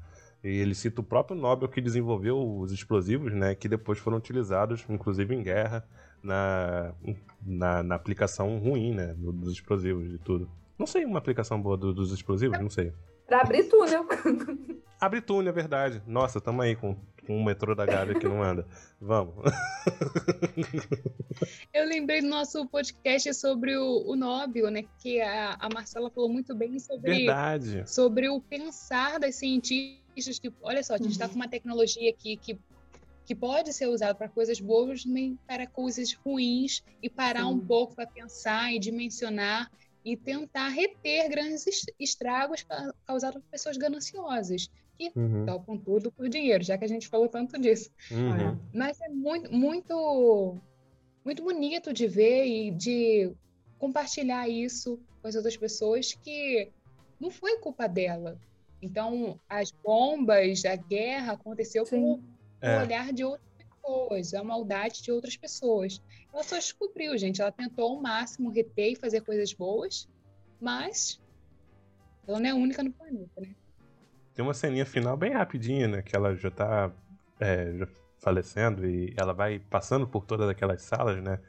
E 0.44 0.48
ele 0.50 0.74
cita 0.76 1.02
o 1.02 1.04
próprio 1.04 1.36
Nobel 1.38 1.68
que 1.68 1.82
desenvolveu 1.82 2.38
os 2.60 2.72
explosivos, 2.72 3.34
né? 3.34 3.56
Que 3.56 3.68
depois 3.68 4.00
foram 4.00 4.18
utilizados, 4.18 4.86
inclusive 4.88 5.36
em 5.36 5.44
guerra, 5.44 5.84
na, 6.24 6.94
na, 7.46 7.84
na 7.84 7.96
aplicação 7.96 8.58
ruim, 8.58 8.94
né? 8.94 9.14
do- 9.16 9.32
Dos 9.34 9.52
explosivos 9.54 10.14
e 10.14 10.18
tudo. 10.20 10.50
Não 10.80 10.86
sei 10.88 11.04
uma 11.06 11.18
aplicação 11.20 11.62
boa 11.62 11.76
do- 11.76 11.94
dos 11.94 12.12
explosivos, 12.14 12.58
não 12.60 12.70
sei. 12.70 12.94
Pra 13.28 13.42
abrir 13.42 13.64
túnel. 13.66 14.06
Abre 15.02 15.22
túnel, 15.22 15.50
é 15.50 15.54
verdade. 15.54 16.02
Nossa, 16.08 16.40
tamo 16.40 16.62
aí 16.62 16.76
com, 16.76 16.96
com 17.28 17.38
o 17.38 17.44
metrô 17.46 17.76
da 17.76 17.86
Gávea 17.86 18.18
que 18.18 18.28
não 18.28 18.42
anda. 18.42 18.66
Vamos. 19.00 19.36
Eu 21.74 21.86
lembrei 21.86 22.22
do 22.22 22.28
nosso 22.28 22.66
podcast 22.68 23.32
sobre 23.36 23.76
o, 23.78 24.04
o 24.08 24.16
Nobel, 24.16 24.72
né? 24.72 24.84
Que 25.00 25.22
a, 25.22 25.56
a 25.60 25.70
Marcela 25.72 26.10
falou 26.10 26.30
muito 26.30 26.56
bem 26.56 26.80
sobre, 26.80 27.18
Verdade. 27.26 27.84
sobre 27.90 28.30
o 28.30 28.40
pensar 28.42 29.20
das 29.20 29.36
cientistas. 29.36 30.40
Que, 30.40 30.52
olha 30.62 30.82
só, 30.84 30.96
a 30.96 30.98
gente 30.98 31.12
está 31.12 31.26
Uhum. 31.26 31.32
com 31.32 31.36
uma 31.36 31.48
tecnologia 31.48 32.10
aqui 32.10 32.38
que, 32.38 32.58
que 33.26 33.36
pode 33.36 33.72
ser 33.74 33.88
usada 33.88 34.16
para 34.16 34.28
coisas 34.30 34.60
boas, 34.60 35.06
nem 35.06 35.38
para 35.46 35.68
coisas 35.68 36.14
ruins, 36.14 36.84
e 37.04 37.10
parar 37.10 37.46
um 37.48 37.60
Sim. 37.60 37.66
pouco 37.68 37.96
para 37.96 38.08
pensar 38.08 38.74
e 38.74 38.80
dimensionar 38.80 39.70
e 40.04 40.16
tentar 40.16 40.70
reter 40.70 41.30
grandes 41.30 41.68
es- 41.68 41.86
estragos 42.00 42.64
ca- 42.64 42.94
causados 43.06 43.42
por 43.42 43.50
pessoas 43.52 43.78
gananciosas, 43.78 44.70
que 44.98 45.12
Uhum, 45.16 45.46
tocam 45.46 45.78
tudo 45.78 46.12
por 46.12 46.28
dinheiro, 46.28 46.64
já 46.64 46.78
que 46.78 46.86
a 46.86 46.88
gente 46.88 47.08
falou 47.08 47.28
tanto 47.28 47.60
disso. 47.60 47.90
uhum. 48.12 48.58
Mas 48.74 49.00
é 49.02 49.10
muito, 49.10 49.54
muito, 49.54 50.58
muito 51.24 51.44
bonito 51.44 51.94
de 51.94 52.08
ver 52.08 52.46
e 52.46 52.72
de 52.72 53.32
compartilhar 53.78 54.48
isso 54.50 55.00
com 55.22 55.28
as 55.28 55.36
outras 55.36 55.56
pessoas 55.56 56.14
que 56.14 56.72
não 57.20 57.30
foi 57.30 57.58
culpa 57.60 57.88
dela. 57.88 58.40
Então, 58.82 59.40
as 59.50 59.72
bombas, 59.72 60.64
a 60.66 60.76
guerra 60.76 61.34
aconteceu 61.34 61.86
Sim. 61.86 62.24
É. 62.62 62.78
o 62.78 62.82
olhar 62.82 63.12
de 63.14 63.24
outras 63.24 63.48
pessoas, 63.58 64.34
a 64.34 64.44
maldade 64.44 65.02
de 65.02 65.12
outras 65.12 65.38
pessoas. 65.38 66.02
Ela 66.34 66.44
só 66.44 66.56
descobriu, 66.56 67.18
gente. 67.18 67.42
Ela 67.42 67.52
tentou 67.52 67.90
ao 67.90 68.02
máximo 68.02 68.50
reter 68.50 68.92
e 68.92 68.96
fazer 68.96 69.22
coisas 69.22 69.54
boas, 69.54 70.08
mas 70.60 71.20
ela 72.28 72.40
não 72.40 72.48
é 72.48 72.52
a 72.52 72.56
única 72.56 72.84
no 72.84 72.92
planeta, 72.92 73.42
né? 73.42 73.56
Tem 74.38 74.46
uma 74.46 74.54
ceninha 74.54 74.86
final 74.86 75.18
bem 75.18 75.34
rapidinha, 75.34 75.88
né? 75.88 76.04
Que 76.04 76.16
ela 76.16 76.36
já 76.36 76.52
tá 76.52 76.92
é, 77.40 77.74
já 77.76 77.88
falecendo 78.20 78.86
e 78.86 79.12
ela 79.18 79.34
vai 79.34 79.58
passando 79.58 80.08
por 80.08 80.28
todas 80.28 80.48
aquelas 80.48 80.84
salas, 80.84 81.24
né? 81.24 81.40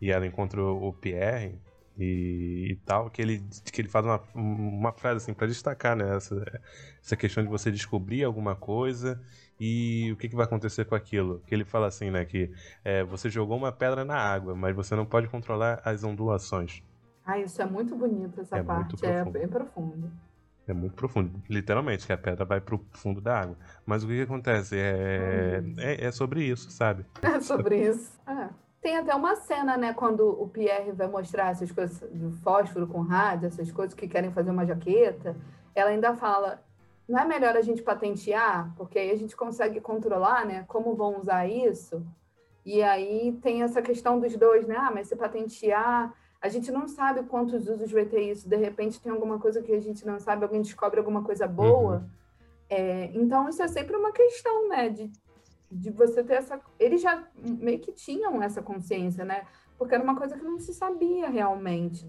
E 0.00 0.12
ela 0.12 0.24
encontra 0.24 0.62
o 0.62 0.92
Pierre 0.92 1.58
e, 1.98 2.68
e 2.70 2.76
tal, 2.86 3.10
que 3.10 3.20
ele, 3.20 3.42
que 3.72 3.80
ele 3.80 3.88
faz 3.88 4.04
uma, 4.04 4.22
uma 4.36 4.92
frase 4.92 5.16
assim 5.16 5.34
pra 5.34 5.48
destacar, 5.48 5.96
né? 5.96 6.14
Essa, 6.14 6.62
essa 7.02 7.16
questão 7.16 7.42
de 7.42 7.50
você 7.50 7.72
descobrir 7.72 8.22
alguma 8.22 8.54
coisa 8.54 9.20
e 9.58 10.12
o 10.12 10.16
que, 10.16 10.28
que 10.28 10.36
vai 10.36 10.44
acontecer 10.44 10.84
com 10.84 10.94
aquilo. 10.94 11.42
Que 11.44 11.52
ele 11.52 11.64
fala 11.64 11.88
assim, 11.88 12.08
né? 12.08 12.24
Que 12.24 12.52
é, 12.84 13.02
você 13.02 13.28
jogou 13.28 13.56
uma 13.56 13.72
pedra 13.72 14.04
na 14.04 14.16
água, 14.16 14.54
mas 14.54 14.76
você 14.76 14.94
não 14.94 15.04
pode 15.04 15.26
controlar 15.26 15.82
as 15.84 16.04
ondulações. 16.04 16.84
Ah, 17.26 17.36
isso 17.40 17.60
é 17.60 17.66
muito 17.66 17.96
bonito, 17.96 18.40
essa 18.40 18.58
É 18.58 18.62
parte. 18.62 19.04
É 19.04 19.24
bem 19.24 19.48
profundo. 19.48 20.08
É 20.68 20.74
muito 20.74 20.94
profundo, 20.94 21.42
literalmente, 21.48 22.06
que 22.06 22.12
a 22.12 22.18
pedra 22.18 22.44
vai 22.44 22.60
pro 22.60 22.84
fundo 22.92 23.20
da 23.20 23.40
água. 23.40 23.56
Mas 23.86 24.04
o 24.04 24.06
que, 24.06 24.16
que 24.16 24.22
acontece? 24.22 24.76
É, 24.78 25.62
Hum. 25.64 25.74
é, 25.78 26.04
é 26.06 26.12
sobre 26.12 26.44
isso, 26.44 26.70
sabe? 26.70 27.06
É 27.22 27.40
sobre 27.40 27.88
isso. 27.88 28.12
É. 28.26 28.48
Tem 28.80 28.96
até 28.96 29.14
uma 29.14 29.34
cena, 29.34 29.76
né, 29.76 29.92
quando 29.92 30.28
o 30.40 30.46
Pierre 30.48 30.92
vai 30.92 31.08
mostrar 31.08 31.50
essas 31.50 31.72
coisas 31.72 31.98
do 32.10 32.30
fósforo 32.42 32.86
com 32.86 33.00
rádio, 33.00 33.46
essas 33.48 33.72
coisas 33.72 33.92
que 33.94 34.06
querem 34.06 34.30
fazer 34.30 34.50
uma 34.50 34.64
jaqueta. 34.64 35.36
Ela 35.74 35.90
ainda 35.90 36.14
fala: 36.14 36.62
não 37.08 37.18
é 37.18 37.24
melhor 37.24 37.56
a 37.56 37.62
gente 37.62 37.82
patentear? 37.82 38.72
Porque 38.76 38.98
aí 38.98 39.10
a 39.10 39.16
gente 39.16 39.34
consegue 39.34 39.80
controlar, 39.80 40.46
né, 40.46 40.64
como 40.68 40.94
vão 40.94 41.18
usar 41.18 41.46
isso. 41.46 42.06
E 42.64 42.82
aí 42.82 43.36
tem 43.42 43.62
essa 43.62 43.80
questão 43.82 44.20
dos 44.20 44.36
dois, 44.36 44.66
né? 44.66 44.76
Ah, 44.78 44.90
mas 44.94 45.08
se 45.08 45.16
patentear, 45.16 46.12
a 46.40 46.48
gente 46.48 46.70
não 46.70 46.86
sabe 46.86 47.24
quantos 47.24 47.68
usos 47.68 47.90
vai 47.90 48.04
ter 48.04 48.20
isso. 48.20 48.48
De 48.48 48.56
repente 48.56 49.00
tem 49.00 49.10
alguma 49.10 49.38
coisa 49.38 49.62
que 49.62 49.72
a 49.72 49.80
gente 49.80 50.06
não 50.06 50.18
sabe, 50.20 50.44
alguém 50.44 50.62
descobre 50.62 50.98
alguma 50.98 51.22
coisa 51.22 51.46
boa. 51.46 52.08
É, 52.70 53.10
então 53.14 53.48
isso 53.48 53.62
é 53.62 53.68
sempre 53.68 53.96
uma 53.96 54.12
questão, 54.12 54.68
né? 54.68 54.88
De, 54.88 55.10
de 55.70 55.90
você 55.90 56.22
ter 56.22 56.34
essa. 56.34 56.60
Eles 56.78 57.00
já 57.00 57.26
meio 57.36 57.80
que 57.80 57.92
tinham 57.92 58.42
essa 58.42 58.62
consciência, 58.62 59.24
né? 59.24 59.46
Porque 59.76 59.94
era 59.94 60.04
uma 60.04 60.16
coisa 60.16 60.36
que 60.36 60.44
não 60.44 60.58
se 60.58 60.72
sabia 60.72 61.28
realmente. 61.28 62.08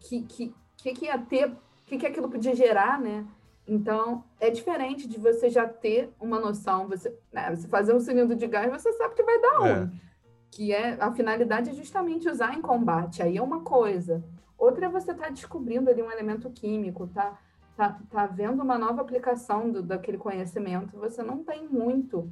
Que 0.00 0.22
que, 0.22 0.54
que, 0.76 0.92
que 0.92 1.04
ia 1.06 1.18
ter, 1.18 1.54
que, 1.86 1.96
que 1.96 2.06
aquilo 2.06 2.28
podia 2.28 2.54
gerar, 2.54 3.00
né? 3.00 3.26
Então, 3.66 4.24
é 4.40 4.48
diferente 4.48 5.06
de 5.06 5.18
você 5.18 5.50
já 5.50 5.68
ter 5.68 6.10
uma 6.18 6.40
noção. 6.40 6.88
Você, 6.88 7.14
né, 7.30 7.54
você 7.54 7.68
fazer 7.68 7.94
um 7.94 8.00
cilindro 8.00 8.34
de 8.34 8.46
gás, 8.46 8.70
você 8.70 8.90
sabe 8.94 9.14
que 9.14 9.22
vai 9.22 9.40
dar 9.40 9.60
É. 9.66 10.07
Que 10.50 10.72
é, 10.72 10.96
a 11.00 11.12
finalidade 11.12 11.70
é 11.70 11.74
justamente 11.74 12.28
usar 12.28 12.54
em 12.54 12.62
combate. 12.62 13.22
Aí 13.22 13.36
é 13.36 13.42
uma 13.42 13.60
coisa. 13.60 14.22
Outra 14.58 14.86
é 14.86 14.88
você 14.88 15.12
estar 15.12 15.30
descobrindo 15.30 15.88
ali 15.90 16.02
um 16.02 16.10
elemento 16.10 16.50
químico, 16.50 17.06
tá? 17.08 17.38
Tá, 17.76 17.96
tá 18.10 18.26
vendo 18.26 18.60
uma 18.62 18.76
nova 18.76 19.00
aplicação 19.02 19.70
do, 19.70 19.82
daquele 19.82 20.18
conhecimento. 20.18 20.96
Você 20.98 21.22
não 21.22 21.44
tem 21.44 21.64
muito 21.68 22.28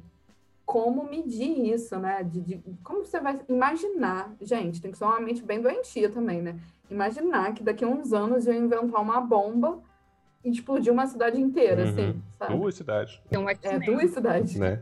como 0.65 1.05
medir 1.09 1.71
isso, 1.73 1.97
né? 1.97 2.21
De, 2.23 2.41
de- 2.41 2.61
como 2.83 3.05
você 3.05 3.19
vai 3.21 3.39
imaginar? 3.47 4.35
Gente, 4.41 4.81
tem 4.81 4.91
que 4.91 4.97
ser 4.97 5.05
uma 5.05 5.21
mente 5.21 5.41
bem 5.41 5.61
doentia 5.61 6.09
também, 6.09 6.41
né? 6.41 6.59
Imaginar 6.91 7.53
que 7.53 7.63
daqui 7.63 7.85
a 7.85 7.87
uns 7.87 8.11
anos 8.11 8.45
eu 8.45 8.53
inventar 8.53 9.01
uma 9.01 9.21
bomba 9.21 9.79
e 10.43 10.49
explodir 10.49 10.91
uma 10.91 11.07
cidade 11.07 11.39
inteira, 11.39 11.83
Uhum. 11.83 11.89
assim, 11.89 12.21
sabe? 12.37 12.57
Duas 12.57 12.75
cidades, 12.75 13.21
um 13.31 13.47
É, 13.47 13.53
X-Men. 13.53 13.79
duas 13.79 14.11
cidades. 14.11 14.55
né? 14.55 14.81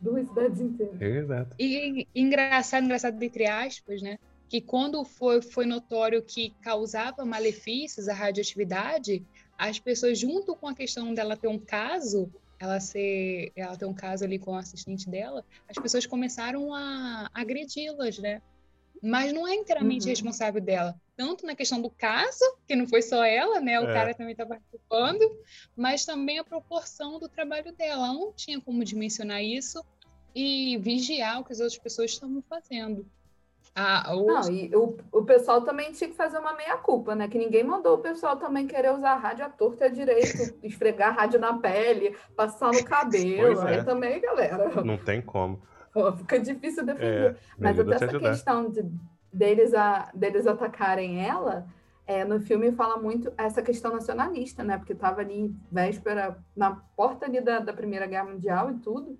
Duas 0.00 0.26
cidades 0.28 0.60
inteiras. 0.60 1.00
Exato. 1.00 1.56
E 1.58 2.06
engraçado, 2.14 2.84
engraçado 2.84 3.22
entre 3.22 3.46
aspas, 3.46 4.00
né? 4.00 4.18
Que 4.48 4.60
quando 4.60 5.04
foi, 5.04 5.42
foi 5.42 5.66
notório 5.66 6.22
que 6.22 6.54
causava 6.62 7.24
malefícios 7.24 8.08
a 8.08 8.14
radioatividade, 8.14 9.24
as 9.58 9.78
pessoas, 9.78 10.18
junto 10.18 10.56
com 10.56 10.68
a 10.68 10.74
questão 10.74 11.12
dela 11.12 11.36
ter 11.36 11.48
um 11.48 11.58
caso, 11.58 12.32
ela 12.58 12.80
ser, 12.80 13.52
ela 13.54 13.76
ter 13.76 13.84
um 13.84 13.94
caso 13.94 14.24
ali 14.24 14.38
com 14.38 14.52
o 14.52 14.56
assistente 14.56 15.08
dela, 15.08 15.44
as 15.68 15.76
pessoas 15.76 16.06
começaram 16.06 16.74
a 16.74 17.30
agredi-las, 17.34 18.18
né? 18.18 18.40
Mas 19.02 19.32
não 19.32 19.46
é 19.48 19.54
inteiramente 19.54 20.02
Uhum. 20.04 20.10
responsável 20.10 20.60
dela. 20.60 20.94
Tanto 21.16 21.46
na 21.46 21.54
questão 21.54 21.80
do 21.80 21.90
caso, 21.90 22.44
que 22.66 22.74
não 22.76 22.86
foi 22.86 23.02
só 23.02 23.24
ela, 23.24 23.60
né? 23.60 23.80
O 23.80 23.84
É. 23.88 23.92
cara 23.92 24.14
também 24.14 24.32
está 24.32 24.44
participando, 24.46 25.20
mas 25.76 26.04
também 26.04 26.38
a 26.38 26.44
proporção 26.44 27.18
do 27.18 27.28
trabalho 27.28 27.72
dela. 27.72 28.04
Ela 28.06 28.12
não 28.14 28.32
tinha 28.32 28.60
como 28.60 28.84
dimensionar 28.84 29.42
isso 29.42 29.82
e 30.34 30.76
vigiar 30.78 31.40
o 31.40 31.44
que 31.44 31.52
as 31.52 31.60
outras 31.60 31.78
pessoas 31.78 32.10
estavam 32.10 32.42
fazendo. 32.48 33.06
Ah, 33.74 34.14
o- 34.16 34.26
Não, 34.26 34.50
e 34.52 34.74
o, 34.74 34.96
o 35.12 35.24
pessoal 35.24 35.62
também 35.62 35.92
tinha 35.92 36.10
que 36.10 36.16
fazer 36.16 36.38
uma 36.38 36.54
meia-culpa, 36.54 37.14
né? 37.14 37.28
Que 37.28 37.38
ninguém 37.38 37.62
mandou 37.62 37.94
o 37.94 37.98
pessoal 38.00 38.36
também 38.36 38.66
querer 38.66 38.92
usar 38.92 39.12
a 39.12 39.16
rádio 39.16 39.44
à 39.44 39.48
torta 39.48 39.84
e 39.84 39.88
à 39.88 39.90
direito, 39.90 40.54
esfregar 40.62 41.14
rádio 41.14 41.38
na 41.38 41.56
pele, 41.58 42.16
passar 42.34 42.72
no 42.72 42.82
cabelo. 42.84 43.54
Pois 43.54 43.64
é. 43.64 43.78
Aí 43.78 43.84
também, 43.84 44.20
galera, 44.20 44.82
Não 44.82 44.98
tem 44.98 45.22
como. 45.22 45.62
Pô, 45.92 46.12
fica 46.12 46.38
difícil 46.38 46.84
defender. 46.84 47.32
É, 47.32 47.36
Mas 47.58 47.78
até 47.78 47.94
essa 47.94 48.04
ajudar. 48.06 48.30
questão 48.30 48.70
de, 48.70 48.84
deles, 49.32 49.74
a, 49.74 50.10
deles 50.14 50.46
atacarem 50.46 51.24
ela, 51.24 51.66
é, 52.06 52.24
no 52.24 52.40
filme 52.40 52.72
fala 52.72 52.96
muito 52.96 53.32
essa 53.38 53.62
questão 53.62 53.92
nacionalista, 53.92 54.64
né? 54.64 54.78
Porque 54.78 54.92
estava 54.92 55.20
ali 55.20 55.54
véspera, 55.70 56.36
na 56.56 56.74
porta 56.96 57.26
ali 57.26 57.40
da, 57.40 57.60
da 57.60 57.72
Primeira 57.72 58.06
Guerra 58.06 58.24
Mundial 58.24 58.70
e 58.70 58.74
tudo. 58.78 59.18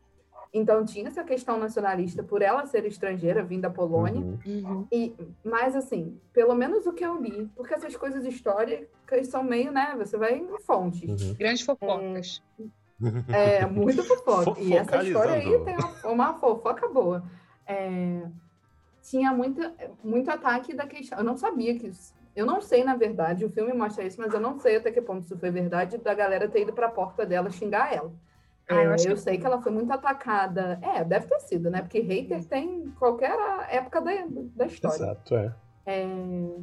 Então 0.52 0.84
tinha 0.84 1.06
essa 1.06 1.22
questão 1.22 1.58
nacionalista 1.58 2.24
por 2.24 2.42
ela 2.42 2.66
ser 2.66 2.84
estrangeira, 2.84 3.42
vinda 3.42 3.68
da 3.68 3.74
Polônia. 3.74 4.20
Uhum. 4.20 4.38
Uhum. 4.44 4.88
E, 4.90 5.14
mas 5.44 5.76
assim, 5.76 6.18
pelo 6.32 6.54
menos 6.54 6.86
o 6.86 6.92
que 6.92 7.04
eu 7.04 7.20
li, 7.20 7.48
porque 7.54 7.74
essas 7.74 7.96
coisas 7.96 8.24
históricas 8.24 9.28
são 9.28 9.44
meio, 9.44 9.70
né? 9.70 9.94
Você 9.96 10.16
vai 10.16 10.38
em 10.38 10.58
fontes. 10.58 11.22
Uhum. 11.22 11.34
Grandes 11.34 11.62
fofocas. 11.62 12.42
É, 12.58 12.64
muito 13.72 14.02
fofoca. 14.04 14.60
E 14.60 14.76
essa 14.76 15.02
história 15.02 15.32
aí 15.34 15.58
tem 15.64 15.76
uma, 15.76 16.12
uma 16.12 16.34
fofoca 16.34 16.88
boa. 16.88 17.24
É, 17.66 18.22
tinha 19.02 19.32
muita, 19.32 19.72
muito 20.04 20.30
ataque 20.30 20.74
da 20.74 20.86
questão. 20.86 21.18
Eu 21.18 21.24
não 21.24 21.36
sabia 21.36 21.78
que 21.78 21.86
isso- 21.88 22.12
Eu 22.36 22.46
não 22.46 22.60
sei, 22.60 22.84
na 22.84 22.94
verdade, 22.94 23.44
o 23.44 23.50
filme 23.50 23.72
mostra 23.72 24.04
isso, 24.04 24.20
mas 24.20 24.32
eu 24.32 24.40
não 24.40 24.58
sei 24.58 24.76
até 24.76 24.90
que 24.92 25.00
ponto 25.02 25.24
isso 25.24 25.36
foi 25.38 25.50
verdade, 25.50 25.98
da 25.98 26.14
galera 26.14 26.48
ter 26.48 26.62
ido 26.62 26.72
para 26.72 26.86
a 26.86 26.90
porta 26.90 27.26
dela 27.26 27.50
xingar 27.50 27.92
ela. 27.92 28.12
Ah, 28.68 28.74
eu 28.74 28.90
É, 28.92 28.94
acho 28.94 29.08
eu 29.08 29.14
que- 29.16 29.20
sei 29.20 29.36
que 29.36 29.44
ela 29.44 29.60
foi 29.60 29.72
muito 29.72 29.90
atacada. 29.92 30.78
É, 30.80 31.02
deve 31.02 31.26
ter 31.26 31.40
sido, 31.40 31.70
né? 31.70 31.82
Porque 31.82 31.98
hater 32.00 32.44
tem 32.44 32.82
em 32.84 32.90
qualquer 32.92 33.36
época 33.68 34.00
da, 34.00 34.12
da 34.54 34.66
história. 34.66 34.94
Exato, 34.96 35.34
é. 35.36 35.52
É, 35.86 36.06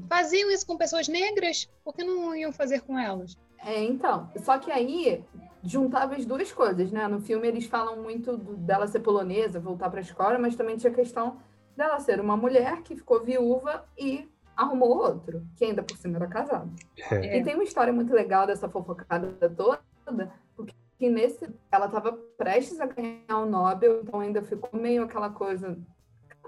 Faziam 0.08 0.50
isso 0.52 0.66
com 0.66 0.78
pessoas 0.78 1.08
negras, 1.10 1.70
por 1.84 1.94
que 1.94 2.04
não 2.04 2.34
iam 2.34 2.54
fazer 2.54 2.82
com 2.82 2.98
elas? 2.98 3.38
É, 3.66 3.84
então, 3.84 4.30
só 4.38 4.58
que 4.58 4.72
aí 4.72 5.22
juntava 5.68 6.16
as 6.16 6.26
duas 6.26 6.52
coisas, 6.52 6.92
né? 6.92 7.08
No 7.08 7.20
filme 7.20 7.48
eles 7.48 7.66
falam 7.66 8.02
muito 8.02 8.38
do- 8.38 8.56
dela 8.58 8.88
ser 8.88 9.02
polonesa, 9.02 9.60
voltar 9.60 9.90
para 9.90 10.00
a 10.00 10.02
escola, 10.02 10.40
mas 10.40 10.56
também 10.56 10.78
tinha 10.78 10.92
a 10.92 10.96
questão 10.96 11.38
dela 11.76 12.00
ser 12.00 12.20
uma 12.20 12.38
mulher 12.38 12.82
que 12.82 12.96
ficou 12.96 13.24
viúva 13.24 13.86
e 13.98 14.28
arrumou 14.56 14.98
outro, 14.98 15.46
que 15.56 15.66
ainda 15.66 15.84
por 15.84 15.96
cima 15.98 16.16
era 16.18 16.28
casado. 16.28 16.72
É. 17.12 17.38
E 17.38 17.44
tem 17.44 17.54
uma 17.54 17.64
história 17.64 17.94
muito 17.94 18.14
legal 18.14 18.48
dessa 18.48 18.68
fofocada 18.68 19.28
toda, 19.56 19.80
porque 20.56 20.74
nesse 21.10 21.48
ela 21.72 21.86
estava 21.86 22.12
prestes 22.38 22.80
a 22.80 22.88
ganhar 22.88 23.38
o 23.38 23.46
Nobel, 23.46 24.02
então 24.02 24.20
ainda 24.20 24.42
ficou 24.42 24.80
meio 24.80 25.04
aquela 25.04 25.30
coisa 25.30 25.78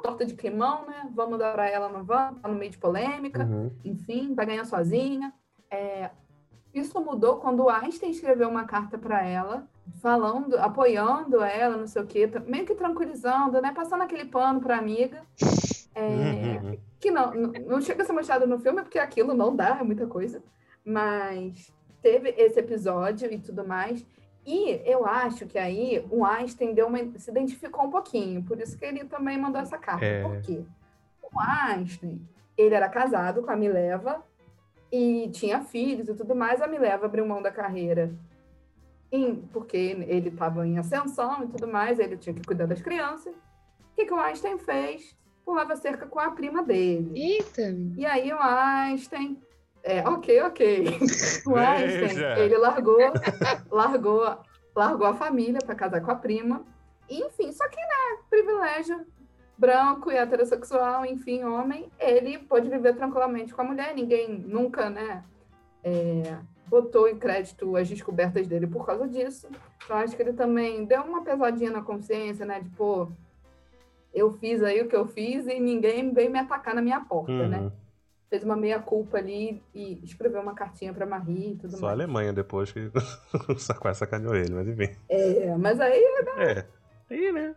torta 0.01 0.25
de 0.25 0.33
climão, 0.33 0.87
né? 0.87 1.09
Vamos 1.13 1.37
dar 1.37 1.51
para 1.53 1.69
ela, 1.69 1.89
não 1.89 2.03
vamos? 2.05 2.41
Tá 2.41 2.47
no 2.47 2.55
meio 2.55 2.71
de 2.71 2.77
polêmica 2.77 3.43
Uhum. 3.43 3.69
enfim, 3.83 4.33
vai 4.33 4.45
ganhar 4.45 4.65
sozinha. 4.65 5.33
É, 5.69 6.09
isso 6.73 6.99
mudou 7.01 7.37
quando 7.37 7.63
o 7.63 7.69
Einstein 7.69 8.11
escreveu 8.11 8.47
uma 8.49 8.65
carta 8.65 8.97
para 8.97 9.23
ela, 9.25 9.67
falando, 10.01 10.57
apoiando 10.57 11.41
ela, 11.41 11.77
não 11.77 11.87
sei 11.87 12.01
o 12.01 12.05
quê, 12.05 12.29
meio 12.45 12.65
que 12.65 12.75
tranquilizando, 12.75 13.61
né? 13.61 13.71
Passando 13.73 14.03
aquele 14.03 14.25
pano 14.25 14.59
para 14.59 14.77
amiga. 14.77 15.21
É, 15.95 16.59
Uhum. 16.61 16.77
que 16.99 17.09
não, 17.11 17.33
não 17.33 17.51
não 17.67 17.81
chega 17.81 18.03
a 18.03 18.05
ser 18.05 18.13
mostrado 18.13 18.45
no 18.45 18.59
filme, 18.59 18.81
porque 18.83 18.99
aquilo 18.99 19.33
não 19.33 19.55
dá, 19.55 19.77
é 19.79 19.83
muita 19.83 20.05
coisa. 20.05 20.41
Mas 20.85 21.73
teve 22.01 22.29
esse 22.37 22.59
episódio 22.59 23.31
e 23.31 23.39
tudo 23.39 23.67
mais. 23.67 24.05
E 24.45 24.81
eu 24.85 25.05
acho 25.05 25.45
que 25.45 25.57
aí 25.57 26.05
o 26.09 26.23
Einstein 26.25 26.73
deu 26.73 26.87
uma, 26.87 26.99
se 27.17 27.29
identificou 27.29 27.85
um 27.85 27.89
pouquinho, 27.89 28.43
por 28.43 28.59
isso 28.59 28.77
que 28.77 28.85
ele 28.85 29.03
também 29.05 29.37
mandou 29.37 29.61
essa 29.61 29.77
carta. 29.77 30.05
É. 30.05 30.21
Por 30.23 30.39
quê? 30.41 30.63
O 31.21 31.39
Einstein, 31.39 32.21
ele 32.57 32.73
era 32.73 32.87
casado 32.89 33.41
com 33.43 33.51
a 33.51 33.55
Mileva 33.55 34.23
e 34.91 35.29
tinha 35.31 35.61
filhos 35.61 36.07
e 36.07 36.13
tudo 36.15 36.35
mais. 36.35 36.61
A 36.61 36.67
Mileva 36.67 37.05
abriu 37.05 37.25
mão 37.25 37.41
da 37.41 37.51
carreira 37.51 38.11
em- 39.11 39.35
porque 39.53 39.77
ele 39.77 40.29
estava 40.29 40.65
em 40.67 40.77
ascensão 40.77 41.43
e 41.43 41.47
tudo 41.47 41.67
mais, 41.67 41.99
ele 41.99 42.17
tinha 42.17 42.33
que 42.33 42.45
cuidar 42.45 42.65
das 42.67 42.81
crianças. 42.81 43.33
O 43.33 43.95
que, 43.95 44.05
que 44.05 44.13
o 44.13 44.19
Einstein 44.19 44.57
fez? 44.57 45.15
Pulava 45.43 45.75
cerca 45.75 46.05
com 46.05 46.19
a 46.19 46.31
prima 46.31 46.63
dele. 46.63 47.11
Eita! 47.15 47.75
E 47.97 48.05
aí 48.05 48.31
o 48.31 48.37
Einstein. 48.39 49.41
É, 49.83 50.07
ok, 50.07 50.41
ok. 50.43 50.85
O 51.47 51.55
Einstein, 51.55 52.07
Veja. 52.09 52.39
ele 52.39 52.57
largou, 52.57 52.97
largou, 53.71 54.37
largou 54.75 55.07
a 55.07 55.13
família 55.13 55.59
para 55.65 55.73
casar 55.75 56.01
com 56.01 56.11
a 56.11 56.15
prima. 56.15 56.63
E, 57.09 57.23
enfim, 57.23 57.51
só 57.51 57.67
que, 57.67 57.77
né, 57.77 58.17
privilégio 58.29 59.05
branco 59.59 60.09
e 60.09 60.15
heterossexual, 60.15 61.05
enfim, 61.05 61.43
homem, 61.43 61.91
ele 61.99 62.37
pôde 62.39 62.69
viver 62.69 62.95
tranquilamente 62.95 63.53
com 63.53 63.61
a 63.61 63.65
mulher. 63.65 63.93
Ninguém 63.93 64.29
nunca, 64.29 64.89
né, 64.89 65.23
é, 65.83 66.37
botou 66.65 67.09
em 67.09 67.19
crédito 67.19 67.75
as 67.75 67.89
descobertas 67.89 68.47
dele 68.47 68.65
por 68.65 68.85
causa 68.85 69.05
disso. 69.07 69.49
Então, 69.83 69.97
acho 69.97 70.15
que 70.15 70.21
ele 70.21 70.33
também 70.33 70.85
deu 70.85 71.01
uma 71.01 71.23
pesadinha 71.23 71.71
na 71.71 71.81
consciência, 71.81 72.45
né, 72.45 72.61
de, 72.61 72.69
pô, 72.69 73.11
eu 74.13 74.31
fiz 74.31 74.63
aí 74.63 74.81
o 74.81 74.87
que 74.87 74.95
eu 74.95 75.05
fiz 75.05 75.45
e 75.45 75.59
ninguém 75.59 76.13
veio 76.13 76.31
me 76.31 76.39
atacar 76.39 76.73
na 76.73 76.81
minha 76.81 77.01
porta, 77.01 77.47
né? 77.47 77.59
Uhum. 77.59 77.71
fez 78.29 78.43
uma 78.43 78.55
meia-culpa 78.55 79.17
ali 79.17 79.61
e 79.73 79.99
escreveu 80.03 80.41
uma 80.41 80.53
cartinha 80.53 80.93
pra 80.93 81.05
Marie 81.05 81.51
e 81.51 81.55
tudo 81.57 81.71
Só 81.71 81.77
a 81.77 81.89
mais. 81.89 81.99
Alemanha 81.99 82.33
depois 82.33 82.71
que 82.71 82.89
quase 83.79 83.99
sacaneou 83.99 84.35
ele, 84.35 84.53
mas 84.53 84.67
enfim. 84.67 84.95
É, 85.09 85.55
mas 85.57 85.79
aí, 85.79 86.01
É. 86.37 86.65
Aí, 87.09 87.31
né? 87.31 87.55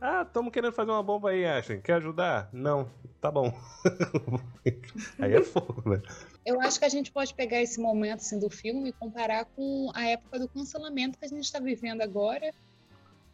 Ah, 0.00 0.22
estamos 0.26 0.52
querendo 0.52 0.72
fazer 0.72 0.90
uma 0.90 1.02
bomba 1.02 1.30
aí, 1.30 1.44
Ashton. 1.46 1.80
Quer 1.80 1.94
ajudar? 1.94 2.48
Não. 2.52 2.88
Tá 3.20 3.30
bom. 3.30 3.52
aí 5.18 5.34
é 5.34 5.42
fogo, 5.42 5.82
né? 5.88 6.02
Eu 6.44 6.60
acho 6.60 6.78
que 6.78 6.84
a 6.84 6.88
gente 6.88 7.10
pode 7.10 7.34
pegar 7.34 7.60
esse 7.60 7.80
momento 7.80 8.20
assim, 8.20 8.38
do 8.38 8.50
filme 8.50 8.90
e 8.90 8.92
comparar 8.92 9.46
com 9.46 9.90
a 9.94 10.04
época 10.06 10.38
do 10.38 10.48
cancelamento 10.48 11.18
que 11.18 11.24
a 11.24 11.28
gente 11.28 11.44
está 11.44 11.58
vivendo 11.58 12.02
agora, 12.02 12.52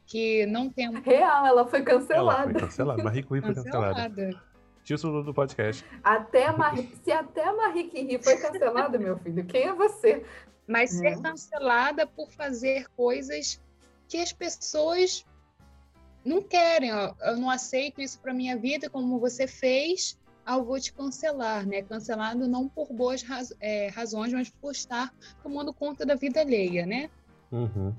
que 0.06 0.46
não 0.46 0.70
tem 0.70 0.90
real, 1.00 1.46
ela 1.46 1.66
foi 1.66 1.80
Ela 1.80 1.90
cancelada. 1.90 2.44
foi 2.44 2.60
cancelada. 2.60 3.02
Marie 3.02 3.22
Curie 3.22 3.42
foi 3.42 3.54
cancelada. 3.54 4.42
Título 4.84 5.22
do 5.22 5.34
podcast. 5.34 5.84
Até 6.02 6.46
a 6.46 6.56
Marie, 6.56 6.90
se 7.04 7.12
até 7.12 7.44
a 7.46 7.52
Marie 7.54 7.88
Curie 7.90 8.22
foi 8.22 8.36
cancelada, 8.36 8.98
meu 8.98 9.18
filho, 9.18 9.44
quem 9.44 9.64
é 9.64 9.72
você? 9.74 10.24
Mas 10.66 10.90
ser 10.90 11.06
É. 11.08 11.20
cancelada 11.20 12.06
por 12.06 12.30
fazer 12.30 12.88
coisas 12.96 13.60
que 14.08 14.16
as 14.18 14.32
pessoas 14.32 15.24
não 16.24 16.42
querem. 16.42 16.92
ó. 16.92 17.14
Eu 17.22 17.36
não 17.36 17.50
aceito 17.50 18.00
isso 18.00 18.18
para 18.20 18.32
minha 18.34 18.56
vida 18.56 18.88
como 18.90 19.18
você 19.18 19.46
fez. 19.46 20.18
Ah, 20.44 20.56
eu 20.56 20.64
vou 20.64 20.78
te 20.80 20.92
cancelar, 20.92 21.64
né? 21.66 21.82
Cancelado 21.82 22.48
não 22.48 22.68
por 22.68 22.92
boas 22.92 23.22
raz- 23.22 23.54
é, 23.60 23.88
razões, 23.88 24.32
mas 24.32 24.50
por 24.50 24.72
estar 24.72 25.12
tomando 25.42 25.72
conta 25.72 26.04
da 26.04 26.14
vida 26.16 26.40
alheia, 26.40 26.84
né? 26.84 27.08
Uhum. 27.52 27.94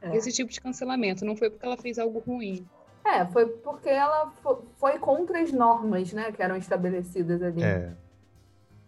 É. 0.00 0.16
Esse 0.16 0.30
tipo 0.30 0.52
de 0.52 0.60
cancelamento. 0.60 1.24
Não 1.24 1.34
foi 1.36 1.50
porque 1.50 1.66
ela 1.66 1.76
fez 1.76 1.98
algo 1.98 2.20
ruim. 2.20 2.64
É, 3.04 3.24
foi 3.26 3.46
porque 3.46 3.88
ela 3.88 4.30
fo- 4.42 4.62
foi 4.76 4.98
contra 4.98 5.40
as 5.42 5.50
normas, 5.52 6.12
né, 6.12 6.30
que 6.32 6.42
eram 6.42 6.56
estabelecidas 6.56 7.42
ali. 7.42 7.62
É. 7.62 7.92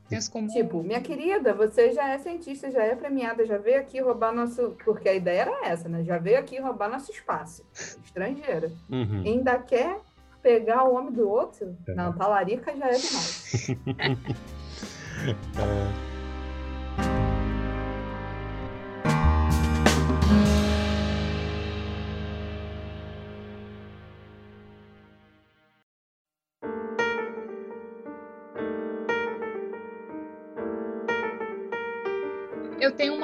Senso 0.09 0.31
comum. 0.31 0.47
Tipo, 0.49 0.83
minha 0.83 1.01
querida, 1.01 1.53
você 1.53 1.93
já 1.93 2.09
é 2.09 2.19
cientista, 2.19 2.71
já 2.71 2.83
é 2.83 2.95
premiada, 2.95 3.45
já 3.45 3.59
veio 3.59 3.81
aqui 3.81 4.01
roubar 4.01 4.33
nosso. 4.33 4.77
Porque 4.85 5.09
a 5.09 5.15
ideia 5.15 5.43
era 5.43 5.67
essa, 5.67 5.89
né? 5.89 6.05
Já 6.05 6.19
veio 6.19 6.39
aqui 6.39 6.59
roubar 6.61 6.89
nosso 6.89 7.11
espaço. 7.11 7.65
Estrangeira. 8.05 8.71
Uhum. 8.89 9.23
Ainda 9.25 9.59
quer 9.59 9.99
pegar 10.43 10.85
o 10.85 10.95
homem 10.95 11.13
do 11.13 11.29
outro? 11.29 11.77
É. 11.89 11.95
Não, 11.95 12.13
talarica 12.13 12.77
já 12.77 12.87
é 12.87 12.93
demais. 12.93 13.69
Eu 13.69 13.77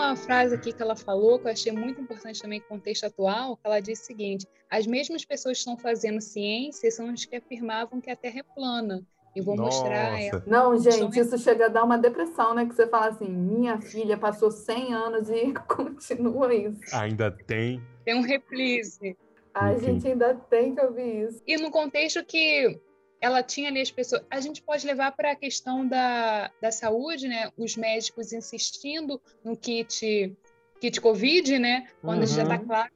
uma 0.07 0.17
frase 0.17 0.55
aqui 0.55 0.73
que 0.73 0.83
ela 0.83 0.97
falou 0.97 1.39
que 1.39 1.47
eu 1.47 1.53
achei 1.53 1.73
muito 1.73 2.01
importante 2.01 2.41
também 2.41 2.61
no 2.61 2.67
contexto 2.67 3.05
atual, 3.05 3.57
que 3.57 3.63
ela 3.65 3.81
diz 3.81 4.01
o 4.01 4.05
seguinte: 4.05 4.47
as 4.71 4.87
mesmas 4.87 5.25
pessoas 5.25 5.57
que 5.57 5.61
estão 5.61 5.77
fazendo 5.77 6.21
ciência 6.21 6.91
são 6.91 7.09
as 7.11 7.25
que 7.25 7.37
afirmavam 7.37 8.01
que 8.01 8.11
a 8.11 8.17
Terra 8.17 8.41
é 8.41 8.43
plana. 8.43 9.03
E 9.35 9.41
vou 9.41 9.57
mostrar 9.57 10.21
ela. 10.21 10.41
Nossa. 10.41 10.45
Não, 10.47 10.79
gente, 10.79 11.19
isso 11.19 11.39
chega 11.39 11.65
a 11.65 11.69
dar 11.69 11.85
uma 11.85 11.97
depressão, 11.97 12.55
né? 12.55 12.67
Que 12.67 12.75
você 12.75 12.87
fala 12.87 13.09
assim, 13.09 13.29
minha 13.29 13.81
filha 13.81 14.19
passou 14.19 14.51
100 14.51 14.93
anos 14.93 15.31
e 15.31 15.55
continua 15.67 16.55
isso. 16.55 16.95
Ainda 16.95 17.31
tem. 17.31 17.83
Tem 18.05 18.15
um 18.15 18.21
reprise. 18.21 19.17
A 19.55 19.73
Enfim. 19.73 19.87
gente 19.87 20.09
ainda 20.09 20.35
tem 20.35 20.75
que 20.75 20.83
ouvir 20.83 21.29
isso. 21.29 21.43
E 21.47 21.57
no 21.57 21.71
contexto 21.71 22.23
que 22.25 22.79
ela 23.23 23.41
tinha 23.41 23.69
ali 23.69 23.81
as 23.81 23.91
pessoas. 23.91 24.25
A 24.29 24.41
gente 24.41 24.61
pode 24.61 24.85
levar 24.85 25.13
para 25.13 25.31
a 25.31 25.37
questão 25.37 25.87
da, 25.87 26.51
da 26.61 26.73
saúde, 26.73 27.29
né? 27.29 27.53
Os 27.57 27.77
médicos 27.77 28.33
insistindo 28.33 29.23
no 29.45 29.57
kit, 29.57 30.37
kit 30.81 31.01
Covid, 31.01 31.57
né? 31.61 31.89
Quando 32.01 32.27
já 32.27 32.43
está 32.43 32.59
Uhum. 32.59 32.67
claro 32.67 32.91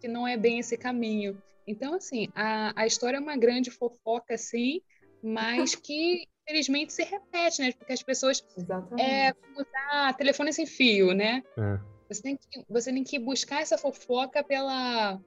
que, 0.00 0.08
não 0.08 0.26
é 0.26 0.36
bem 0.36 0.58
esse 0.58 0.76
caminho. 0.76 1.40
Então, 1.64 1.94
assim, 1.94 2.28
a, 2.34 2.72
a 2.74 2.86
história 2.86 3.18
é 3.18 3.20
uma 3.20 3.36
grande 3.36 3.70
fofoca, 3.70 4.36
sim, 4.36 4.80
mas 5.22 5.76
que 5.76 6.26
infelizmente 6.42 6.92
se 6.92 7.04
repete, 7.04 7.62
né? 7.62 7.72
Porque 7.72 7.92
as 7.92 8.02
pessoas 8.02 8.44
Exatamente. 8.56 9.00
é 9.00 9.32
usar 9.56 10.12
telefone 10.14 10.52
sem 10.52 10.66
fio, 10.66 11.12
né? 11.12 11.44
É. 11.56 11.78
Você 12.08 12.22
tem 12.22 12.36
que, 12.36 12.64
você 12.68 12.92
tem 12.92 13.04
que 13.04 13.18
buscar 13.18 13.60
essa 13.60 13.78
fofoca 13.78 14.42
pela. 14.42 15.20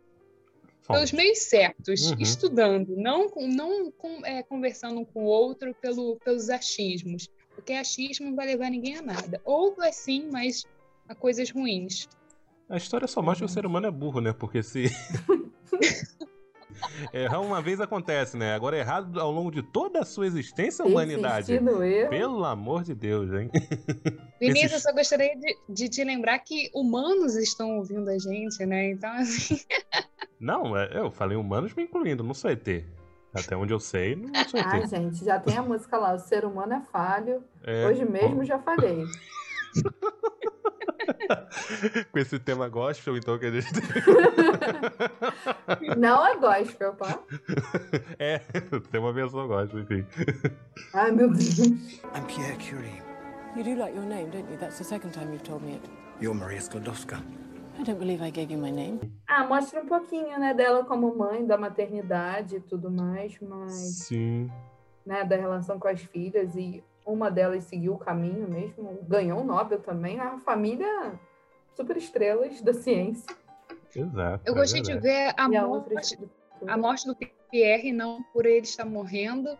Pelos 0.88 1.12
meios 1.12 1.40
certos, 1.40 2.12
Uhum. 2.12 2.18
estudando, 2.20 2.96
não, 2.98 3.30
com- 3.30 3.48
não 3.48 3.92
com- 3.92 4.26
é, 4.26 4.44
conversando 4.44 5.00
um 5.00 5.06
com 5.06 5.24
o 5.24 5.28
outro 5.28 5.74
pelo, 5.82 6.18
pelos 6.24 6.50
achismos, 6.50 7.28
porque 7.56 7.74
achismo 7.74 8.28
não 8.30 8.36
vai 8.36 8.48
levar 8.48 8.70
ninguém 8.70 8.98
a 8.98 9.02
nada. 9.02 9.42
Ou 9.46 9.76
vai 9.76 9.92
sim, 9.94 10.30
mas 10.32 10.64
a 11.08 11.16
coisas 11.16 11.50
ruins. 11.52 12.08
A 12.70 12.78
história 12.78 13.08
só 13.08 13.22
mostra 13.22 13.46
que 13.46 13.52
o 13.52 13.54
ser 13.54 13.66
humano 13.66 13.88
é 13.88 13.92
burro, 13.92 14.22
né? 14.22 14.32
Porque 14.34 14.64
se. 14.64 14.86
Errar 17.14 17.42
uma 17.42 17.62
vez 17.62 17.80
acontece, 17.82 18.36
né? 18.38 18.54
Agora 18.54 18.78
errado 18.78 19.20
ao 19.20 19.32
longo 19.32 19.52
de 19.52 19.62
toda 19.62 20.00
a 20.00 20.06
sua 20.06 20.26
existência, 20.26 20.84
humanidade. 20.86 21.52
Erro. 21.54 22.10
Pelo 22.10 22.44
amor 22.46 22.84
de 22.84 22.96
Deus, 22.96 23.32
hein? 23.34 23.50
Vinícius, 24.40 24.72
Esses- 24.72 24.86
eu 24.86 24.90
só 24.92 24.94
gostaria 24.94 25.36
de, 25.38 25.58
de 25.70 25.90
te 25.90 26.04
lembrar 26.04 26.40
que 26.40 26.70
humanos 26.74 27.36
estão 27.36 27.78
ouvindo 27.78 28.10
a 28.10 28.18
gente, 28.18 28.66
né? 28.66 28.92
Então, 28.92 29.12
assim, 29.12 29.60
Não, 30.42 30.76
é- 30.76 30.90
eu 30.98 31.12
falei 31.12 31.38
humanos 31.38 31.74
me 31.76 31.84
incluindo, 31.84 32.24
não 32.24 32.34
sou 32.34 32.50
ET. 32.52 32.84
Até 33.34 33.56
onde 33.56 33.72
eu 33.72 33.80
sei, 33.80 34.16
não 34.16 34.30
Ai, 34.36 34.42
acertei. 34.42 34.88
gente, 34.88 35.24
já 35.24 35.40
tem 35.40 35.56
a 35.58 35.62
música 35.62 35.98
lá, 35.98 36.14
o 36.14 36.20
ser 36.20 36.44
humano 36.44 36.74
é 36.74 36.82
falho. 36.92 37.42
É, 37.64 37.86
Hoje 37.88 38.04
mesmo 38.04 38.44
já 38.44 38.60
falhei. 38.60 39.06
Com 42.12 42.20
esse 42.20 42.38
tema 42.40 42.68
gospel, 42.70 43.16
então, 43.18 43.38
que 43.40 43.46
a 43.46 43.52
gente. 43.52 43.70
Não 45.98 46.26
é 46.28 46.36
gospel, 46.38 46.94
tá? 46.94 47.20
É, 48.20 48.40
tem 48.92 49.00
uma 49.00 49.14
versão 49.14 49.48
gospel, 49.48 49.80
enfim. 49.82 50.06
Ai, 50.94 51.12
meu 51.12 51.30
Deus. 51.30 51.58
I'm 51.60 52.26
Pierre 52.28 52.58
Curie. 52.58 53.02
You 53.56 53.64
do 53.64 53.76
like 53.82 53.96
your 53.96 54.06
name, 54.06 54.30
don't 54.32 54.50
you? 54.52 54.58
That's 54.58 54.78
the 54.78 54.84
second 54.84 55.12
time 55.14 55.32
you've 55.32 55.44
told 55.44 55.64
me 55.64 55.76
it. 55.76 55.90
You're 56.22 56.38
Maria 56.38 56.60
Sklodowska. 56.62 57.22
I 57.82 57.84
don't 57.84 57.98
believe 57.98 58.22
I 58.22 58.30
gave 58.30 58.54
you 58.54 58.60
my 58.60 58.70
name. 58.70 59.00
Ah, 59.28 59.44
mostra 59.44 59.82
um 59.82 59.88
pouquinho, 59.88 60.40
né, 60.40 60.54
dela 60.54 60.86
como 60.86 61.16
mãe, 61.16 61.44
da 61.44 61.58
maternidade 61.58 62.58
e 62.58 62.60
tudo 62.60 62.92
mais, 62.92 63.40
mas, 63.42 63.74
Sim. 64.06 64.52
né, 65.04 65.24
da 65.24 65.36
relação 65.36 65.80
com 65.80 65.88
as 65.88 66.00
filhas 66.00 66.56
e 66.56 66.84
uma 67.04 67.32
delas 67.32 67.64
seguiu 67.64 67.96
o 67.96 67.98
caminho 67.98 68.48
mesmo, 68.48 69.00
ganhou 69.08 69.40
um 69.40 69.44
Nobel 69.44 69.80
também, 69.80 70.20
a 70.20 70.38
família 70.38 71.20
super 71.74 71.98
estrelas 71.98 72.62
da 72.62 72.72
ciência. 72.72 73.36
Exato. 73.96 74.44
Eu 74.46 74.54
é 74.54 74.58
gostei 74.58 74.84
de 74.84 74.94
verdade. 74.94 75.34
ver 75.34 75.34
a 75.36 75.50
morte, 75.50 76.20
a 76.68 76.78
morte 76.78 77.08
do 77.08 77.18
Pierre, 77.50 77.92
não 77.92 78.22
por 78.32 78.46
ele 78.46 78.60
estar 78.60 78.86
morrendo, 78.86 79.58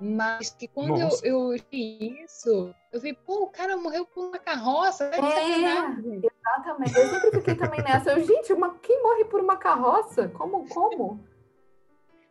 mas 0.00 0.50
que 0.50 0.68
quando 0.68 0.90
eu, 0.92 0.98
Nossa. 0.98 1.26
eu 1.26 1.50
vi 1.70 2.22
isso, 2.24 2.74
eu 2.92 3.00
vi, 3.00 3.12
pô, 3.12 3.44
o 3.44 3.50
cara 3.50 3.76
morreu 3.76 4.06
por 4.06 4.28
uma 4.28 4.38
carroça, 4.38 5.04
É. 5.04 5.12
sacanagem. 5.12 6.22
Exatamente. 6.22 6.98
Eu 6.98 7.08
sempre 7.08 7.30
fiquei 7.32 7.54
também 7.54 7.82
nessa. 7.82 8.12
Eu, 8.12 8.24
gente, 8.24 8.52
uma, 8.52 8.74
quem 8.80 9.02
morre 9.02 9.24
por 9.24 9.40
uma 9.40 9.56
carroça? 9.56 10.28
Como? 10.28 10.68
Como? 10.68 11.20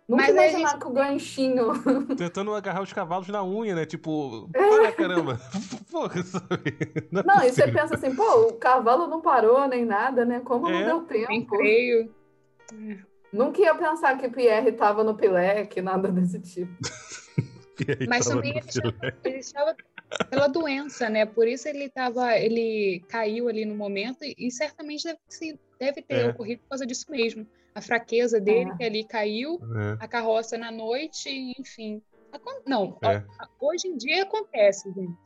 Nunca 0.07 0.23
Mas 0.23 0.31
imaginar 0.31 0.69
gente 0.69 0.79
que 0.79 0.87
o 0.87 0.91
ganchinho. 0.91 1.67
Tentando 2.17 2.53
agarrar 2.55 2.81
os 2.81 2.93
cavalos 2.93 3.27
na 3.27 3.43
unha, 3.43 3.75
né? 3.75 3.85
Tipo, 3.85 4.49
É. 4.53 4.69
para 4.69 4.91
caramba. 4.93 5.37
Porra, 5.91 6.23
sabe? 6.23 6.77
Não, 7.11 7.21
é 7.21 7.25
Não, 7.25 7.43
e 7.43 7.51
você 7.51 7.69
pensa 7.69 7.95
assim, 7.95 8.15
pô, 8.15 8.47
o 8.47 8.53
cavalo 8.53 9.07
não 9.07 9.19
parou 9.19 9.67
nem 9.67 9.83
nada, 9.83 10.23
né? 10.23 10.39
Como 10.39 10.69
É. 10.69 10.71
não 10.71 10.85
deu 11.05 11.25
Tem 11.25 11.25
tempo? 11.41 11.55
freio. 11.57 12.15
Nunca 13.33 13.59
ia 13.61 13.75
pensar 13.75 14.17
que 14.17 14.29
Pierre 14.29 14.71
tava 14.71 15.03
no 15.03 15.13
Pilec, 15.15 15.81
nada 15.81 16.09
desse 16.09 16.39
tipo. 16.39 16.71
Aí 17.99 18.07
Mas 18.07 18.25
também 18.25 18.53
no 18.53 18.59
ele 18.59 18.67
estava, 18.67 18.95
ele 19.23 19.37
estava 19.37 19.75
pela 20.29 20.47
doença, 20.47 21.09
né? 21.09 21.25
Por 21.25 21.47
isso 21.47 21.67
ele 21.67 21.89
tava, 21.89 22.37
ele 22.37 23.03
caiu 23.09 23.47
ali 23.49 23.65
no 23.65 23.75
momento 23.75 24.23
e, 24.23 24.35
e 24.37 24.51
certamente 24.51 25.03
deve, 25.03 25.59
deve 25.79 26.01
ter 26.01 26.15
É. 26.25 26.29
ocorrido 26.29 26.61
por 26.63 26.69
causa 26.69 26.85
disso 26.85 27.05
mesmo. 27.09 27.45
A 27.75 27.81
fraqueza 27.81 28.39
dele 28.39 28.71
É. 28.71 28.77
que 28.77 28.83
ali 28.83 29.03
caiu, 29.03 29.59
É. 29.99 30.03
a 30.03 30.07
carroça 30.07 30.57
na 30.57 30.71
noite, 30.71 31.29
enfim. 31.59 32.01
Não, 32.65 32.97
É. 33.03 33.07
a- 33.17 33.23
a- 33.39 33.49
hoje 33.59 33.87
em 33.87 33.97
dia 33.97 34.23
acontece, 34.23 34.91
gente. 34.93 35.17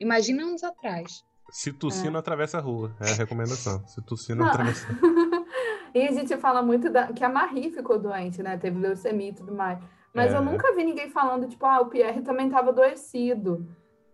Imagina 0.00 0.44
anos 0.44 0.62
atrás. 0.62 1.24
Se 1.50 1.72
tossir, 1.72 2.06
É. 2.08 2.10
não 2.10 2.20
atravessa 2.20 2.58
a 2.58 2.60
rua. 2.60 2.94
É 3.00 3.10
a 3.10 3.14
recomendação. 3.14 3.86
Se 3.88 4.02
tossir, 4.02 4.36
não 4.36 4.44
Não. 4.44 4.52
atravessa 4.52 4.86
E 5.94 6.06
a 6.06 6.12
gente 6.12 6.36
fala 6.36 6.62
muito 6.62 6.90
da, 6.90 7.10
que 7.12 7.24
a 7.24 7.28
Marie 7.30 7.70
ficou 7.70 7.98
doente, 7.98 8.42
né? 8.42 8.56
Teve 8.58 8.78
leucemia 8.78 9.30
e 9.30 9.32
tudo 9.32 9.54
mais. 9.54 9.78
Mas 10.14 10.32
É. 10.32 10.36
eu 10.36 10.42
nunca 10.42 10.74
vi 10.74 10.84
ninguém 10.84 11.10
falando, 11.10 11.46
tipo, 11.48 11.64
ah, 11.66 11.80
o 11.80 11.86
Pierre 11.86 12.22
também 12.22 12.46
estava 12.46 12.70
adoecido. 12.70 13.66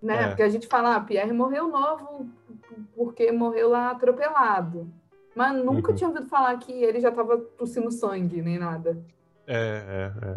Né? 0.03 0.25
É. 0.25 0.29
Porque 0.29 0.43
a 0.43 0.49
gente 0.49 0.67
fala, 0.67 0.97
ah, 0.97 1.01
Pierre 1.01 1.33
morreu 1.33 1.69
novo 1.69 2.29
porque 2.95 3.31
morreu 3.33 3.71
lá 3.71 3.91
atropelado. 3.91 4.89
Mas 5.35 5.55
nunca 5.65 5.91
Uhum. 5.91 5.97
tinha 5.97 6.09
ouvido 6.09 6.27
falar 6.29 6.57
que 6.59 6.73
ele 6.73 7.01
já 7.01 7.09
estava 7.09 7.39
tossindo 7.39 7.91
sangue, 7.91 8.41
nem 8.43 8.59
nada. 8.59 8.97
É, 9.47 10.13
é, 10.23 10.29
é. 10.29 10.37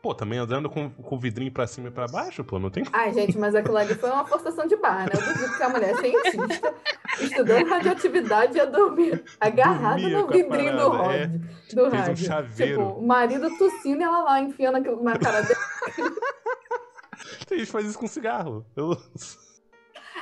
Pô, 0.00 0.14
também 0.14 0.38
andando 0.38 0.70
com, 0.70 0.88
com 0.90 1.16
o 1.16 1.18
vidrinho 1.18 1.50
pra 1.50 1.66
cima 1.66 1.88
e 1.88 1.90
pra 1.90 2.06
baixo, 2.06 2.44
pô, 2.44 2.58
não 2.58 2.70
tem. 2.70 2.84
Ai, 2.92 3.12
gente, 3.12 3.36
mas 3.36 3.54
aquilo 3.54 3.76
ali 3.76 3.94
foi 3.96 4.08
uma 4.10 4.24
forçação 4.24 4.64
de 4.66 4.76
barra, 4.76 5.06
né? 5.06 5.10
Eu 5.14 5.20
duvido 5.34 5.56
que 5.56 5.62
a 5.62 5.68
mulher 5.68 5.96
cientista, 5.96 6.74
estudando 7.20 7.66
radioatividade, 7.68 8.56
ia 8.56 8.66
dormir 8.66 9.24
agarrada 9.40 10.00
Dormia 10.00 10.18
no 10.20 10.26
vidrinho 10.28 10.76
do 10.76 10.90
parada, 10.92 11.14
é. 11.14 11.18
rádio. 11.24 11.40
Do 11.74 11.90
Fez 11.90 11.92
um 11.92 11.96
rádio. 11.96 12.26
chaveiro. 12.26 12.78
Tipo, 12.84 12.98
o 13.00 13.06
marido 13.06 13.58
tossindo 13.58 14.00
e 14.00 14.04
ela 14.04 14.22
lá 14.22 14.40
enfiando 14.40 14.76
aquilo 14.76 15.02
na 15.02 15.18
cara 15.18 15.40
dele. 15.42 15.58
A 17.50 17.54
gente 17.56 17.66
faz 17.66 17.86
isso 17.86 17.98
com 17.98 18.06
cigarro. 18.06 18.64
Eu- 18.76 18.96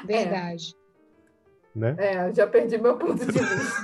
Verdade. 0.04 0.74
Né? 1.74 1.94
É, 1.98 2.28
eu 2.28 2.34
já 2.34 2.46
perdi 2.46 2.78
meu 2.78 2.96
ponto 2.96 3.16
de 3.18 3.26
vista. 3.26 3.82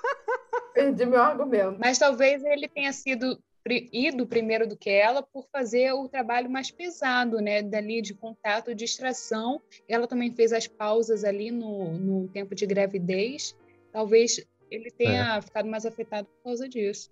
perdi 0.72 1.04
meu 1.04 1.20
argumento. 1.22 1.76
Mas 1.78 1.98
talvez 1.98 2.42
ele 2.44 2.68
tenha 2.68 2.92
sido 2.92 3.38
ido 3.72 4.26
primeiro 4.26 4.66
do 4.66 4.76
que 4.76 4.90
ela 4.90 5.22
por 5.22 5.46
fazer 5.50 5.92
o 5.92 6.08
trabalho 6.08 6.50
mais 6.50 6.70
pesado, 6.70 7.40
né? 7.40 7.62
Dali 7.62 8.02
de 8.02 8.14
contato, 8.14 8.74
de 8.74 8.84
extração. 8.84 9.60
Ela 9.88 10.06
também 10.06 10.30
fez 10.34 10.52
as 10.52 10.66
pausas 10.66 11.24
ali 11.24 11.50
no, 11.50 11.92
no 11.92 12.28
tempo 12.28 12.54
de 12.54 12.66
gravidez. 12.66 13.56
Talvez 13.92 14.44
ele 14.70 14.90
tenha 14.90 15.40
ficado 15.40 15.68
mais 15.68 15.86
afetado 15.86 16.26
por 16.26 16.44
causa 16.44 16.68
disso. 16.68 17.10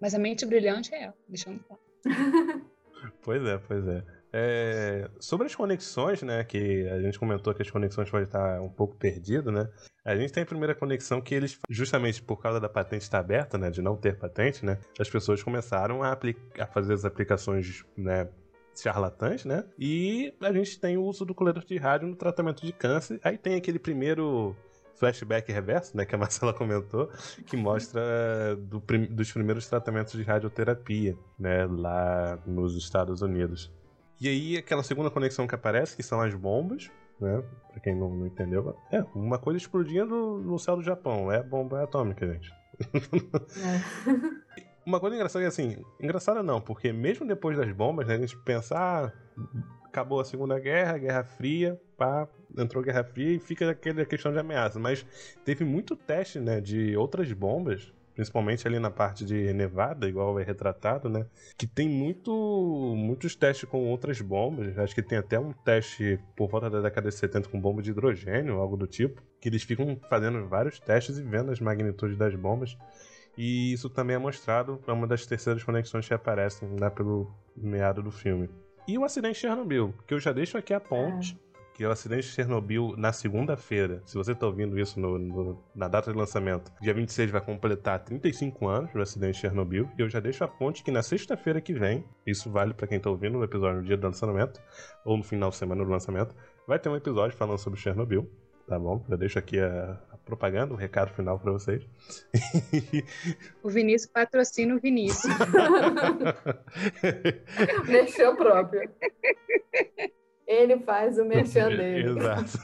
Mas 0.00 0.14
a 0.14 0.18
mente 0.18 0.44
brilhante 0.44 0.94
é 0.94 1.04
ela, 1.04 1.14
deixando 1.28 1.60
claro. 1.60 1.82
Pois 3.22 3.44
é, 3.44 3.58
pois 3.58 3.86
é. 3.86 4.02
É, 4.32 5.10
Sobre 5.20 5.46
as 5.46 5.54
conexões, 5.54 6.22
né? 6.22 6.42
Que 6.44 6.88
a 6.88 7.00
gente 7.00 7.18
comentou 7.18 7.54
que 7.54 7.62
as 7.62 7.70
conexões 7.70 8.10
podem 8.10 8.26
estar 8.26 8.60
um 8.60 8.68
pouco 8.68 8.96
perdidas, 8.96 9.52
né? 9.52 9.70
A 10.06 10.16
gente 10.16 10.32
tem 10.32 10.42
a 10.42 10.46
primeira 10.46 10.74
conexão 10.74 11.20
que 11.20 11.34
eles, 11.34 11.58
justamente 11.68 12.22
por 12.22 12.36
causa 12.40 12.60
da 12.60 12.68
patente 12.68 13.02
estar 13.02 13.18
aberta, 13.18 13.58
né? 13.58 13.70
De 13.70 13.82
não 13.82 13.96
ter 13.96 14.16
patente, 14.16 14.64
né? 14.64 14.78
As 15.00 15.10
pessoas 15.10 15.42
começaram 15.42 16.02
a, 16.02 16.16
a 16.60 16.66
fazer 16.66 16.94
as 16.94 17.04
aplicações, 17.04 17.84
né? 17.96 18.28
charlatãs, 18.78 19.44
né? 19.44 19.64
E 19.78 20.34
a 20.40 20.52
gente 20.52 20.78
tem 20.78 20.96
o 20.98 21.02
uso 21.02 21.24
do 21.24 21.34
coletor 21.34 21.64
de 21.64 21.76
rádio 21.78 22.08
no 22.08 22.14
tratamento 22.14 22.64
de 22.64 22.72
câncer. 22.72 23.18
Aí 23.24 23.38
tem 23.38 23.54
aquele 23.54 23.78
primeiro 23.78 24.54
flashback 24.96 25.50
reverso, 25.50 25.96
né? 25.96 26.04
Que 26.04 26.14
a 26.14 26.18
Marcela 26.18 26.52
comentou, 26.52 27.10
que 27.46 27.56
mostra 27.56 28.00
do 28.56 28.80
prim- 28.80 29.06
dos 29.06 29.32
primeiros 29.32 29.66
tratamentos 29.66 30.12
de 30.12 30.22
radioterapia, 30.22 31.16
né? 31.38 31.66
Lá 31.66 32.38
nos 32.46 32.76
Estados 32.76 33.22
Unidos. 33.22 33.72
E 34.20 34.28
aí, 34.28 34.56
aquela 34.56 34.82
segunda 34.82 35.10
conexão 35.10 35.46
que 35.46 35.54
aparece, 35.54 35.96
que 35.96 36.02
são 36.02 36.20
as 36.20 36.34
bombas, 36.34 36.90
né? 37.20 37.42
Pra 37.70 37.80
quem 37.80 37.94
não, 37.94 38.10
não 38.10 38.26
entendeu, 38.26 38.76
é 38.90 39.02
uma 39.14 39.38
coisa 39.38 39.58
explodindo 39.58 40.38
no 40.38 40.58
céu 40.58 40.76
do 40.76 40.82
Japão. 40.82 41.30
É 41.30 41.42
bomba 41.42 41.82
atômica, 41.82 42.26
gente. 42.26 42.52
É. 42.52 42.56
Uma 44.86 45.00
coisa 45.00 45.16
engraçada 45.16 45.44
é 45.44 45.48
assim, 45.48 45.84
engraçada 46.00 46.44
não, 46.44 46.60
porque 46.60 46.92
mesmo 46.92 47.26
depois 47.26 47.56
das 47.56 47.70
bombas, 47.72 48.06
né, 48.06 48.14
a 48.14 48.18
gente 48.18 48.36
pensa, 48.36 48.78
ah, 48.78 49.12
acabou 49.84 50.20
a 50.20 50.24
Segunda 50.24 50.60
Guerra, 50.60 50.96
Guerra 50.96 51.24
Fria, 51.24 51.80
pá, 51.96 52.28
entrou 52.56 52.82
a 52.82 52.86
Guerra 52.86 53.02
Fria 53.02 53.32
e 53.32 53.40
fica 53.40 53.70
aquela 53.70 54.04
questão 54.04 54.30
de 54.30 54.38
ameaça. 54.38 54.78
Mas 54.78 55.04
teve 55.44 55.64
muito 55.64 55.96
teste, 55.96 56.38
né, 56.38 56.60
de 56.60 56.96
outras 56.96 57.32
bombas, 57.32 57.92
principalmente 58.16 58.66
ali 58.66 58.78
na 58.78 58.90
parte 58.90 59.24
de 59.24 59.52
Nevada, 59.52 60.08
igual 60.08 60.40
é 60.40 60.42
retratado, 60.42 61.08
né, 61.08 61.26
que 61.56 61.66
tem 61.66 61.86
muito, 61.86 62.32
muitos 62.96 63.36
testes 63.36 63.68
com 63.68 63.86
outras 63.86 64.20
bombas. 64.22 64.76
Acho 64.78 64.94
que 64.94 65.02
tem 65.02 65.18
até 65.18 65.38
um 65.38 65.52
teste 65.52 66.18
por 66.34 66.48
volta 66.48 66.70
da 66.70 66.80
década 66.80 67.10
de 67.10 67.14
70 67.14 67.50
com 67.50 67.60
bomba 67.60 67.82
de 67.82 67.90
hidrogênio, 67.90 68.58
algo 68.58 68.76
do 68.76 68.86
tipo, 68.86 69.22
que 69.38 69.50
eles 69.50 69.62
ficam 69.62 70.00
fazendo 70.08 70.48
vários 70.48 70.80
testes 70.80 71.18
e 71.18 71.22
vendo 71.22 71.52
as 71.52 71.60
magnitudes 71.60 72.16
das 72.16 72.34
bombas. 72.34 72.76
E 73.36 73.72
isso 73.74 73.90
também 73.90 74.16
é 74.16 74.18
mostrado 74.18 74.78
para 74.78 74.94
uma 74.94 75.06
das 75.06 75.26
terceiras 75.26 75.62
conexões 75.62 76.08
que 76.08 76.14
aparecem 76.14 76.74
lá 76.80 76.90
pelo 76.90 77.30
meado 77.54 78.02
do 78.02 78.10
filme. 78.10 78.48
E 78.88 78.96
o 78.96 79.04
acidente 79.04 79.34
de 79.34 79.40
Chernobyl, 79.40 79.92
que 80.06 80.14
eu 80.14 80.20
já 80.20 80.32
deixo 80.32 80.56
aqui 80.56 80.72
a 80.72 80.80
ponte, 80.80 81.38
que 81.76 81.84
é 81.84 81.88
o 81.88 81.90
acidente 81.90 82.22
de 82.22 82.28
Chernobyl 82.32 82.94
na 82.96 83.12
segunda-feira. 83.12 84.00
Se 84.06 84.16
você 84.16 84.32
está 84.32 84.46
ouvindo 84.46 84.78
isso 84.80 84.98
no- 84.98 85.18
no- 85.18 85.62
na 85.74 85.88
data 85.88 86.10
de 86.10 86.16
lançamento, 86.16 86.72
dia 86.80 86.94
26 86.94 87.30
vai 87.30 87.40
completar 87.42 88.02
35 88.02 88.66
anos 88.66 88.90
do 88.94 89.02
acidente 89.02 89.34
de 89.34 89.40
Chernobyl. 89.40 89.86
E 89.98 90.00
eu 90.00 90.08
já 90.08 90.18
deixo 90.18 90.42
a 90.42 90.48
ponte 90.48 90.82
que 90.82 90.90
na 90.90 91.02
sexta-feira 91.02 91.60
que 91.60 91.74
vem, 91.74 92.02
isso 92.26 92.50
vale 92.50 92.72
para 92.72 92.86
quem 92.86 92.96
está 92.96 93.10
ouvindo 93.10 93.36
o 93.38 93.44
episódio 93.44 93.80
no 93.80 93.84
dia 93.86 93.96
do 93.98 94.06
lançamento, 94.06 94.58
ou 95.04 95.18
no 95.18 95.22
final 95.22 95.50
de 95.50 95.56
semana 95.56 95.84
do 95.84 95.90
lançamento, 95.90 96.34
vai 96.66 96.78
ter 96.78 96.88
um 96.88 96.96
episódio 96.96 97.36
falando 97.36 97.58
sobre 97.58 97.78
Chernobyl. 97.78 98.26
Tá 98.66 98.78
bom? 98.78 99.04
Eu 99.08 99.16
deixo 99.18 99.38
aqui 99.38 99.60
a, 99.60 100.00
a 100.10 100.16
propaganda, 100.24 100.72
o 100.72 100.76
recado 100.76 101.12
final 101.12 101.38
para 101.38 101.52
vocês. 101.52 101.86
O 103.62 103.68
Vinícius 103.68 104.10
patrocina 104.10 104.74
o 104.74 104.80
Vinícius. 104.80 105.32
Merchan 107.86 108.34
próprio. 108.34 108.88
Ele 110.46 110.78
faz 110.78 111.18
o 111.18 111.24
merchan 111.24 111.68
dele. 111.68 112.10
Exato. 112.10 112.58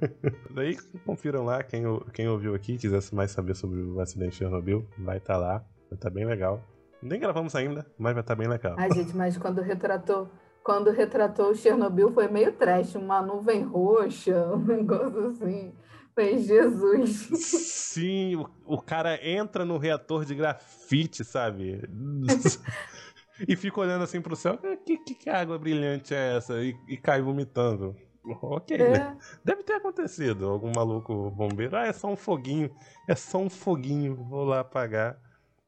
Daí 0.54 0.76
confiram 1.04 1.44
lá, 1.44 1.62
quem, 1.62 1.82
quem 2.14 2.28
ouviu 2.28 2.54
aqui, 2.54 2.78
quiser 2.78 3.00
mais 3.12 3.30
saber 3.30 3.54
sobre 3.54 3.80
o 3.80 4.00
acidente 4.00 4.30
de 4.30 4.36
Chernobyl, 4.36 4.86
vai 4.96 5.18
estar 5.18 5.36
lá. 5.36 5.58
Vai 5.90 5.96
estar 5.96 6.10
bem 6.10 6.24
legal. 6.24 6.62
Nem 7.02 7.20
gravamos 7.20 7.54
ainda, 7.54 7.86
mas 7.98 8.14
vai 8.14 8.22
estar 8.22 8.34
bem 8.34 8.48
legal. 8.48 8.74
Ai, 8.78 8.90
gente, 8.90 9.14
mas 9.14 9.36
quando 9.36 9.60
retratou, 9.60 10.30
quando 10.64 10.90
retratou 10.90 11.50
o 11.50 11.54
Chernobyl 11.54 12.10
foi 12.10 12.26
meio 12.26 12.52
trash, 12.52 12.94
uma 12.94 13.20
nuvem 13.20 13.62
roxa, 13.62 14.34
um 14.52 14.64
negócio 14.64 15.26
assim. 15.26 15.72
Falei, 16.14 16.38
Jesus. 16.38 17.28
Sim, 17.34 18.36
o, 18.36 18.48
o 18.64 18.80
cara 18.80 19.20
entra 19.22 19.66
no 19.66 19.76
reator 19.76 20.24
de 20.24 20.34
grafite, 20.34 21.22
sabe? 21.22 21.82
E 23.46 23.56
fica 23.56 23.80
olhando 23.80 24.02
assim 24.04 24.20
pro 24.20 24.36
céu, 24.36 24.58
"Ah, 24.64 24.76
que, 24.76 24.96
que, 24.98 25.14
que 25.14 25.30
água 25.30 25.58
brilhante 25.58 26.14
é 26.14 26.36
essa? 26.36 26.54
E, 26.62 26.74
e 26.88 26.96
cai 26.96 27.20
vomitando. 27.20 27.94
Ok, 28.42 28.76
É. 28.76 28.90
né? 28.90 29.16
Deve 29.44 29.62
ter 29.62 29.74
acontecido. 29.74 30.46
Algum 30.48 30.72
maluco 30.74 31.30
bombeiro. 31.30 31.76
Ah, 31.76 31.86
é 31.86 31.92
só 31.92 32.08
um 32.08 32.16
foguinho. 32.16 32.70
É 33.08 33.14
só 33.14 33.38
um 33.38 33.48
foguinho. 33.48 34.16
Vou 34.16 34.44
lá 34.44 34.60
apagar. 34.60 35.16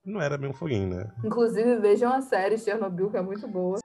Não 0.05 0.21
era 0.21 0.37
bem 0.39 0.51
um 0.51 0.55
foguinho, 0.55 0.89
né? 0.89 1.11
Inclusive, 1.25 1.77
vejam 1.77 2.13
a 2.13 2.21
série 2.21 2.59
Chernobyl, 2.59 3.11
que 3.11 3.17
é 3.17 3.23
muito 3.23 3.47
boa. 3.47 3.79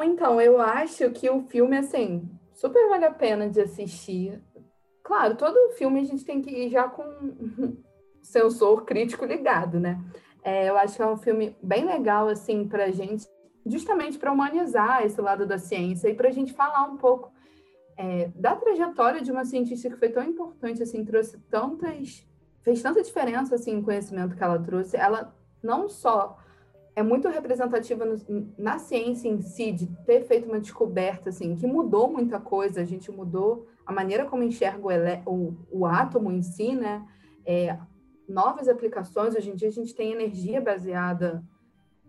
Então, 0.00 0.40
eu 0.40 0.60
acho 0.60 1.10
que 1.10 1.28
o 1.30 1.42
filme, 1.48 1.76
assim, 1.78 2.28
super 2.52 2.88
vale 2.88 3.06
a 3.06 3.10
pena 3.10 3.48
de 3.48 3.60
assistir. 3.60 4.40
Claro, 5.02 5.34
todo 5.36 5.72
filme 5.76 6.00
a 6.00 6.04
gente 6.04 6.24
tem 6.24 6.40
que 6.42 6.50
ir 6.50 6.70
já 6.70 6.88
com 6.88 7.02
sensor 8.22 8.84
crítico 8.84 9.24
ligado, 9.24 9.80
né? 9.80 9.98
É, 10.46 10.68
eu 10.68 10.78
acho 10.78 10.94
que 10.94 11.02
é 11.02 11.06
um 11.08 11.16
filme 11.16 11.56
bem 11.60 11.84
legal, 11.84 12.28
assim, 12.28 12.68
pra 12.68 12.92
gente, 12.92 13.26
justamente 13.66 14.16
para 14.16 14.30
humanizar 14.30 15.04
esse 15.04 15.20
lado 15.20 15.44
da 15.44 15.58
ciência 15.58 16.08
e 16.08 16.14
pra 16.14 16.30
gente 16.30 16.52
falar 16.52 16.84
um 16.84 16.96
pouco 16.96 17.32
é, 17.96 18.28
da 18.32 18.54
trajetória 18.54 19.20
de 19.20 19.32
uma 19.32 19.44
cientista 19.44 19.90
que 19.90 19.96
foi 19.96 20.08
tão 20.08 20.22
importante, 20.22 20.80
assim, 20.80 21.04
trouxe 21.04 21.36
tantas. 21.50 22.24
fez 22.62 22.80
tanta 22.80 23.02
diferença, 23.02 23.56
assim, 23.56 23.76
o 23.78 23.82
conhecimento 23.82 24.36
que 24.36 24.42
ela 24.44 24.56
trouxe. 24.60 24.96
Ela 24.96 25.34
não 25.60 25.88
só 25.88 26.38
é 26.94 27.02
muito 27.02 27.26
representativa 27.28 28.04
no- 28.04 28.16
na 28.56 28.78
ciência 28.78 29.28
em 29.28 29.40
si, 29.40 29.72
de 29.72 29.88
ter 30.06 30.22
feito 30.28 30.46
uma 30.48 30.60
descoberta, 30.60 31.30
assim, 31.30 31.56
que 31.56 31.66
mudou 31.66 32.08
muita 32.08 32.38
coisa, 32.38 32.80
a 32.82 32.84
gente 32.84 33.10
mudou 33.10 33.66
a 33.84 33.92
maneira 33.92 34.24
como 34.26 34.44
enxerga 34.44 35.24
o, 35.26 35.32
o, 35.32 35.56
o 35.80 35.86
átomo 35.86 36.30
em 36.30 36.40
si, 36.42 36.72
né? 36.76 37.04
É, 37.44 37.76
novas 38.28 38.68
aplicações, 38.68 39.34
hoje 39.34 39.50
em 39.50 39.54
dia 39.54 39.68
a 39.68 39.72
gente 39.72 39.94
tem 39.94 40.12
energia 40.12 40.60
baseada 40.60 41.42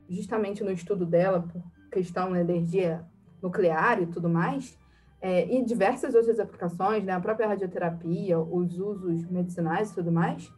justamente 0.09 0.63
no 0.63 0.71
estudo 0.71 1.05
dela, 1.05 1.41
por 1.41 1.63
questão 1.91 2.31
da 2.31 2.39
energia 2.39 3.05
nuclear 3.41 4.01
e 4.01 4.07
tudo 4.07 4.29
mais, 4.29 4.77
é, 5.21 5.45
e 5.53 5.63
diversas 5.63 6.15
outras 6.15 6.39
aplicações, 6.39 7.03
né? 7.03 7.13
A 7.13 7.19
própria 7.19 7.47
radioterapia, 7.47 8.39
os 8.39 8.79
usos 8.79 9.25
medicinais 9.29 9.91
e 9.91 9.95
tudo 9.95 10.11
mais 10.11 10.51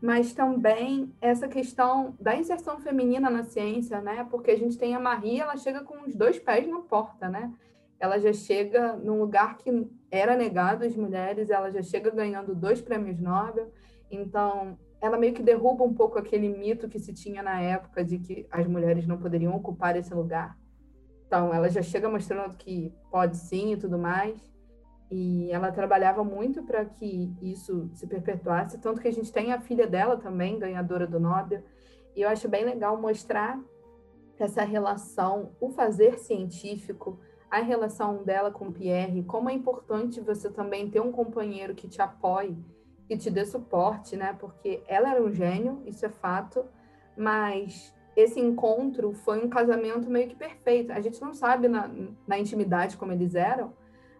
mas 0.00 0.32
também 0.34 1.12
essa 1.20 1.48
questão 1.48 2.14
da 2.20 2.36
inserção 2.36 2.78
feminina 2.78 3.30
na 3.30 3.44
ciência, 3.44 4.00
né? 4.00 4.26
Porque 4.30 4.50
a 4.50 4.56
gente 4.56 4.76
tem 4.76 4.94
a 4.94 5.00
Marie, 5.00 5.40
ela 5.40 5.56
chega 5.56 5.82
com 5.82 6.02
os 6.02 6.14
dois 6.14 6.38
pés 6.38 6.68
na 6.68 6.80
porta, 6.80 7.28
né? 7.28 7.52
Ela 7.98 8.18
já 8.18 8.32
chega 8.32 8.94
num 8.96 9.18
lugar 9.18 9.56
que 9.56 9.90
era 10.10 10.36
negado 10.36 10.84
às 10.84 10.94
mulheres, 10.94 11.48
ela 11.48 11.70
já 11.70 11.82
chega 11.82 12.10
ganhando 12.10 12.54
dois 12.54 12.80
prêmios 12.80 13.18
Nobel. 13.18 13.72
Então, 14.10 14.78
ela 15.06 15.16
meio 15.16 15.32
que 15.32 15.42
derruba 15.42 15.84
um 15.84 15.94
pouco 15.94 16.18
aquele 16.18 16.48
mito 16.48 16.88
que 16.88 16.98
se 16.98 17.12
tinha 17.12 17.42
na 17.42 17.60
época 17.60 18.04
de 18.04 18.18
que 18.18 18.46
as 18.50 18.66
mulheres 18.66 19.06
não 19.06 19.18
poderiam 19.18 19.54
ocupar 19.54 19.96
esse 19.96 20.12
lugar. 20.12 20.58
Então, 21.26 21.52
ela 21.52 21.68
já 21.68 21.82
chega 21.82 22.08
mostrando 22.08 22.56
que 22.56 22.92
pode 23.10 23.36
sim 23.36 23.72
e 23.72 23.76
tudo 23.76 23.98
mais. 23.98 24.38
E 25.10 25.50
ela 25.52 25.70
trabalhava 25.70 26.24
muito 26.24 26.62
para 26.64 26.84
que 26.84 27.32
isso 27.40 27.88
se 27.94 28.06
perpetuasse, 28.06 28.78
tanto 28.78 29.00
que 29.00 29.06
a 29.06 29.12
gente 29.12 29.32
tem 29.32 29.52
a 29.52 29.60
filha 29.60 29.86
dela 29.86 30.16
também, 30.16 30.58
ganhadora 30.58 31.06
do 31.06 31.20
Nobel. 31.20 31.62
E 32.14 32.22
eu 32.22 32.28
acho 32.28 32.48
bem 32.48 32.64
legal 32.64 33.00
mostrar 33.00 33.60
essa 34.38 34.64
relação, 34.64 35.52
o 35.60 35.70
fazer 35.70 36.18
científico, 36.18 37.20
a 37.50 37.60
relação 37.60 38.24
dela 38.24 38.50
com 38.50 38.68
o 38.68 38.72
Pierre, 38.72 39.22
como 39.22 39.48
é 39.48 39.52
importante 39.52 40.20
você 40.20 40.50
também 40.50 40.90
ter 40.90 41.00
um 41.00 41.12
companheiro 41.12 41.74
que 41.74 41.88
te 41.88 42.02
apoie, 42.02 42.56
que 43.06 43.16
te 43.16 43.30
dê 43.30 43.44
suporte, 43.44 44.16
né? 44.16 44.36
Porque 44.38 44.82
ela 44.86 45.10
era 45.10 45.22
um 45.22 45.32
gênio, 45.32 45.82
isso 45.86 46.04
é 46.04 46.08
fato, 46.08 46.64
mas 47.16 47.94
esse 48.16 48.40
encontro 48.40 49.12
foi 49.12 49.44
um 49.44 49.48
casamento 49.48 50.10
meio 50.10 50.28
que 50.28 50.34
perfeito. 50.34 50.92
A 50.92 51.00
gente 51.00 51.20
não 51.20 51.34
sabe 51.34 51.68
na, 51.68 51.90
na 52.26 52.38
intimidade 52.38 52.96
como 52.96 53.12
eles 53.12 53.34
eram, 53.34 53.72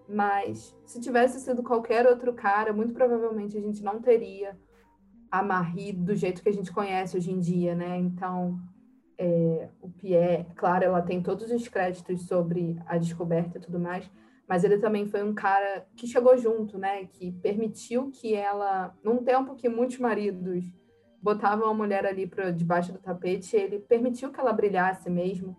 mas 0.09 0.76
se 0.84 1.01
tivesse 1.01 1.41
sido 1.41 1.62
qualquer 1.62 2.07
outro 2.07 2.32
cara, 2.32 2.72
muito 2.72 2.93
provavelmente 2.93 3.57
a 3.57 3.61
gente 3.61 3.82
não 3.82 4.01
teria 4.01 4.57
a 5.30 5.43
Marie 5.43 5.93
do 5.93 6.14
jeito 6.14 6.43
que 6.43 6.49
a 6.49 6.53
gente 6.53 6.72
conhece 6.72 7.16
hoje 7.16 7.32
em 7.32 7.41
dia, 7.41 7.74
né? 7.74 7.99
Então, 7.99 8.61
é, 9.18 9.68
o 9.80 9.89
Pierre, 9.89 10.47
claro, 10.55 10.84
ela 10.84 11.03
tem 11.03 11.22
todos 11.22 11.51
os 11.51 11.66
créditos 11.68 12.26
sobre 12.26 12.78
a 12.87 12.99
descoberta 12.99 13.59
e 13.59 13.61
tudo 13.61 13.80
mais, 13.80 14.09
mas 14.49 14.62
ele 14.62 14.78
também 14.78 15.07
foi 15.07 15.22
um 15.22 15.34
cara 15.34 15.86
que 15.97 16.07
chegou 16.07 16.36
junto, 16.36 16.78
né? 16.78 17.07
Que 17.07 17.32
permitiu 17.32 18.11
que 18.11 18.34
ela, 18.34 18.97
num 19.03 19.18
tempo 19.24 19.55
que 19.57 19.68
muitos 19.68 19.99
maridos 19.99 20.64
botavam 21.20 21.68
a 21.68 21.74
mulher 21.74 22.07
ali 22.07 22.26
para 22.26 22.51
debaixo 22.51 22.92
do 22.92 22.99
tapete, 22.99 23.57
ele 23.57 23.80
permitiu 23.80 24.30
que 24.30 24.38
ela 24.38 24.53
brilhasse 24.53 25.11
mesmo. 25.11 25.57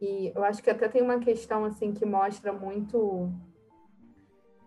E 0.00 0.32
eu 0.34 0.44
acho 0.44 0.62
que 0.62 0.68
até 0.68 0.88
tem 0.88 1.00
uma 1.00 1.18
questão 1.18 1.64
assim 1.64 1.92
que 1.92 2.04
mostra 2.04 2.52
muito 2.52 3.32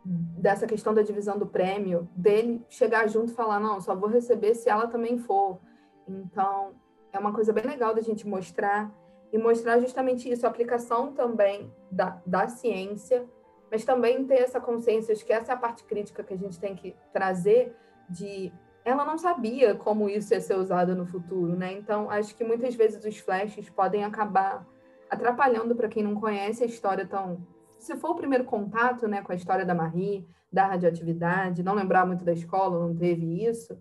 dessa 0.05 0.65
questão 0.65 0.93
da 0.93 1.01
divisão 1.01 1.37
do 1.37 1.47
prêmio, 1.47 2.07
dele 2.15 2.63
chegar 2.69 3.07
junto 3.07 3.31
e 3.31 3.35
falar, 3.35 3.59
não, 3.59 3.81
só 3.81 3.95
vou 3.95 4.09
receber 4.09 4.53
se 4.55 4.69
ela 4.69 4.87
também 4.87 5.17
for. 5.17 5.59
Então, 6.07 6.73
é 7.11 7.19
uma 7.19 7.33
coisa 7.33 7.51
bem 7.51 7.65
legal 7.65 7.93
da 7.93 8.01
gente 8.01 8.27
mostrar 8.27 8.93
e 9.31 9.37
mostrar 9.37 9.79
justamente 9.79 10.31
isso, 10.31 10.45
a 10.45 10.49
aplicação 10.49 11.11
também 11.11 11.73
da, 11.91 12.21
da 12.25 12.47
ciência, 12.47 13.27
mas 13.75 13.83
também 13.83 14.25
ter 14.25 14.35
essa 14.35 14.61
consciência, 14.61 15.11
acho 15.11 15.25
que 15.25 15.33
essa 15.33 15.51
é 15.51 15.55
a 15.55 15.57
parte 15.57 15.83
crítica 15.83 16.23
que 16.23 16.33
a 16.33 16.37
gente 16.37 16.57
tem 16.57 16.73
que 16.73 16.95
trazer 17.11 17.75
de 18.09 18.49
ela 18.85 19.03
não 19.03 19.17
sabia 19.17 19.75
como 19.75 20.07
isso 20.07 20.33
ia 20.33 20.39
ser 20.39 20.55
usado 20.55 20.95
no 20.95 21.05
futuro, 21.05 21.57
né? 21.57 21.73
Então, 21.73 22.09
acho 22.09 22.33
que 22.33 22.43
muitas 22.45 22.73
vezes 22.73 23.03
os 23.03 23.17
flashes 23.17 23.69
podem 23.69 24.05
acabar 24.05 24.65
atrapalhando 25.09 25.75
para 25.75 25.89
quem 25.89 26.03
não 26.03 26.15
conhece 26.15 26.63
a 26.63 26.67
história 26.67 27.05
tão 27.05 27.45
se 27.77 27.97
for 27.97 28.11
o 28.11 28.15
primeiro 28.15 28.45
contato 28.45 29.09
né, 29.09 29.21
com 29.21 29.33
a 29.33 29.35
história 29.35 29.65
da 29.65 29.75
Marie, 29.75 30.25
da 30.49 30.67
radioatividade, 30.67 31.61
não 31.61 31.75
lembrar 31.75 32.05
muito 32.05 32.23
da 32.23 32.31
escola, 32.31 32.79
não 32.79 32.95
teve 32.95 33.45
isso, 33.45 33.77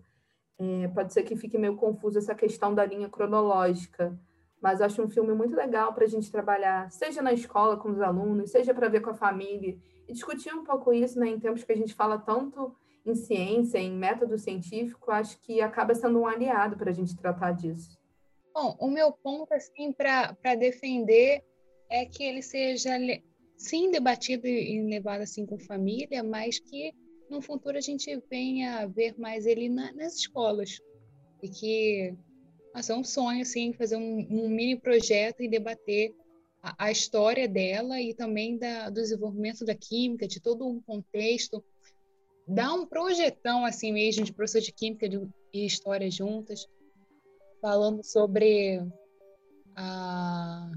é, 0.59 0.89
pode 0.89 1.13
ser 1.13 1.23
que 1.23 1.37
fique 1.37 1.57
meio 1.57 1.77
confuso 1.77 2.17
essa 2.17 2.35
questão 2.35 2.75
da 2.75 2.85
linha 2.85 3.07
cronológica. 3.07 4.19
Mas 4.65 4.79
eu 4.79 4.87
acho 4.87 4.99
um 4.99 5.07
filme 5.07 5.31
muito 5.31 5.55
legal 5.55 5.93
para 5.93 6.05
a 6.05 6.07
gente 6.07 6.31
trabalhar, 6.31 6.89
seja 6.89 7.21
na 7.21 7.31
escola 7.31 7.77
com 7.77 7.91
os 7.91 8.01
alunos, 8.01 8.49
seja 8.49 8.73
para 8.73 8.89
ver 8.89 8.99
com 8.99 9.11
a 9.11 9.13
família, 9.13 9.77
e 10.07 10.11
discutir 10.11 10.51
um 10.55 10.63
pouco 10.63 10.91
isso 10.91 11.19
né, 11.19 11.27
em 11.27 11.39
tempos 11.39 11.63
que 11.63 11.71
a 11.71 11.77
gente 11.77 11.93
fala 11.93 12.17
tanto 12.17 12.75
em 13.05 13.13
ciência, 13.13 13.77
em 13.77 13.91
método 13.91 14.39
científico, 14.39 15.11
acho 15.11 15.39
que 15.41 15.61
acaba 15.61 15.93
sendo 15.93 16.19
um 16.19 16.25
aliado 16.25 16.75
para 16.75 16.89
a 16.89 16.93
gente 16.93 17.15
tratar 17.15 17.51
disso. 17.51 17.95
Bom, 18.55 18.75
o 18.79 18.89
meu 18.89 19.11
ponto, 19.11 19.53
assim, 19.53 19.93
para 19.93 20.55
defender 20.57 21.43
é 21.87 22.03
que 22.07 22.23
ele 22.23 22.41
seja 22.41 22.89
sim 23.55 23.91
debatido 23.91 24.47
e 24.47 24.81
levado 24.81 25.21
assim 25.21 25.45
com 25.45 25.59
família, 25.59 26.23
mas 26.23 26.57
que 26.57 26.91
no 27.29 27.39
futuro 27.39 27.77
a 27.77 27.81
gente 27.81 28.19
venha 28.31 28.87
ver 28.87 29.13
mais 29.19 29.45
ele 29.45 29.69
na, 29.69 29.93
nas 29.93 30.15
escolas 30.15 30.79
e 31.43 31.49
que 31.49 32.17
nossa, 32.75 32.93
é 32.93 32.95
um 32.95 33.03
sonho 33.03 33.41
assim 33.41 33.71
fazer 33.73 33.95
um, 33.95 34.27
um 34.29 34.49
mini 34.49 34.77
projeto 34.77 35.41
e 35.41 35.47
debater 35.47 36.13
a, 36.61 36.85
a, 36.85 36.91
história 36.91 37.47
dela 37.47 38.01
e 38.01 38.13
também 38.13 38.57
da, 38.57 38.89
do 38.89 38.95
desenvolvimento 38.95 39.63
da 39.63 39.73
química, 39.73 40.27
de 40.27 40.41
todo 40.41 40.67
um 40.67 40.81
contexto, 40.81 41.63
dar 42.45 42.73
um 42.73 42.85
projetão 42.85 43.65
assim 43.65 43.93
mesmo 43.93 44.25
de 44.25 44.33
professor 44.33 44.61
de 44.61 44.73
química 44.73 45.07
de, 45.07 45.25
e 45.53 45.65
história 45.65 46.11
juntas, 46.11 46.67
falando 47.61 48.03
sobre 48.03 48.81
a 49.75 50.69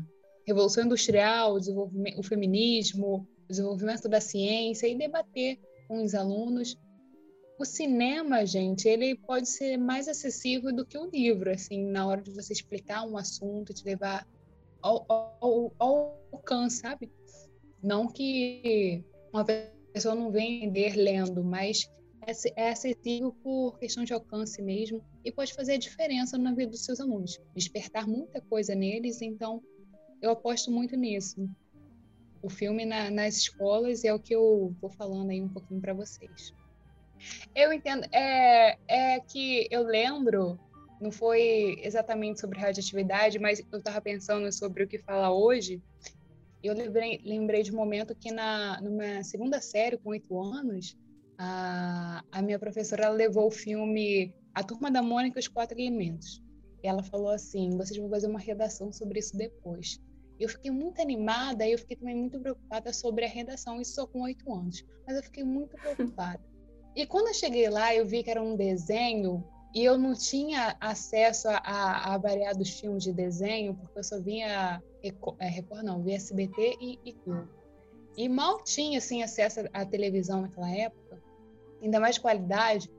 Revolução 0.46 0.84
Industrial, 0.84 1.54
o, 1.54 1.58
desenvolvimento, 1.58 2.20
o 2.20 2.22
feminismo, 2.22 3.28
o 3.44 3.48
desenvolvimento 3.48 4.08
da 4.08 4.20
ciência 4.20 4.86
e 4.86 4.96
debater 4.96 5.58
com 5.88 6.02
os 6.02 6.14
alunos. 6.14 6.76
O 7.58 7.64
cinema, 7.64 8.46
gente, 8.46 8.86
ele 8.86 9.16
pode 9.16 9.48
ser 9.48 9.76
mais 9.76 10.06
acessível 10.06 10.72
do 10.72 10.86
que 10.86 10.96
o 10.96 11.10
livro, 11.10 11.50
assim, 11.50 11.84
na 11.84 12.06
hora 12.06 12.22
de 12.22 12.30
você 12.30 12.52
explicar 12.52 13.04
um 13.04 13.18
assunto, 13.18 13.74
te 13.74 13.84
levar 13.84 14.24
ao, 14.80 15.04
ao, 15.08 15.74
ao 15.76 16.22
alcance, 16.30 16.76
sabe? 16.76 17.10
Não 17.82 18.06
que 18.06 19.04
uma 19.32 19.44
pessoa 19.92 20.14
não 20.14 20.30
venha 20.30 20.70
lendo, 20.94 21.42
mas 21.42 21.90
é 22.54 22.70
acessível 22.70 23.32
por 23.42 23.76
questão 23.78 24.04
de 24.04 24.12
alcance 24.12 24.62
mesmo 24.62 25.02
e 25.24 25.32
pode 25.32 25.52
fazer 25.52 25.72
a 25.72 25.78
diferença 25.78 26.38
na 26.38 26.54
vida 26.54 26.70
dos 26.70 26.84
seus 26.84 27.00
alunos, 27.00 27.40
despertar 27.56 28.06
muita 28.06 28.40
coisa 28.40 28.72
neles, 28.74 29.20
então 29.20 29.60
eu 30.22 30.30
aposto 30.30 30.70
muito 30.70 30.94
nisso. 30.94 31.48
O 32.40 32.48
filme 32.48 32.84
na, 32.84 33.10
nas 33.10 33.36
escolas 33.36 34.04
é 34.04 34.14
o 34.14 34.20
que 34.20 34.34
eu 34.34 34.72
vou 34.80 34.90
falando 34.90 35.30
aí 35.30 35.42
um 35.42 35.48
pouquinho 35.48 35.80
para 35.80 35.92
vocês. 35.92 36.54
Eu 37.54 37.72
entendo, 37.72 38.04
é, 38.12 38.78
é 38.88 39.20
que 39.20 39.68
eu 39.70 39.82
lembro, 39.82 40.58
não 41.00 41.10
foi 41.10 41.76
exatamente 41.82 42.40
sobre 42.40 42.58
radioatividade, 42.58 43.38
mas 43.38 43.62
eu 43.72 43.78
estava 43.78 44.00
pensando 44.00 44.50
sobre 44.52 44.84
o 44.84 44.88
que 44.88 44.98
fala 44.98 45.32
hoje. 45.32 45.82
Eu 46.62 46.74
lembrei, 46.74 47.20
lembrei 47.24 47.62
de 47.62 47.72
um 47.72 47.76
momento 47.76 48.14
que 48.14 48.32
na 48.32 48.80
numa 48.80 49.22
segunda 49.22 49.60
série, 49.60 49.96
com 49.96 50.10
oito 50.10 50.40
anos, 50.40 50.96
a, 51.38 52.22
a 52.32 52.42
minha 52.42 52.58
professora 52.58 53.08
levou 53.08 53.46
o 53.46 53.50
filme 53.50 54.34
A 54.54 54.62
Turma 54.64 54.90
da 54.90 55.00
Mônica 55.00 55.38
e 55.38 55.40
os 55.40 55.48
Quatro 55.48 55.78
Elementos. 55.78 56.42
E 56.82 56.88
ela 56.88 57.02
falou 57.02 57.30
assim: 57.30 57.76
vocês 57.76 57.98
vão 57.98 58.10
fazer 58.10 58.26
uma 58.26 58.40
redação 58.40 58.92
sobre 58.92 59.20
isso 59.20 59.36
depois. 59.36 60.00
Eu 60.38 60.48
fiquei 60.48 60.70
muito 60.70 61.00
animada 61.00 61.66
e 61.66 61.72
eu 61.72 61.78
fiquei 61.78 61.96
também 61.96 62.16
muito 62.16 62.38
preocupada 62.40 62.92
sobre 62.92 63.24
a 63.24 63.28
redação, 63.28 63.80
isso 63.80 63.94
só 63.94 64.06
com 64.06 64.22
oito 64.22 64.52
anos. 64.52 64.84
Mas 65.06 65.16
eu 65.16 65.22
fiquei 65.22 65.42
muito 65.42 65.76
preocupada. 65.76 66.40
E 66.94 67.06
quando 67.06 67.28
eu 67.28 67.34
cheguei 67.34 67.68
lá, 67.68 67.94
eu 67.94 68.04
vi 68.06 68.22
que 68.22 68.30
era 68.30 68.42
um 68.42 68.56
desenho 68.56 69.44
e 69.74 69.84
eu 69.84 69.98
não 69.98 70.14
tinha 70.14 70.76
acesso 70.80 71.48
a, 71.48 71.56
a, 71.58 72.14
a 72.14 72.18
variados 72.18 72.70
filmes 72.70 73.04
de 73.04 73.12
desenho, 73.12 73.74
porque 73.74 73.98
eu 73.98 74.04
só 74.04 74.18
vinha 74.20 74.82
Record, 75.02 75.36
é, 75.40 75.48
Record 75.48 75.84
não, 75.84 76.02
via 76.02 76.16
SBT 76.16 76.76
e, 76.80 76.98
e 77.04 77.12
Globo. 77.12 77.48
E 78.16 78.28
mal 78.28 78.62
tinha 78.64 78.98
assim, 78.98 79.22
acesso 79.22 79.60
à 79.72 79.84
televisão 79.84 80.42
naquela 80.42 80.70
época, 80.70 81.22
ainda 81.80 82.00
mais 82.00 82.18
qualidade. 82.18 82.90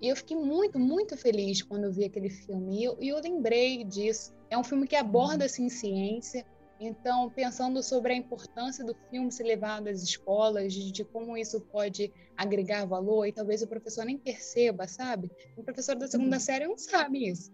E 0.00 0.08
eu 0.08 0.16
fiquei 0.16 0.36
muito, 0.36 0.78
muito 0.78 1.16
feliz 1.16 1.62
quando 1.62 1.84
eu 1.84 1.92
vi 1.92 2.04
aquele 2.04 2.30
filme. 2.30 2.78
E 2.78 2.84
eu, 2.84 2.96
e 3.00 3.08
eu 3.08 3.20
lembrei 3.20 3.82
disso. 3.84 4.32
É 4.50 4.58
um 4.58 4.64
filme 4.64 4.86
que 4.86 4.96
aborda 4.96 5.46
assim, 5.46 5.68
ciência, 5.68 6.44
então, 6.86 7.30
pensando 7.30 7.82
sobre 7.82 8.12
a 8.12 8.16
importância 8.16 8.84
do 8.84 8.94
filme 9.08 9.30
ser 9.30 9.44
levado 9.44 9.88
às 9.88 10.02
escolas, 10.02 10.72
de, 10.72 10.90
de, 10.90 11.04
como 11.04 11.36
isso 11.36 11.60
pode 11.60 12.12
agregar 12.36 12.84
valor, 12.86 13.26
e 13.26 13.32
talvez 13.32 13.62
o 13.62 13.66
professor 13.66 14.04
nem 14.04 14.18
perceba, 14.18 14.88
sabe? 14.88 15.30
O 15.56 15.62
professor 15.62 15.94
da 15.94 16.08
segunda 16.08 16.36
uhum. 16.36 16.40
série 16.40 16.66
não 16.66 16.78
sabe 16.78 17.28
isso. 17.28 17.52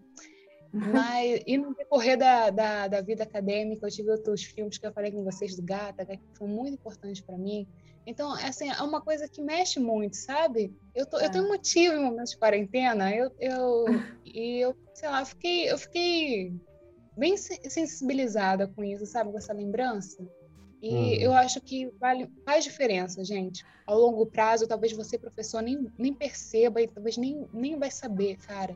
Mas, 0.71 1.41
e 1.47 1.57
no 1.57 1.73
decorrer 1.73 2.17
da, 2.17 2.49
da, 2.49 2.87
da, 2.87 3.01
vida 3.01 3.23
acadêmica, 3.23 3.85
eu 3.85 3.91
tive 3.91 4.11
outros 4.11 4.43
filmes 4.43 4.77
que 4.77 4.85
eu 4.85 4.93
falei 4.93 5.11
com 5.11 5.23
vocês 5.23 5.55
do 5.55 5.63
Gata, 5.63 6.05
que 6.05 6.19
foram 6.33 6.53
muito 6.53 6.75
importantes 6.75 7.21
para 7.21 7.37
mim. 7.37 7.67
Então, 8.05 8.31
assim, 8.33 8.69
é 8.69 8.81
uma 8.81 9.01
coisa 9.01 9.27
que 9.27 9.41
mexe 9.41 9.79
muito, 9.79 10.15
sabe? 10.15 10.73
Eu, 10.93 11.05
tô, 11.05 11.19
é. 11.19 11.25
eu 11.25 11.31
tenho 11.31 11.47
motivo 11.47 11.95
em 11.95 12.03
momentos 12.03 12.31
de 12.31 12.37
quarentena, 12.37 13.13
eu, 13.13 13.31
eu, 13.39 13.85
e 14.25 14.59
eu, 14.59 14.75
sei 14.93 15.09
lá, 15.09 15.21
eu 15.21 15.25
fiquei, 15.25 15.71
eu 15.71 15.77
fiquei 15.77 16.53
bem 17.19 17.35
sensibilizada 17.37 18.67
com 18.67 18.83
isso, 18.83 19.05
sabe? 19.05 19.31
Com 19.31 19.37
essa 19.37 19.53
lembrança. 19.53 20.25
E 20.81 20.93
uhum. 20.93 21.13
eu 21.21 21.33
acho 21.33 21.59
que 21.59 21.91
vale, 21.99 22.31
faz 22.45 22.63
diferença, 22.63 23.23
gente. 23.23 23.65
Ao 23.85 23.99
longo 23.99 24.25
prazo, 24.25 24.67
talvez 24.67 24.93
você, 24.93 25.17
professor, 25.17 25.61
nem, 25.61 25.91
nem 25.97 26.13
perceba 26.13 26.81
e 26.81 26.87
talvez 26.87 27.17
nem, 27.17 27.45
nem 27.51 27.77
vai 27.77 27.91
saber, 27.91 28.37
cara. 28.37 28.75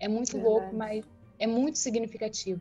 É 0.00 0.08
muito 0.08 0.32
Verdade. 0.32 0.52
louco, 0.52 0.76
mas 0.76 1.04
é 1.38 1.46
muito 1.46 1.78
significativo. 1.78 2.60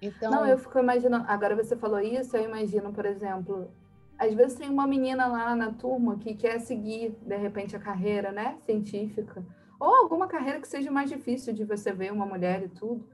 Então... 0.00 0.32
Não, 0.32 0.46
eu 0.46 0.58
fico 0.58 0.76
imaginando. 0.80 1.24
Agora 1.28 1.54
você 1.54 1.76
falou 1.76 2.00
isso, 2.00 2.36
eu 2.36 2.44
imagino, 2.44 2.92
por 2.92 3.06
exemplo, 3.06 3.70
às 4.18 4.34
vezes 4.34 4.58
tem 4.58 4.68
uma 4.68 4.88
menina 4.88 5.28
lá 5.28 5.54
na 5.54 5.72
turma 5.72 6.18
que 6.18 6.34
quer 6.34 6.58
seguir, 6.58 7.16
de 7.22 7.36
repente, 7.36 7.76
a 7.76 7.78
carreira, 7.78 8.32
né, 8.32 8.58
científica. 8.66 9.44
Ou 9.78 9.94
alguma 9.94 10.26
carreira 10.26 10.60
que 10.60 10.66
seja 10.66 10.90
mais 10.90 11.08
difícil 11.08 11.52
de 11.52 11.64
você 11.64 11.92
ver 11.92 12.12
uma 12.12 12.26
mulher 12.26 12.64
e 12.64 12.68
tudo 12.68 13.06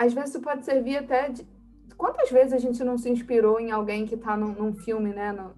às 0.00 0.14
vezes 0.14 0.30
isso 0.30 0.40
pode 0.40 0.64
servir 0.64 0.96
até 0.96 1.28
de... 1.28 1.46
Quantas 1.94 2.30
vezes 2.30 2.54
a 2.54 2.58
gente 2.58 2.82
não 2.82 2.96
se 2.96 3.10
inspirou 3.10 3.60
em 3.60 3.70
alguém 3.70 4.06
que 4.06 4.14
está 4.14 4.34
num, 4.34 4.54
num, 4.54 4.72
filme, 4.72 5.12
né? 5.12 5.30
No... 5.30 5.52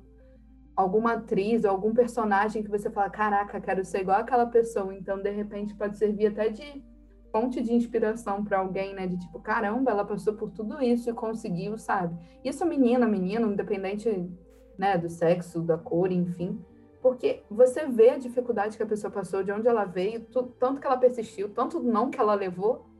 Alguma 0.74 1.12
atriz, 1.12 1.64
algum 1.64 1.94
personagem 1.94 2.60
que 2.60 2.68
você 2.68 2.90
fala, 2.90 3.08
caraca, 3.08 3.60
quero 3.60 3.84
ser 3.84 4.00
igual 4.00 4.18
aquela 4.18 4.46
pessoa. 4.46 4.92
Então, 4.92 5.22
de 5.22 5.30
repente, 5.30 5.76
pode 5.76 5.96
servir 5.96 6.26
até 6.26 6.48
de 6.48 6.82
fonte 7.30 7.62
de 7.62 7.72
inspiração 7.72 8.42
para 8.42 8.58
alguém, 8.58 8.92
né? 8.92 9.06
De 9.06 9.16
tipo, 9.16 9.38
caramba, 9.38 9.92
ela 9.92 10.04
passou 10.04 10.34
por 10.34 10.50
tudo 10.50 10.82
isso 10.82 11.08
e 11.08 11.12
conseguiu, 11.12 11.78
sabe? 11.78 12.18
Isso 12.44 12.66
menina, 12.66 13.06
menino, 13.06 13.46
independente 13.46 14.28
né, 14.76 14.98
do 14.98 15.08
sexo, 15.08 15.60
da 15.60 15.78
cor, 15.78 16.10
enfim. 16.10 16.60
Porque 17.00 17.44
você 17.48 17.86
vê 17.86 18.10
a 18.10 18.18
dificuldade 18.18 18.76
que 18.76 18.82
a 18.82 18.86
pessoa 18.86 19.12
passou, 19.12 19.44
de 19.44 19.52
onde 19.52 19.68
ela 19.68 19.84
veio, 19.84 20.26
tanto 20.58 20.80
que 20.80 20.86
ela 20.88 20.96
persistiu, 20.96 21.48
tanto 21.48 21.78
não 21.78 22.10
que 22.10 22.18
ela 22.18 22.34
levou, 22.34 22.90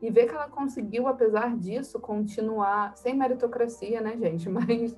e 0.00 0.10
ver 0.10 0.26
que 0.26 0.34
ela 0.34 0.48
conseguiu, 0.48 1.08
apesar 1.08 1.56
disso, 1.56 1.98
continuar 1.98 2.96
sem 2.96 3.14
meritocracia, 3.14 4.00
né, 4.00 4.16
gente? 4.16 4.48
Mas, 4.50 4.96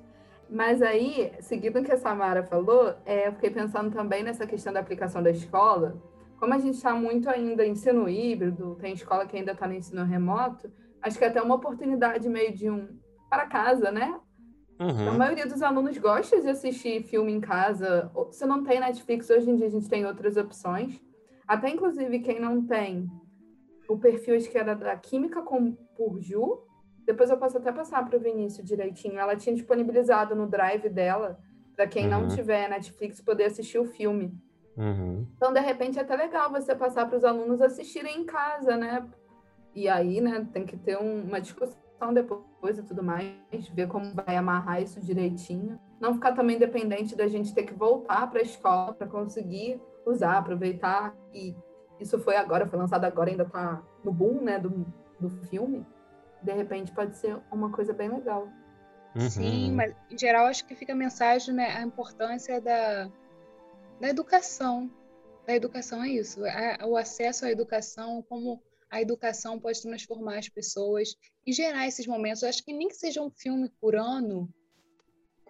mas 0.53 0.81
aí, 0.81 1.31
seguindo 1.39 1.79
o 1.79 1.83
que 1.83 1.93
a 1.93 1.97
Samara 1.97 2.43
falou, 2.43 2.93
é, 3.05 3.29
eu 3.29 3.31
fiquei 3.31 3.49
pensando 3.49 3.89
também 3.89 4.21
nessa 4.21 4.45
questão 4.45 4.73
da 4.73 4.81
aplicação 4.81 5.23
da 5.23 5.31
escola. 5.31 5.95
Como 6.37 6.53
a 6.53 6.57
gente 6.57 6.75
está 6.75 6.93
muito 6.93 7.29
ainda 7.29 7.65
em 7.65 7.71
ensino 7.71 8.09
híbrido, 8.09 8.75
tem 8.75 8.93
escola 8.93 9.25
que 9.25 9.37
ainda 9.37 9.53
está 9.53 9.65
no 9.65 9.75
ensino 9.75 10.03
remoto, 10.03 10.69
acho 11.01 11.17
que 11.17 11.23
é 11.23 11.29
até 11.29 11.41
uma 11.41 11.55
oportunidade 11.55 12.27
meio 12.27 12.53
de 12.53 12.69
um 12.69 12.89
para 13.29 13.45
casa, 13.45 13.91
né? 13.91 14.19
Uhum. 14.77 15.09
A 15.09 15.13
maioria 15.13 15.47
dos 15.47 15.61
alunos 15.61 15.97
gosta 15.97 16.41
de 16.41 16.49
assistir 16.49 17.03
filme 17.03 17.31
em 17.31 17.39
casa. 17.39 18.11
Se 18.31 18.45
não 18.45 18.61
tem 18.61 18.79
Netflix, 18.81 19.29
hoje 19.29 19.49
em 19.49 19.55
dia 19.55 19.67
a 19.67 19.69
gente 19.69 19.87
tem 19.87 20.05
outras 20.05 20.35
opções. 20.35 20.99
Até 21.47 21.69
inclusive 21.69 22.19
quem 22.19 22.41
não 22.41 22.65
tem 22.65 23.09
o 23.91 23.97
perfil 23.97 24.35
acho 24.35 24.49
que 24.49 24.57
era 24.57 24.73
da 24.73 24.95
Química 24.95 25.41
com, 25.41 25.73
por 25.95 26.19
Ju. 26.21 26.63
Depois 27.05 27.29
eu 27.29 27.37
posso 27.37 27.57
até 27.57 27.71
passar 27.71 28.07
para 28.07 28.17
o 28.17 28.21
Vinícius 28.21 28.65
direitinho. 28.65 29.19
Ela 29.19 29.35
tinha 29.35 29.55
disponibilizado 29.55 30.35
no 30.35 30.47
drive 30.47 30.87
dela, 30.87 31.39
para 31.75 31.87
quem 31.87 32.05
uhum. 32.05 32.11
não 32.11 32.27
tiver 32.27 32.69
Netflix, 32.69 33.19
poder 33.19 33.45
assistir 33.45 33.79
o 33.79 33.85
filme. 33.85 34.33
Uhum. 34.77 35.27
Então, 35.35 35.51
de 35.51 35.59
repente, 35.59 35.99
é 35.99 36.01
até 36.01 36.15
legal 36.15 36.49
você 36.49 36.73
passar 36.73 37.05
para 37.07 37.17
os 37.17 37.25
alunos 37.25 37.61
assistirem 37.61 38.21
em 38.21 38.25
casa, 38.25 38.77
né? 38.77 39.05
E 39.75 39.89
aí, 39.89 40.21
né, 40.21 40.47
tem 40.53 40.65
que 40.65 40.77
ter 40.77 40.97
um, 40.97 41.23
uma 41.23 41.41
discussão 41.41 42.13
depois 42.13 42.77
e 42.77 42.83
tudo 42.83 43.03
mais, 43.03 43.33
ver 43.73 43.87
como 43.87 44.13
vai 44.13 44.37
amarrar 44.37 44.81
isso 44.81 45.01
direitinho. 45.01 45.79
Não 45.99 46.13
ficar 46.13 46.33
também 46.33 46.57
dependente 46.57 47.15
da 47.15 47.27
gente 47.27 47.53
ter 47.53 47.63
que 47.63 47.73
voltar 47.73 48.29
para 48.29 48.39
a 48.39 48.43
escola 48.43 48.93
para 48.93 49.07
conseguir 49.07 49.81
usar, 50.05 50.37
aproveitar 50.37 51.15
e 51.33 51.55
isso 52.01 52.19
foi 52.19 52.35
agora, 52.35 52.67
foi 52.67 52.79
lançado 52.79 53.05
agora, 53.05 53.29
ainda 53.29 53.45
tá 53.45 53.81
no 54.03 54.11
boom, 54.11 54.41
né, 54.41 54.59
do, 54.59 54.85
do 55.19 55.29
filme, 55.47 55.85
de 56.41 56.51
repente 56.51 56.91
pode 56.91 57.17
ser 57.17 57.37
uma 57.51 57.71
coisa 57.71 57.93
bem 57.93 58.09
legal. 58.09 58.47
Uhum. 59.15 59.29
Sim, 59.29 59.71
mas 59.73 59.93
em 60.09 60.17
geral 60.17 60.47
acho 60.47 60.65
que 60.65 60.75
fica 60.75 60.93
a 60.93 60.95
mensagem, 60.95 61.53
né, 61.53 61.75
a 61.77 61.81
importância 61.81 62.59
da, 62.59 63.09
da 63.99 64.09
educação. 64.09 64.89
Da 65.45 65.55
educação 65.55 66.03
é 66.03 66.09
isso, 66.09 66.41
a, 66.45 66.85
o 66.85 66.95
acesso 66.95 67.45
à 67.45 67.51
educação, 67.51 68.23
como 68.27 68.61
a 68.89 69.01
educação 69.01 69.59
pode 69.59 69.81
transformar 69.81 70.37
as 70.37 70.49
pessoas 70.49 71.15
e 71.45 71.53
gerar 71.53 71.87
esses 71.87 72.05
momentos. 72.05 72.43
Eu 72.43 72.49
acho 72.49 72.63
que 72.63 72.73
nem 72.73 72.87
que 72.87 72.95
seja 72.95 73.21
um 73.21 73.31
filme 73.31 73.69
por 73.79 73.95
ano, 73.95 74.49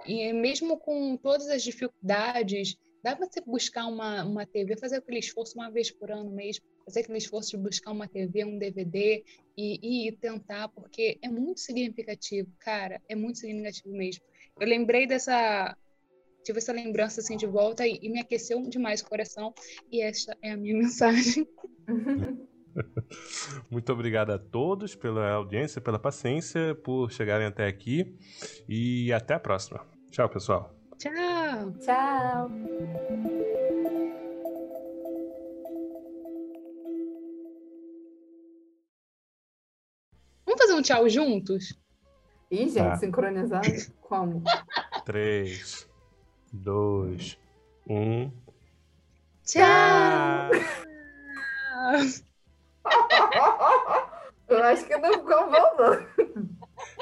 e 0.06 0.32
mesmo 0.34 0.78
com 0.78 1.18
todas 1.18 1.48
as 1.50 1.62
dificuldades, 1.62 2.78
Dá 3.04 3.16
para 3.16 3.26
você 3.26 3.42
buscar 3.42 3.88
uma, 3.88 4.24
uma 4.24 4.46
TV, 4.46 4.78
fazer 4.78 4.98
aquele 4.98 5.20
esforço 5.20 5.58
uma 5.58 5.72
vez 5.72 5.92
por 5.92 6.12
ano 6.12 6.30
mesmo, 6.30 6.64
fazer 6.86 7.02
aquele 7.02 7.18
esforço 7.18 7.52
de 7.52 7.58
buscar 7.58 7.92
uma 7.92 8.08
TV, 8.08 8.46
um 8.46 8.58
DVD 8.58 9.24
e, 9.58 10.08
e 10.08 10.12
tentar, 10.12 10.70
porque 10.70 11.18
é 11.22 11.28
muito 11.28 11.60
significativo, 11.60 12.50
cara, 12.60 13.02
é 13.10 13.16
muito 13.16 13.40
significativo 13.40 13.90
mesmo. 13.96 14.24
Eu 14.60 14.68
lembrei 14.68 15.08
dessa, 15.08 15.76
tive 16.44 16.60
essa 16.60 16.72
lembrança 16.72 17.22
assim 17.22 17.38
de 17.38 17.48
volta 17.48 17.88
e, 17.88 17.98
e 18.02 18.10
me 18.10 18.20
aqueceu 18.20 18.62
demais 18.64 19.02
o 19.02 19.06
coração 19.06 19.54
e 19.92 20.02
essa 20.02 20.38
é 20.42 20.52
a 20.52 20.58
minha 20.58 20.76
mensagem. 20.78 21.48
Muito 23.70 23.92
obrigado 23.92 24.32
a 24.32 24.40
todos 24.40 24.96
pela 24.96 25.30
audiência, 25.32 25.82
pela 25.82 26.00
paciência, 26.00 26.76
por 26.76 27.12
chegarem 27.12 27.48
até 27.48 27.68
aqui 27.68 28.16
e 28.68 29.12
até 29.12 29.34
a 29.34 29.40
próxima. 29.40 29.86
Tchau, 30.10 30.30
pessoal. 30.30 30.81
Tchau. 31.02 31.74
Tchau. 31.82 32.52
Vamos 40.46 40.62
fazer 40.62 40.74
um 40.76 40.82
tchau 40.84 41.10
juntos? 41.10 41.76
Ih, 42.52 42.70
gente, 42.70 42.76
tá. 42.76 42.98
sincronizado. 42.98 43.68
Como? 44.02 44.44
3, 45.04 45.90
2, 46.54 47.40
1. 47.90 48.32
Tchau! 49.44 50.52
Eu 54.48 54.64
acho 54.66 54.86
que 54.86 54.98
não 54.98 55.14
ficou 55.14 55.50
bom, 55.50 55.76
não. 55.80 56.06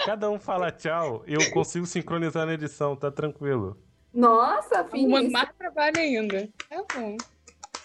Cada 0.05 0.29
um 0.29 0.39
fala 0.39 0.71
tchau, 0.71 1.23
eu 1.25 1.51
consigo 1.51 1.85
sincronizar 1.85 2.45
na 2.45 2.53
edição, 2.53 2.95
tá 2.95 3.11
tranquilo. 3.11 3.75
Nossa, 4.13 4.83
finíssimo. 4.85 5.31
mais 5.31 5.49
trabalho 5.57 5.97
ainda. 5.97 6.49
É 6.69 6.77
bom. 6.93 7.17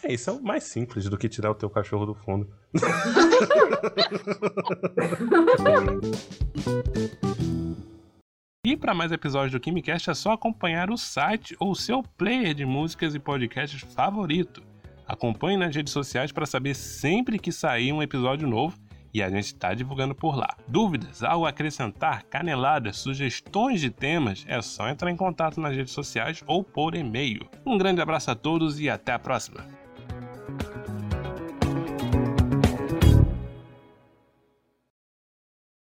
É, 0.02 0.12
isso 0.12 0.30
é 0.30 0.40
mais 0.40 0.64
simples 0.64 1.08
do 1.08 1.16
que 1.16 1.28
tirar 1.28 1.50
o 1.50 1.54
teu 1.54 1.70
cachorro 1.70 2.06
do 2.06 2.14
fundo. 2.14 2.48
e 8.66 8.76
para 8.76 8.94
mais 8.94 9.12
episódios 9.12 9.52
do 9.52 9.60
KimiCast 9.60 10.10
é 10.10 10.14
só 10.14 10.32
acompanhar 10.32 10.90
o 10.90 10.98
site 10.98 11.56
ou 11.58 11.74
seu 11.74 12.02
player 12.02 12.54
de 12.54 12.66
músicas 12.66 13.14
e 13.14 13.18
podcasts 13.18 13.80
favorito. 13.94 14.62
Acompanhe 15.06 15.56
nas 15.56 15.74
redes 15.74 15.92
sociais 15.92 16.32
para 16.32 16.46
saber 16.46 16.74
sempre 16.74 17.38
que 17.38 17.52
sair 17.52 17.92
um 17.92 18.02
episódio 18.02 18.48
novo 18.48 18.78
e 19.14 19.22
a 19.22 19.30
gente 19.30 19.46
está 19.46 19.72
divulgando 19.72 20.14
por 20.14 20.36
lá. 20.36 20.56
Dúvidas, 20.66 21.22
algo 21.22 21.46
a 21.46 21.50
acrescentar, 21.50 22.24
caneladas, 22.24 22.96
sugestões 22.96 23.80
de 23.80 23.88
temas, 23.88 24.44
é 24.48 24.60
só 24.60 24.88
entrar 24.88 25.10
em 25.10 25.16
contato 25.16 25.60
nas 25.60 25.74
redes 25.76 25.92
sociais 25.92 26.42
ou 26.46 26.64
por 26.64 26.96
e-mail. 26.96 27.48
Um 27.64 27.78
grande 27.78 28.00
abraço 28.00 28.32
a 28.32 28.34
todos 28.34 28.80
e 28.80 28.90
até 28.90 29.12
a 29.12 29.18
próxima! 29.18 29.83